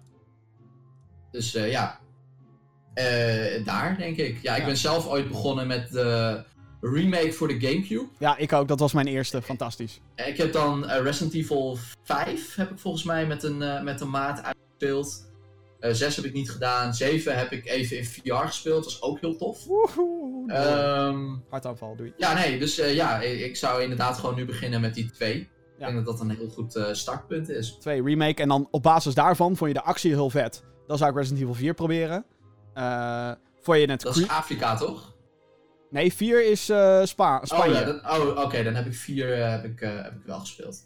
[1.31, 1.99] Dus eh, ja.
[2.93, 4.39] Eh, daar denk ik.
[4.41, 4.65] Ja, ik Ja.
[4.65, 6.43] ben zelf ooit begonnen met de
[6.81, 8.07] remake voor de Gamecube.
[8.19, 8.67] Ja, ik ook.
[8.67, 9.41] Dat was mijn eerste.
[9.41, 9.99] Fantastisch.
[10.15, 14.41] Ik heb dan Resident Evil 5 heb ik volgens mij met een, met een maat
[14.43, 15.26] uitgespeeld.
[15.79, 16.93] Eh 6 heb ik niet gedaan.
[16.93, 18.83] 7 heb ik even in VR gespeeld.
[18.83, 19.65] Dat was ook heel tof.
[19.65, 20.51] Woehoe.
[20.51, 22.13] Ehm, Hartaanval, doei.
[22.17, 25.35] ja, nee, dus eh, ja, ik, zou inderdaad gewoon nu beginnen met die twee.
[25.39, 27.77] Ik denk dat dat een heel goed eh, startpunt is.
[27.79, 28.41] 2 remake.
[28.41, 30.63] En dan op basis daarvan vond je de actie heel vet.
[30.87, 32.25] Dan zou ik Resident Evil 4 proberen.
[33.61, 35.15] Vond je het Dat is Afrika, toch?
[35.89, 36.63] Nee, 4 is
[37.09, 37.73] Spa Spanje.
[37.73, 40.77] Oh, ja, dan- oh oké, dan heb ik 4 heb ik, heb ik wel gespeeld.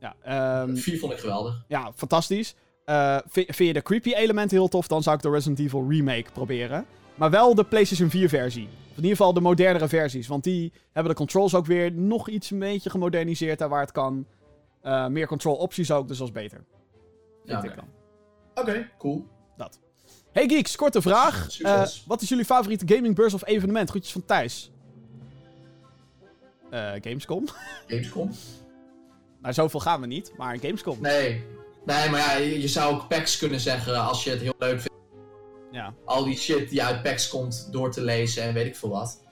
[0.00, 1.64] Ja, 4 vond ik geweldig.
[1.68, 2.54] ja, fantastisch.
[2.86, 6.30] Eh, vind, je de creepy elementen heel tof, dan zou ik de Resident Evil remake
[6.32, 6.86] proberen.
[7.14, 8.64] Maar wel de PlayStation 4 versie.
[8.64, 10.26] Of in ieder geval de modernere versies.
[10.26, 13.92] Want die hebben de controls ook weer nog iets een beetje gemoderniseerd daar waar het
[13.92, 14.26] kan.
[14.80, 16.64] Eh, meer control opties ook, dus dat is beter.
[17.44, 17.74] Vind Ja, ik oké.
[17.74, 17.88] dan.
[18.64, 19.26] Oké, cool.
[19.56, 19.78] Dat.
[20.32, 21.60] Hey Geeks, korte vraag.
[21.60, 23.90] Eh, wat is jullie favoriete gamingbeurs of evenement?
[23.90, 24.70] Groetjes van Thijs.
[27.00, 27.44] Gamescom.
[27.88, 28.30] Gamescom?
[29.42, 30.98] nou, zoveel gaan we niet, maar Gamescom.
[31.00, 31.44] Nee.
[31.86, 34.80] Nee, maar ja, je, je zou ook packs kunnen zeggen als je het heel leuk
[34.80, 34.94] vindt.
[35.70, 35.94] Ja.
[36.04, 39.24] Al die shit die uit packs komt door te lezen en weet ik veel wat.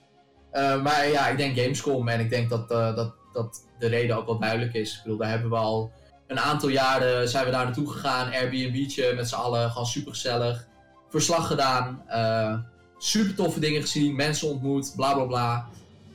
[0.50, 4.16] Eh, maar ja, ik denk Gamescom en ik denk dat, eh, dat, dat de reden
[4.16, 4.94] ook wel duidelijk is.
[4.96, 5.92] Ik bedoel, daar hebben we al
[6.26, 8.32] een aantal jaren zijn we daar naartoe gegaan.
[8.32, 10.68] Airbnb'tje met z'n allen, gewoon super gezellig.
[11.08, 12.02] Verslag gedaan.
[12.08, 12.54] eh,
[12.98, 15.68] super toffe dingen gezien, mensen ontmoet, bla bla bla.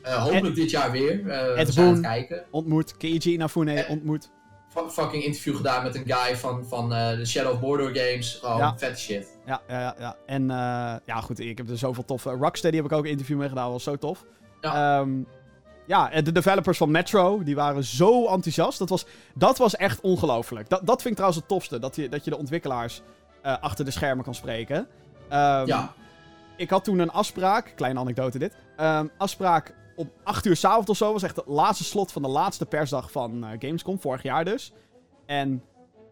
[0.03, 1.23] Hopelijk dit jaar weer.
[1.23, 2.45] We zijn aan het kijken.
[2.51, 2.97] Ontmoet.
[2.97, 4.29] Keiji Inafune ontmoet.
[4.69, 8.37] Fu- fucking interview gedaan met een guy van, van eh, de Shadow of Mordor games.
[8.41, 8.77] Gewoon Ja.
[8.77, 9.37] vette shit.
[9.45, 10.15] Ja, ja, ja, ja.
[10.25, 12.29] En eh, ja, goed, ik heb er zoveel toffe...
[12.29, 14.25] Rocksteady heb ik ook een interview mee gedaan, was zo tof.
[14.61, 14.99] Ja.
[14.99, 15.09] Ehm,
[15.85, 18.79] ja, de developers van Metro, die waren zo enthousiast.
[18.79, 19.05] Dat was,
[19.35, 20.69] dat was echt ongelooflijk.
[20.69, 23.01] Dat, dat vind ik trouwens het tofste, dat je, dat je de ontwikkelaars
[23.41, 24.87] eh, achter de schermen kan spreken.
[25.29, 25.93] Ehm, ja.
[26.57, 28.53] Ik had toen een afspraak, kleine anekdote dit.
[28.77, 31.13] Ehm, afspraak om 8 uur s'avonds of zo.
[31.13, 34.73] Was echt het laatste slot van de laatste persdag van eh, Gamescom, vorig jaar dus.
[35.26, 35.63] En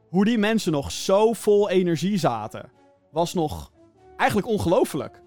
[0.09, 2.71] hoe die mensen nog zo vol energie zaten,
[3.11, 3.71] was nog
[4.17, 5.21] eigenlijk ongelooflijk.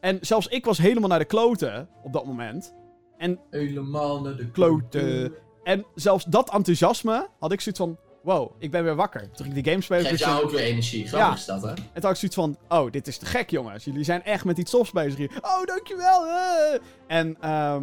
[0.00, 2.74] En zelfs ik was helemaal naar de kloten op dat moment.
[3.16, 5.34] En, Helemaal naar de Kloten.
[5.62, 7.98] en zelfs dat enthousiasme had ik zoiets van...
[8.26, 9.30] Wow, ik ben weer wakker.
[9.30, 10.04] Toen ik die game speelde...
[10.08, 11.06] Geeft jou ook weer energie.
[11.08, 11.34] Grappig Ja.
[11.34, 11.68] is dat, hè?
[11.68, 13.84] en toen had ik zoiets van, oh, dit is te gek, jongens.
[13.84, 15.30] Jullie zijn echt met iets tofs bezig hier.
[15.42, 16.26] Oh, dankjewel.
[16.26, 16.78] eh.
[17.06, 17.82] En ehm,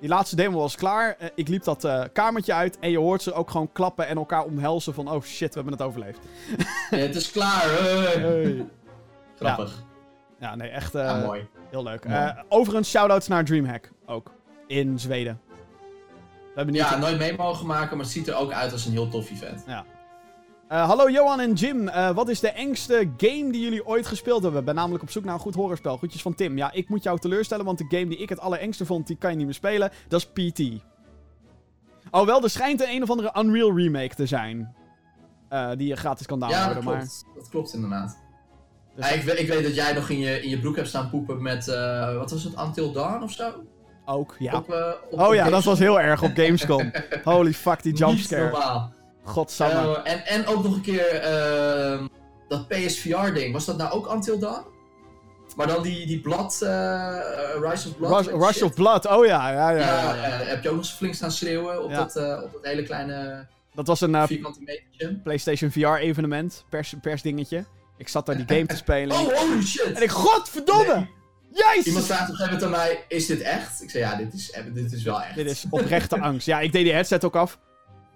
[0.00, 1.16] die laatste demo was klaar.
[1.18, 4.16] Eh, ik liep dat eh, kamertje uit en je hoort ze ook gewoon klappen en
[4.16, 6.18] elkaar omhelzen van, oh shit, we hebben het overleefd.
[6.90, 7.62] Ja, het is klaar.
[7.64, 8.64] hey.
[9.38, 9.82] Grappig.
[10.40, 11.46] Ja, nee, echt Ja, mooi.
[11.70, 12.08] heel leuk.
[12.08, 12.32] Mooi.
[12.48, 14.30] Overigens, shout-outs naar Dreamhack ook.
[14.66, 15.40] In Zweden.
[16.54, 16.82] We hebben niet...
[16.82, 19.30] Ja, nooit mee mogen maken, maar het ziet er ook uit als een heel tof
[19.30, 19.64] event.
[20.68, 21.88] Eh, hallo Johan en Jim.
[21.88, 24.60] Eh, wat is de engste game die jullie ooit gespeeld hebben?
[24.60, 25.96] Ik ben namelijk op zoek naar een goed horrorspel.
[25.96, 26.56] Groetjes van Tim.
[26.56, 29.30] Ja, ik moet jou teleurstellen, want de game die ik het allerengste vond, die kan
[29.30, 29.90] je niet meer spelen.
[30.08, 30.82] Dat is PT.
[32.10, 34.74] Oh, wel, er schijnt een, een of andere Unreal remake te zijn.
[35.48, 36.96] Eh, die je gratis kan Ja, downloaden, dat maar...
[36.96, 37.24] klopt.
[37.34, 38.18] Dat klopt inderdaad.
[38.96, 40.88] Dus- Ja, ik, we- ik weet dat jij nog in je, in je broek hebt
[40.88, 41.66] staan poepen met,
[42.16, 43.52] wat was het, Until Dawn of zo?
[44.04, 44.56] Ook, ja.
[44.56, 46.90] Op, eh, op- Oh ja, dat was heel erg op Gamescom.
[47.24, 48.42] Holy fuck, die Niet jumpscare.
[48.50, 48.92] normaal.
[49.24, 50.02] Godsamme.
[50.02, 52.06] Eh, en, en ook nog een keer ehm,
[52.48, 53.52] dat PSVR-ding.
[53.52, 54.64] Was dat nou ook Until Dawn?
[55.56, 57.16] Maar dan die, die Blood, eh,
[57.60, 58.26] Rise of Blood.
[58.26, 59.76] Rush, Rush of Blood, oh ja, ja, ja.
[59.78, 60.40] Ja, ja, ja.
[60.40, 61.96] eh, heb je ook nog eens flink staan schreeuwen op, Ja.
[61.96, 64.80] dat, eh, op dat hele kleine Dat was een eh, vierkante.
[65.22, 67.64] PlayStation VR-evenement, pers, persdingetje.
[67.96, 69.16] Ik zat daar die game te spelen.
[69.16, 69.92] Oh, holy shit!
[69.92, 70.94] En ik, godverdomme!
[70.94, 71.10] Nee.
[71.52, 71.86] Jezus!
[71.86, 73.82] Iemand vraagt op een gegeven moment aan mij, is dit echt?
[73.82, 75.34] Ik zei, ja, dit is, eh, dit is wel echt.
[75.34, 76.46] Dit is oprechte angst.
[76.46, 77.58] Ja, ik deed die headset ook af.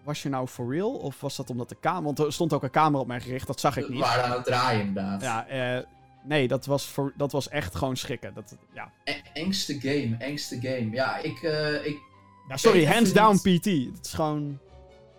[0.05, 0.91] Was je nou for real?
[0.91, 2.03] Of was dat omdat de camera...
[2.05, 4.01] Want er stond ook een camera op mij gericht, dat zag ik We niet.
[4.01, 5.23] waren aan het draaien inderdaad.
[5.23, 5.83] Ja, eh,
[6.25, 8.35] nee, dat was, voor, dat was echt gewoon schrikken.
[8.35, 8.91] Dat, ja.
[9.05, 10.91] E- engste game, engste game.
[10.91, 11.97] Ja, ik, eh, ik...
[12.49, 13.61] ja, sorry, hands down niet.
[13.61, 13.65] PT.
[13.97, 14.59] Het is gewoon...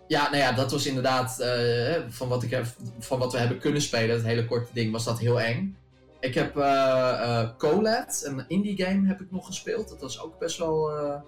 [0.06, 2.66] Ja, nou ja, dat was inderdaad, eh, van, wat ik heb,
[2.98, 5.76] van wat we hebben kunnen spelen, dat hele korte ding, was dat heel eng.
[6.20, 9.88] Ik heb eh eh Colette, een indie game, heb ik nog gespeeld.
[9.88, 11.20] Dat was ook best wel eh,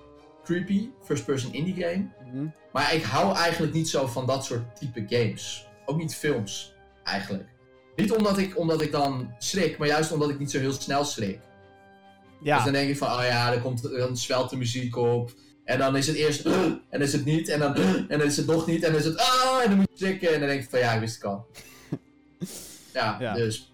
[0.44, 2.08] creepy, first person indie game.
[2.30, 2.46] hm.
[2.72, 5.66] Maar ik hou eigenlijk niet zo van dat soort type games.
[5.86, 7.48] Ook niet films, eigenlijk.
[7.96, 11.04] Niet omdat ik, omdat ik dan schrik, maar juist omdat ik niet zo heel snel
[11.04, 11.38] schrik.
[11.38, 15.32] Dus Ja, dan denk ik van, oh ja, dan, komt, dan zwelt de muziek op.
[15.64, 17.48] En dan is het eerst, en dan is het niet.
[17.48, 17.74] En dan,
[18.08, 18.82] en dan is het nog niet.
[18.84, 20.34] En dan is het, ah, en dan moet je schrikken.
[20.34, 21.46] En dan denk ik van, ja, ik wist het al.
[22.92, 23.34] Ja, Ja.
[23.34, 23.69] dus.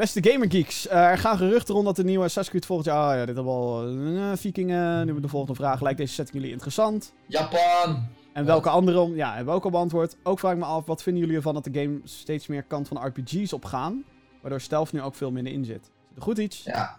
[0.00, 0.86] Beste gamergeeks.
[0.86, 3.08] Eh, er gaan geruchten rond dat de nieuwe Assassin's Creed volgend jaar...
[3.12, 3.86] Oh ja, dit hebben we al...
[4.30, 4.76] eh, Vikingen.
[4.90, 5.80] Nu hebben we de volgende vraag.
[5.80, 7.12] Lijkt deze setting jullie interessant?
[7.26, 8.06] Japan!
[8.32, 9.14] En welke andere...
[9.14, 10.16] Ja, hebben we ook al beantwoord.
[10.22, 12.88] Ook vraag ik me af, wat vinden jullie ervan dat de game steeds meer kant
[12.88, 14.04] van RPG's opgaan?
[14.40, 15.90] Waardoor stealth nu ook veel minder in zit.
[16.16, 16.62] Is goed iets?
[16.64, 16.98] Ja,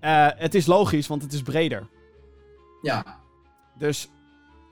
[0.00, 1.86] Eh, het is logisch, want het is breder.
[2.82, 3.04] ja.
[3.78, 4.08] Dus...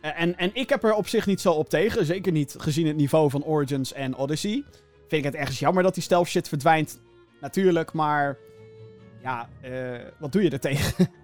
[0.01, 2.05] eh, En, en ik heb er op zich niet zo op tegen.
[2.07, 4.65] Zeker niet gezien het niveau van Origins en Odyssey.
[4.99, 7.01] Vind ik het ergens jammer dat die stealth shit verdwijnt.
[7.41, 8.39] Natuurlijk, maar...
[9.23, 11.09] Ja, eh, wat doe je er tegen?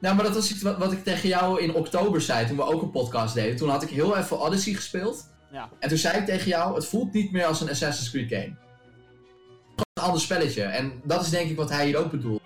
[0.00, 2.62] Nou, maar dat was iets wat, wat ik tegen jou in oktober zei, toen we
[2.62, 3.56] ook een podcast deden.
[3.56, 5.26] Toen had ik heel even Odyssey gespeeld.
[5.52, 5.68] Ja.
[5.78, 8.56] En toen zei ik tegen jou, het voelt niet meer als een Assassin's Creed game.
[9.66, 10.62] Gewoon een ander spelletje.
[10.62, 12.42] En dat is denk ik wat hij hier ook bedoelt.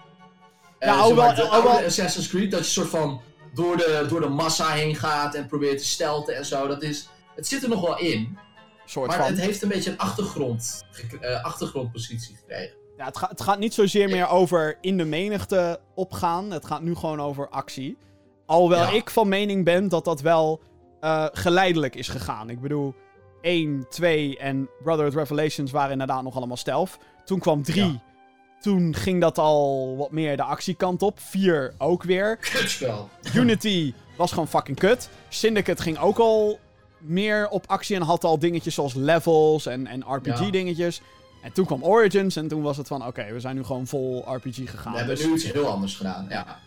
[0.79, 3.21] Eh, Ja, hoewel- maar, hoewel- oude Assassin's Creed, dat je soort van
[3.55, 6.67] door de, door de massa heen gaat en probeert te stelten en zo.
[6.67, 8.39] Dat is, het zit er nog wel in,
[8.85, 9.27] soort maar van.
[9.27, 10.85] het heeft een beetje een achtergrond,
[11.21, 12.77] eh, achtergrondpositie gekregen.
[12.97, 16.51] Ja, het, gaat het gaat niet zozeer meer over in de menigte opgaan.
[16.51, 17.97] Het gaat nu gewoon over actie.
[18.47, 18.91] Alhoewel Ja.
[18.91, 20.61] ik van mening ben dat dat wel
[21.01, 22.51] eh, geleidelijk is gegaan.
[22.51, 22.95] Ik bedoel,
[23.41, 26.99] 1, 2 en Brotherhood Revelations waren inderdaad nog allemaal stealth.
[27.25, 27.85] Toen kwam 3.
[27.85, 28.03] Ja.
[28.61, 31.21] Toen ging dat al wat meer de actiekant op.
[31.21, 32.37] 4 ook weer.
[32.53, 33.09] Kutspel.
[33.35, 35.09] Unity was gewoon fucking kut.
[35.29, 36.59] Syndicate ging ook al
[36.99, 41.01] meer op actie en had al dingetjes zoals levels en, en RPG-dingetjes.
[41.45, 44.25] En toen kwam Origins en toen was het van, oké, we zijn nu gewoon vol
[44.35, 44.93] RPG gegaan.
[44.93, 46.59] We hebben Dus- nu iets heel anders gedaan, ja.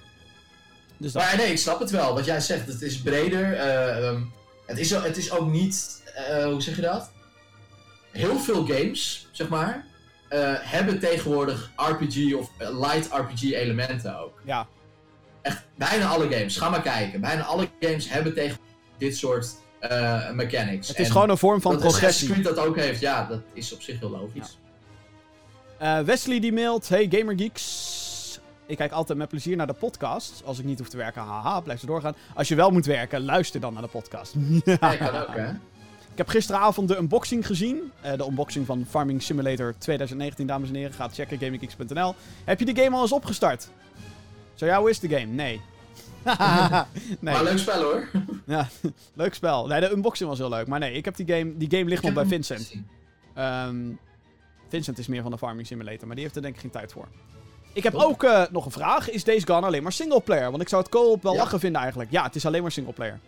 [0.98, 2.14] dus dat, Maar nee, ik snap het wel.
[2.14, 3.54] Wat jij zegt, het is breder.
[3.54, 4.22] eh, ehm,
[4.66, 7.12] het, is, ook- het is ook niet, eh, hoe zeg je dat?
[8.12, 9.86] Heel veel games, zeg maar,
[10.30, 14.42] eh, hebben tegenwoordig RPG of light RPG elementen ook.
[14.46, 14.68] ja,
[15.42, 16.58] Echt, bijna alle games.
[16.58, 17.22] Ga maar kijken.
[17.22, 18.58] Bijna alle games hebben tegen
[18.98, 19.48] dit soort
[20.34, 20.88] mechanics.
[20.88, 22.30] het is En gewoon een vorm van dat Assassin's progressie.
[22.32, 24.58] Creed dat ook heeft, ja, dat is op zich heel logisch.
[25.78, 28.40] Eh, Wesley die mailt, hey Gamergeeks.
[28.66, 30.42] Ik kijk altijd met plezier naar de podcast.
[30.46, 32.16] Als ik niet hoef te werken, haha, blijf ze doorgaan.
[32.36, 34.34] Als je wel moet werken, luister dan naar de podcast.
[34.66, 35.50] Ja, kan ook, hè?
[36.12, 37.92] Ik heb gisteravond de unboxing gezien.
[38.02, 40.94] Eh, de unboxing van Farming Simulator 2019, dames en heren.
[40.94, 42.16] Ga checken, gaminggeeks.nl.
[42.44, 43.70] Heb je de game al eens opgestart?
[44.54, 45.26] Zo ja, hoe is de game?
[45.26, 45.62] Nee.
[47.20, 47.34] nee.
[47.34, 48.10] Maar leuk spel hoor.
[48.46, 48.68] Ja,
[49.14, 49.68] leuk spel.
[49.68, 50.68] Nee, de unboxing was heel leuk.
[50.68, 51.58] Maar nee, ik heb die game...
[51.58, 52.60] Die game ligt nog bij Ik Vincent.
[52.60, 52.86] gezien.
[54.70, 56.92] Vincent is meer van de Farming Simulator, maar die heeft er denk ik geen tijd
[56.92, 57.08] voor.
[57.74, 59.10] Ik heb ook eh, nog een vraag.
[59.10, 60.50] Is Days Gone alleen maar singleplayer?
[60.50, 61.40] Want ik zou het co-op wel Ja.
[61.40, 62.12] lachen vinden eigenlijk.
[62.12, 63.20] Ja, het is alleen maar singleplayer.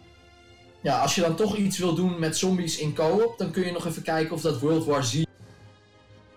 [0.81, 3.71] Ja, als je dan toch iets wil doen met zombies in co-op, dan kun je
[3.71, 5.23] nog even kijken of dat World War Z.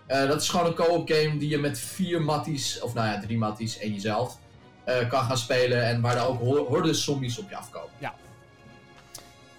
[0.05, 3.19] Eh, dat is gewoon een co-op game die je met vier matties, of nou ja,
[3.19, 4.37] drie matties en jezelf,
[4.83, 5.85] eh, kan gaan spelen.
[5.85, 7.89] En waar er ook ho- hordes zombies op je afkomen.
[7.97, 8.13] Ja.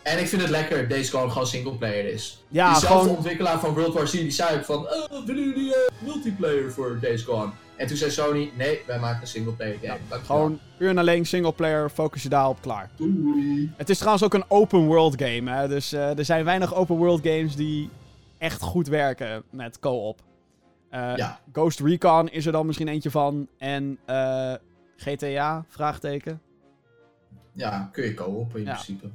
[0.05, 2.45] En ik vind het lekker, deze gewoon gewoon singleplayer is.
[2.49, 3.17] Ja, Diezelfde gewoon...
[3.17, 6.99] ontwikkelaar van World War Z, die zei ook van, "Eh, willen jullie eh, multiplayer voor
[7.01, 7.51] Days Gone?
[7.77, 9.99] En toen zei Sony, nee, wij maken een singleplayer game.
[10.09, 10.37] Dankjewel.
[10.37, 12.91] Gewoon puur en alleen singleplayer, focus je daarop, klaar.
[12.97, 13.73] Doei.
[13.77, 15.69] Het is trouwens ook een open world game, hè.
[15.69, 17.91] Dus eh, er zijn weinig open world games die
[18.39, 20.21] echt goed werken met co-op.
[20.91, 21.41] Ja.
[21.53, 23.49] Ghost Recon is er dan misschien eentje van.
[23.59, 23.99] En
[24.97, 26.41] GTA, vraagteken.
[27.53, 28.73] Ja, kun je co-op in Ja.
[28.73, 29.11] principe.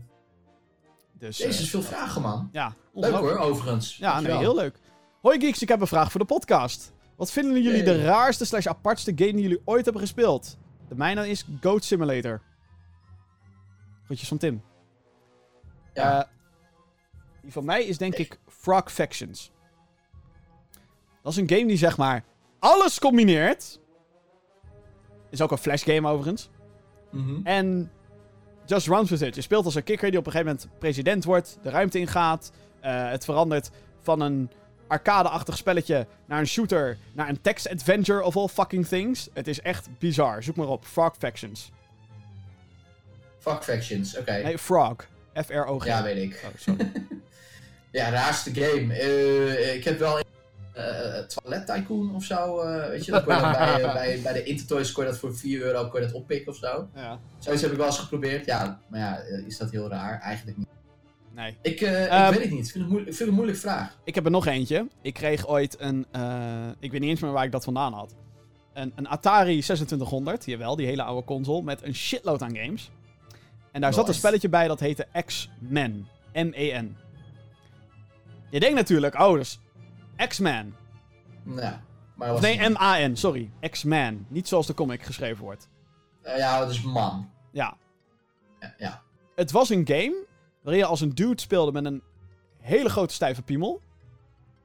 [1.19, 2.49] Dus, Deze eh, is veel vragen, man.
[2.51, 3.97] ja, Leuk hoor, overigens.
[3.97, 4.79] Ja, nee, heel leuk.
[5.21, 6.93] Hoi geeks, ik heb een vraag voor de podcast.
[7.15, 10.57] Wat vinden jullie de raarste slash apartste game die jullie ooit hebben gespeeld?
[10.87, 12.41] De mijne is Goat Simulator.
[14.05, 14.63] Groetjes van Tim.
[15.93, 16.19] Ja.
[16.19, 16.29] Eh,
[17.41, 19.51] die van mij is denk ik Frog Factions.
[21.23, 22.23] Dat is een game die zeg maar
[22.59, 23.79] alles combineert.
[25.29, 26.49] Is ook een flash game overigens.
[27.11, 27.39] Mhm.
[27.43, 27.91] En
[28.69, 29.35] Just Runs With It.
[29.35, 32.51] Je speelt als een kikker die op een gegeven moment president wordt, de ruimte ingaat.
[32.79, 33.69] Eh, het verandert
[34.01, 34.49] van een
[34.87, 39.29] arcade-achtig spelletje naar een shooter, naar een text-adventure of all fucking things.
[39.33, 40.43] Het is echt bizar.
[40.43, 40.85] Zoek maar op.
[40.85, 41.71] Frog Factions.
[43.39, 44.41] Fuck Factions, oké.
[44.43, 44.95] Nee, Frog.
[45.45, 45.85] F-R-O-G.
[45.85, 46.43] Ja, weet ik.
[46.45, 46.91] Oh, sorry.
[47.91, 48.93] Ja, raarste game.
[48.93, 50.19] Eh, ik heb wel
[51.27, 52.59] Toilet Tycoon of zo.
[52.59, 55.09] eh, weet je, dat kon je dan bij, eh, bij, bij de Intertoys kon je
[55.09, 56.87] dat voor 4 euro kon je dat oppikken of zo.
[56.95, 57.19] ja.
[57.39, 58.45] Zoiets heb ik wel eens geprobeerd.
[58.45, 60.19] Ja, maar ja, eh, is dat heel raar?
[60.21, 60.67] Eigenlijk niet.
[61.33, 61.57] Nee.
[61.61, 62.65] Ik, eh, ik Ehm, weet het niet.
[62.65, 63.97] Ik vind het, moeilijk, ik vind het een moeilijke vraag.
[64.03, 64.87] Ik heb er nog eentje.
[65.01, 66.05] Ik kreeg ooit een.
[66.11, 68.15] eh, ik weet niet eens meer waar ik dat vandaan had.
[68.73, 72.91] Een, een Atari 2600, jawel, die hele oude console, met een shitload aan games.
[73.71, 76.07] En daar zat een spelletje bij dat heette X-Men.
[76.33, 76.97] M-E-N.
[78.49, 79.59] Je denkt natuurlijk, oh, dat is
[80.27, 80.75] X-Men.
[81.43, 81.75] Nou,
[82.15, 83.51] maar Of nee, M-A-N, sorry.
[83.69, 84.25] X-Man.
[84.27, 85.69] Niet zoals de comic geschreven wordt.
[86.21, 87.29] Eh, ja, dat is man.
[87.51, 87.77] Ja.
[88.59, 89.01] Ja, ja.
[89.35, 90.25] Het was een game
[90.61, 92.03] waarin je als een dude speelde met een
[92.59, 93.81] hele grote stijve piemel.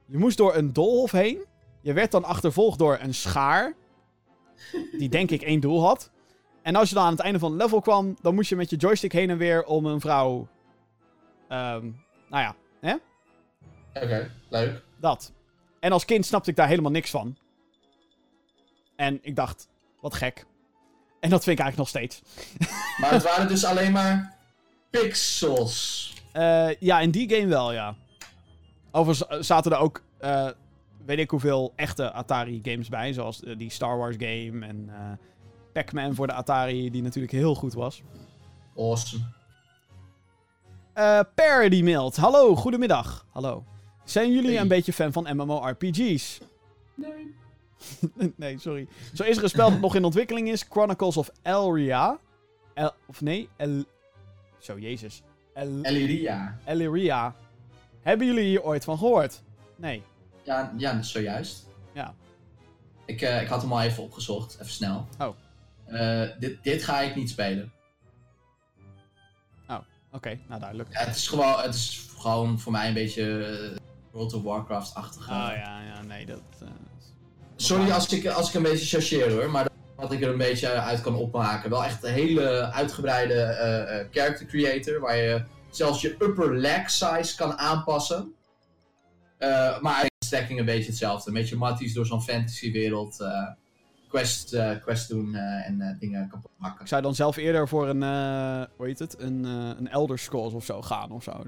[0.05, 1.45] Je moest door een doolhof heen.
[1.81, 3.73] Je werd dan achtervolgd door een schaar.
[4.97, 6.11] Die denk ik één doel had.
[6.61, 8.69] En als je dan aan het einde van het level kwam, dan moest je met
[8.69, 10.47] je joystick heen en weer om een vrouw.
[11.47, 11.83] ehm,
[12.29, 12.95] nou ja, hè?
[14.03, 14.81] Oké, leuk.
[14.99, 15.33] Dat.
[15.85, 17.37] En als kind snapte ik daar helemaal niks van.
[18.95, 19.67] En ik dacht,
[20.01, 20.45] wat gek.
[21.19, 22.21] En dat vind ik eigenlijk nog steeds.
[22.99, 24.35] Maar het waren dus alleen maar
[24.89, 26.13] pixels.
[26.31, 27.95] Eh, ja, in die game wel, ja.
[28.91, 30.49] Overigens eh, zaten er ook, eh,
[31.05, 33.13] weet ik hoeveel echte Atari-games bij.
[33.13, 34.89] Zoals die Star Wars game en
[35.73, 38.01] Pac-Man voor de Atari, die natuurlijk heel goed was.
[38.77, 39.23] Awesome.
[41.69, 42.15] Die mailt.
[42.15, 43.25] Hallo, goedemiddag.
[43.29, 43.63] Hallo.
[44.05, 46.39] Zijn jullie een beetje fan van MMORPG's?
[46.93, 47.35] Nee.
[48.35, 48.87] nee, sorry.
[49.13, 50.65] Zo is er een spel dat nog in ontwikkeling is.
[50.69, 52.19] Chronicles of Elria.
[52.73, 53.83] El, of nee, El...
[54.59, 55.21] Zo, jezus.
[55.53, 56.57] El, Eliria.
[56.65, 57.35] Elria.
[58.01, 59.41] Hebben jullie hier ooit van gehoord?
[59.75, 60.03] Nee.
[60.43, 61.67] Ja, ja, zojuist.
[61.93, 62.15] Ja.
[63.05, 65.07] Ik, eh, ik had hem al even opgezocht, even snel.
[65.19, 65.35] Oh.
[65.85, 67.73] Eh, dit, dit ga ik niet spelen.
[70.15, 70.89] Oké, nou duidelijk.
[70.91, 73.77] Ja, het, is gewoon, het is gewoon voor mij een beetje eh,
[74.15, 75.29] World of Warcraft-achtig.
[75.29, 76.41] Ah ja, ja, nee, dat...
[76.61, 76.67] eh,
[77.55, 80.69] Sorry als ik, als ik een beetje chargeer hoor, maar wat ik er een beetje
[80.69, 81.69] uit kan opmaken.
[81.69, 86.89] Wel echt een hele uitgebreide eh, eh, character creator, waar je zelfs je upper leg
[86.91, 88.33] size kan aanpassen.
[89.37, 91.27] Eh, maar eigenlijk is de stacking een beetje hetzelfde.
[91.29, 93.19] Een beetje matties door zo'n fantasy wereld.
[93.21, 93.47] eh,
[94.09, 96.81] quest, eh, quest doen eh, en eh, dingen kapot maken.
[96.81, 100.19] Ik zou dan zelf eerder voor een, eh hoe heet het, een, eh, een Elder
[100.19, 101.31] Scrolls of zo gaan of zo.
[101.31, 101.45] Ik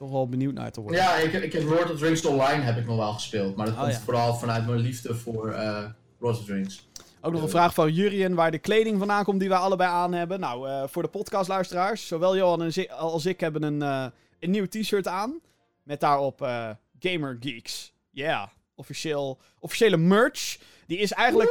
[0.00, 1.00] toch wel benieuwd naar te worden.
[1.00, 3.56] Ja, ik, heb- ik heb Lord of the Rings Online heb ik nog wel gespeeld.
[3.56, 4.00] Maar dat Oh, komt ja.
[4.00, 5.84] vooral vanuit mijn liefde voor eh
[6.18, 6.88] Lord of the Rings.
[7.20, 10.12] Ook nog een vraag van Jurien waar de kleding vandaan komt die wij allebei aan
[10.12, 10.40] hebben.
[10.40, 14.06] Nou, eh, voor de podcastluisteraars, zowel Johan als ik hebben een, eh,
[14.38, 15.40] een nieuw t-shirt aan.
[15.82, 17.92] Met daarop eh, Gamer Geeks.
[18.10, 20.58] Yeah, officieel, officiële merch.
[20.86, 21.50] Die is eigenlijk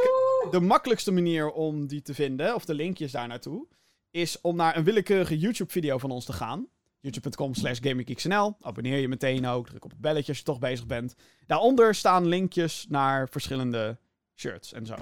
[0.50, 3.66] de makkelijkste manier om die te vinden, of de linkjes daar naartoe,
[4.10, 6.66] is om naar een willekeurige YouTube-video van ons te gaan.
[7.00, 8.56] youtube.com slash gaminggeeksnl.
[8.60, 11.14] Abonneer je meteen ook, druk op het belletje als je toch bezig bent.
[11.46, 13.98] Daaronder staan linkjes naar verschillende
[14.34, 14.94] shirts en zo.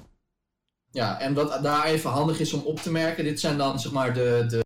[0.90, 3.92] Ja, en wat daar even handig is om op te merken, dit zijn dan zeg
[3.92, 4.64] maar de, de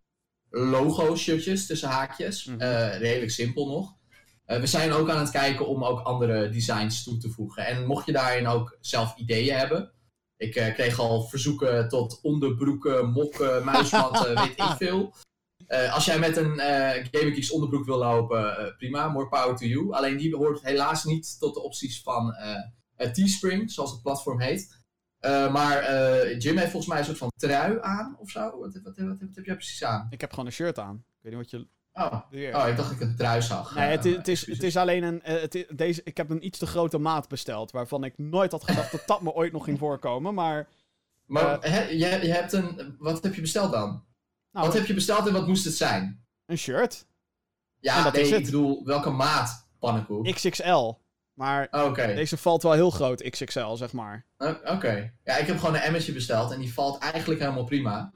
[0.49, 2.45] logo-shirtjes tussen haakjes.
[2.45, 2.59] Mhm.
[2.59, 3.95] Eh, redelijk simpel nog.
[4.45, 7.65] Eh, we zijn ook aan het kijken om ook andere designs toe te voegen.
[7.65, 9.91] En mocht je daarin ook zelf ideeën hebben.
[10.37, 15.13] Ik eh, kreeg al verzoeken tot onderbroeken, mokken, muismatten, weet ik veel.
[15.73, 19.65] Eh, als jij met een eh Geeks onderbroek wil lopen, eh, prima, more power to
[19.65, 19.93] you.
[19.93, 22.55] Alleen die hoort helaas niet tot de opties van eh,
[22.95, 24.81] eh, Teespring, zoals het platform heet.
[25.19, 28.41] Eh, maar eh, Jim heeft volgens mij een soort van trui aan of zo.
[28.59, 30.07] Wat, wat, wat, heb jij precies aan?
[30.09, 30.95] Ik heb gewoon een shirt aan.
[30.95, 31.67] Ik weet niet wat je...
[31.93, 32.13] Oh,
[32.61, 33.75] oh ik dacht dat ik een trui zag.
[33.75, 35.21] Nee, het, is- het, is, het is alleen een.
[35.23, 37.71] eh, het is- deze, ik heb een iets te grote maat besteld.
[37.71, 40.33] Waarvan ik nooit had gedacht dat dat me ooit nog ging voorkomen.
[40.33, 40.67] Maar.
[41.25, 42.95] Maar hè, je, je hebt een.
[42.99, 44.03] Wat heb je besteld dan?
[44.53, 46.25] Nou, wat heb je besteld en wat moest het zijn?
[46.45, 47.05] een shirt.
[47.79, 48.43] Ja, dat nee, is ik het.
[48.45, 50.31] bedoel, welke maat pannenkoek?
[50.33, 50.93] XXL.
[51.33, 54.25] Maar Oh, deze valt wel heel groot, XXL, zeg maar.
[54.63, 55.13] Oké.
[55.23, 58.13] Ja, ik heb gewoon een emmertje besteld en die valt eigenlijk helemaal prima.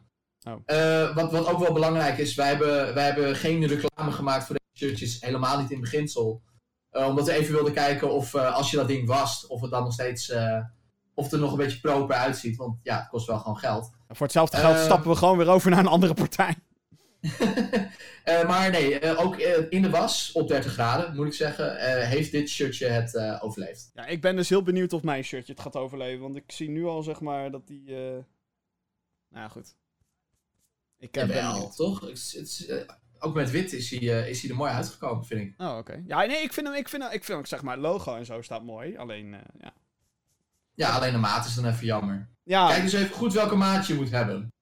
[0.47, 0.61] Oh.
[0.65, 4.55] Eh, wat, wat ook wel belangrijk is, wij hebben, wij hebben geen reclame gemaakt voor
[4.55, 6.41] deze shirtjes, helemaal niet in beginsel.
[6.89, 9.71] Eh, omdat we even wilden kijken of eh, als je dat ding wast, of het
[9.71, 10.33] dan nog steeds,
[11.17, 12.55] of er nog een beetje proper uitziet.
[12.57, 13.91] Want ja, het kost wel gewoon geld.
[14.07, 14.83] Voor hetzelfde geld Eh.
[14.83, 16.55] stappen we gewoon weer over naar een andere partij.
[18.23, 19.35] Eh, maar nee, eh, ook
[19.69, 21.75] in de was, op 30 graden moet ik zeggen,
[22.07, 23.89] heeft dit shirtje het overleefd.
[23.93, 26.21] Ja, ik ben dus heel benieuwd of mijn shirtje het gaat overleven.
[26.21, 27.83] Want ik zie nu al, zeg maar, dat die.
[27.91, 28.23] Nou
[29.29, 29.75] ja, goed.
[30.97, 31.75] Ik ben Jawel, benieuwd.
[31.75, 32.09] toch?
[33.19, 35.53] Ook met wit is hij, is hij er mooi uitgekomen, vind ik.
[35.61, 36.03] Oh, oké.
[36.07, 38.25] Ja, nee, ik vind hem, ik vind hem, ik vind hem, zeg maar, logo en
[38.25, 38.97] zo staat mooi.
[38.97, 39.73] Alleen, ja.
[40.77, 42.29] Ja, alleen de maat is dan even jammer.
[42.43, 44.53] Ja, Kijk dus even goed welke maat je moet hebben.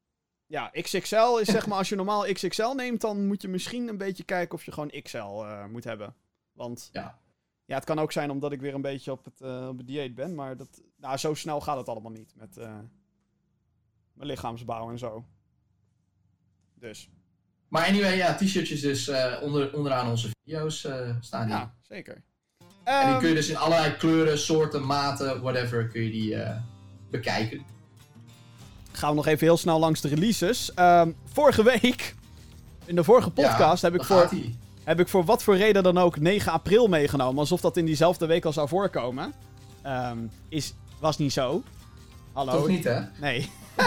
[0.45, 3.97] ja, XXL is zeg maar, als je normaal XXL neemt, dan moet je misschien een
[3.97, 6.15] beetje kijken of je gewoon XL eh, moet hebben.
[6.51, 7.19] Want, Ja.
[7.65, 9.87] ja, het kan ook zijn omdat ik weer een beetje op het, eh, op het
[9.87, 12.79] dieet ben, maar dat, nou, zo snel gaat het allemaal niet met eh,
[14.13, 15.25] mijn lichaamsbouw en zo.
[16.73, 17.09] Dus,
[17.67, 19.09] Maar anyway, ja, t-shirtjes dus
[19.41, 20.87] onder, onderaan onze video's
[21.19, 21.55] staan die.
[21.55, 22.23] ja, zeker.
[22.85, 26.35] En die Ehm, kun je dus in allerlei kleuren, soorten, maten, whatever, kun je die
[26.35, 26.55] eh,
[27.11, 27.61] bekijken.
[28.91, 30.73] gaan we nog even heel snel langs de releases.
[30.73, 32.15] Ehm, vorige week,
[32.85, 34.29] in de vorige podcast, Ja, heb, ik voor,
[34.83, 37.39] heb ik voor wat voor reden dan ook 9 april meegenomen.
[37.39, 39.33] Alsof dat in diezelfde week al zou voorkomen.
[39.81, 40.17] Ehm,
[40.49, 41.63] is, was niet zo.
[42.33, 42.51] Hallo?
[42.51, 42.99] Toch niet, hè?
[43.19, 43.49] Nee.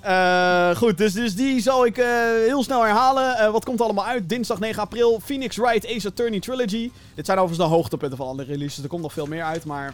[0.00, 2.06] Eh, goed, dus, dus die zal ik eh,
[2.46, 3.36] heel snel herhalen.
[3.36, 4.28] Eh, wat komt er allemaal uit?
[4.28, 5.20] Dinsdag 9 april.
[5.24, 6.90] Phoenix Wright Ace Attorney Trilogy.
[7.14, 8.82] Dit zijn overigens de hoogtepunten van alle releases.
[8.82, 9.92] Er komt nog veel meer uit, maar...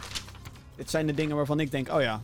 [0.75, 2.21] Dit zijn de dingen waarvan ik denk, oh ja,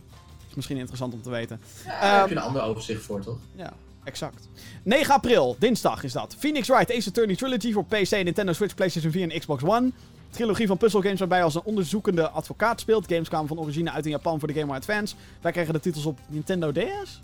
[0.48, 1.60] is misschien interessant om te weten.
[1.84, 3.38] Ja, daar heb Ehm, je een ander overzicht voor, toch?
[3.54, 3.72] Ja,
[4.04, 4.48] exact.
[4.82, 6.34] 9 april, dinsdag is dat.
[6.38, 9.90] Phoenix Wright Ace Attorney Trilogy voor PC, Nintendo Switch, PlayStation 4 en Xbox One.
[10.36, 13.04] Trilogie van puzzelgames waarbij je als een onderzoekende advocaat speelt.
[13.08, 15.14] Games kwamen van origine uit in Japan voor de Game Boy Advance.
[15.40, 17.20] Wij krijgen de titels op Nintendo DS.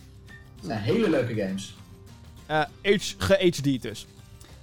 [0.56, 1.74] Het zijn hele leuke games.
[2.46, 4.06] Eh H- ge-HD dus.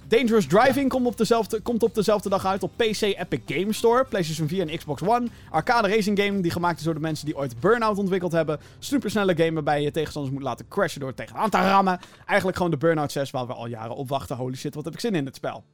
[0.08, 4.04] Dangerous Driving komt, op dezelfde, komt op dezelfde dag uit op PC Epic Game Store,
[4.04, 5.26] PlayStation 4 en Xbox One.
[5.50, 8.60] Arcade racing game die gemaakt is door de mensen die ooit Burnout ontwikkeld hebben.
[8.78, 12.00] Supersnelle game waarbij je tegenstanders moet laten crashen door tegenaan te rammen.
[12.26, 14.36] Eigenlijk gewoon de Burnout 6 waar we al jaren op wachten.
[14.36, 15.64] Holy shit, wat heb ik zin in dit spel.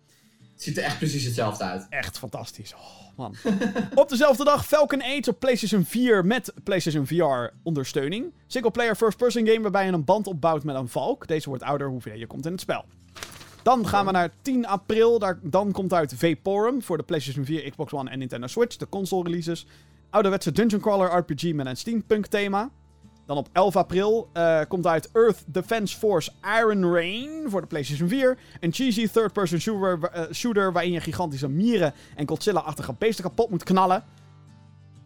[0.56, 1.86] Het ziet er echt precies hetzelfde uit.
[1.90, 2.74] Echt fantastisch.
[2.74, 3.34] Oh, man.
[3.94, 8.32] op dezelfde dag Falcon 8 op PlayStation 4 met PlayStation VR ondersteuning.
[8.46, 11.26] Singleplayer first-person game waarbij je een band opbouwt met een valk.
[11.26, 12.84] Deze wordt ouder hoe verder je komt in het spel.
[13.62, 15.18] Dan gaan we naar 10 april.
[15.18, 18.76] Daar, dan komt uit Vaporum voor de PlayStation 4, Xbox One en Nintendo Switch.
[18.76, 19.66] De console releases.
[20.10, 22.70] Ouderwetse dungeon crawler RPG met een steampunk thema.
[23.27, 26.31] Dan op 11 april eh, komt uit Earth Defense Force
[26.61, 28.39] Iron Rain voor de PlayStation 4.
[28.61, 33.62] Een cheesy third-person shooter, eh, shooter waarin je gigantische mieren en Godzilla-achtige beesten kapot moet
[33.62, 34.05] knallen.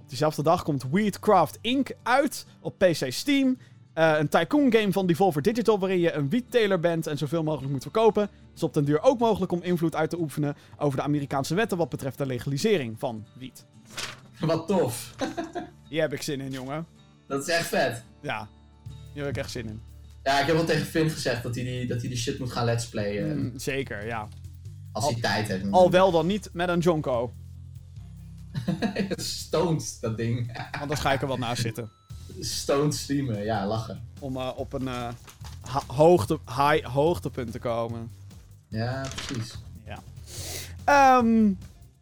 [0.00, 1.90] Op diezelfde dag komt Weedcraft Inc.
[2.02, 3.58] uit op PC Steam.
[3.92, 7.72] Eh, een tycoon game van Devolver Digital waarin je een wietteler bent en zoveel mogelijk
[7.72, 8.22] moet verkopen.
[8.22, 11.54] Het is op den duur ook mogelijk om invloed uit te oefenen over de Amerikaanse
[11.54, 13.64] wetten wat betreft de legalisering van wiet.
[14.40, 15.14] Wat tof.
[15.88, 16.99] Hier heb ik zin in, jongen.
[17.30, 18.02] Dat is echt vet.
[18.20, 18.48] Ja,
[19.12, 19.82] hier heb ik echt zin in.
[20.22, 22.52] Ja, ik heb al tegen Finn gezegd dat hij die, dat hij die shit moet
[22.52, 23.38] gaan let's playen.
[23.38, 24.28] Mm, zeker, ja.
[24.92, 25.70] als hij tijd heeft.
[25.70, 27.32] Al wel dan niet met een Jonko.
[29.16, 30.66] Stoned, dat ding.
[30.80, 31.90] Anders ga ik er wat naast zitten.
[32.40, 34.08] Stoned streamen, ja, lachen.
[34.18, 35.08] Om eh, op een eh,
[35.86, 38.10] hoogte, high hoogtepunt te komen.
[38.68, 39.54] Ja, precies.
[39.86, 40.02] Ja.
[40.84, 41.52] Ehm,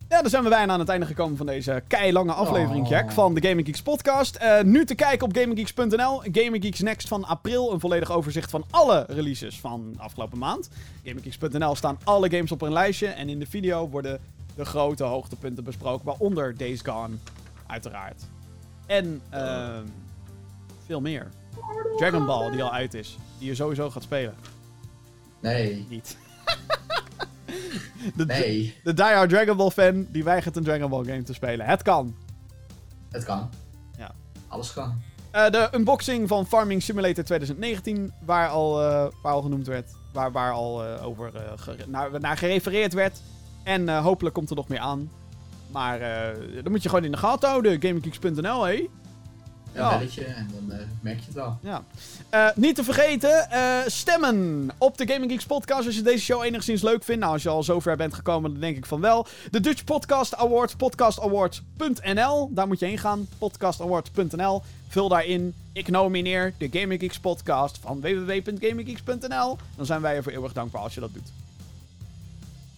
[0.08, 2.90] ja, dan zijn we bijna aan het einde gekomen van deze keilange aflevering, Oh.
[2.90, 4.36] Jack, van de Gaming Geeks podcast.
[4.36, 6.20] Eh, nu te kijken op GamingGeeks.nl.
[6.32, 7.72] Gaming Geeks Next van april.
[7.72, 10.68] Een volledig overzicht van alle releases van afgelopen maand.
[11.04, 13.06] GamingGeeks.nl staan alle games op een lijstje.
[13.06, 14.20] En in de video worden
[14.54, 17.16] de grote hoogtepunten besproken, waaronder Days Gone,
[17.66, 18.22] uiteraard.
[18.86, 19.84] En ehm,
[20.86, 21.28] veel meer.
[21.96, 23.16] Dragon Ball, die al uit is.
[23.38, 24.34] Die je sowieso gaat spelen.
[25.40, 26.16] Nee, Niet.
[28.14, 31.66] de, nee, de diehard Dragon Ball fan die weigert een Dragon Ball game te spelen.
[31.66, 32.16] Het kan.
[33.10, 33.50] het kan.
[33.96, 34.14] Ja.
[34.48, 35.02] Alles kan.
[35.30, 39.90] Eh, de unboxing van Farming Simulator 2019, waar al, eh, waar al genoemd werd.
[40.12, 41.32] Waar, waar al eh, over
[41.86, 43.20] naar, naar gerefereerd werd.
[43.64, 45.10] En hopelijk komt er nog meer aan.
[45.70, 46.00] Maar
[46.62, 47.80] dan moet je gewoon in de gaten houden.
[47.80, 48.72] GamingGeeks.nl, hé.
[48.72, 48.88] Een
[49.74, 49.98] Ja.
[49.98, 51.58] belletje en dan eh, merk je het wel.
[51.62, 51.82] Ja.
[52.28, 56.44] Eh, niet te vergeten, eh, stemmen op de Gaming Geeks podcast als je deze show
[56.44, 57.20] enigszins leuk vindt.
[57.20, 59.26] Nou, als je al zover bent gekomen, dan denk ik van wel.
[59.50, 62.50] De Dutch Podcast Awards, podcastawards.nl.
[62.52, 64.62] Daar moet je heen gaan, podcastawards.nl.
[64.88, 69.58] Vul daarin, ik nomineer de Gaming Geeks podcast van www.gaminggeeks.nl.
[69.76, 71.32] Dan zijn wij er voor eeuwig dankbaar als je dat doet.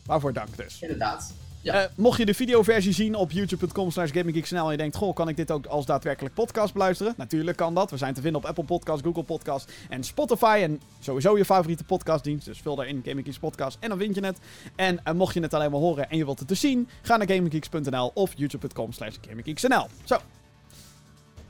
[0.07, 0.81] Waarvoor dank dus.
[0.81, 1.33] Inderdaad.
[1.63, 1.83] Ja.
[1.83, 5.29] Eh, mocht je de videoversie zien op youtube.com slash gaminggeeksnl en je denkt, goh, kan
[5.29, 7.15] ik dit ook als daadwerkelijk podcast beluisteren?
[7.17, 7.91] Natuurlijk kan dat.
[7.91, 10.61] We zijn te vinden op Apple Podcasts, Google Podcasts en Spotify.
[10.63, 12.47] En sowieso je favoriete podcastdienst.
[12.47, 14.39] Dus vul daarin Gaming Geeks Podcast en dan vind je het.
[14.77, 17.17] En eh, mocht je het alleen maar horen en je wilt het dus zien, ga
[17.17, 19.87] naar gaminggeeks.nl of youtube.com slash gaminggeeksnl.
[20.05, 20.17] Zo.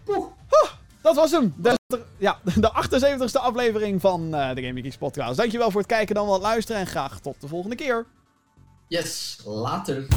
[0.08, 0.26] Oeh.
[1.02, 1.54] Dat was hem.
[1.56, 1.78] De,
[2.18, 5.36] ja, de 78ste aflevering van eh, de Gaming Geeks podcast.
[5.36, 8.06] Dankjewel voor het kijken dan wel het luisteren en graag tot de volgende keer.
[8.90, 10.08] Yes, later.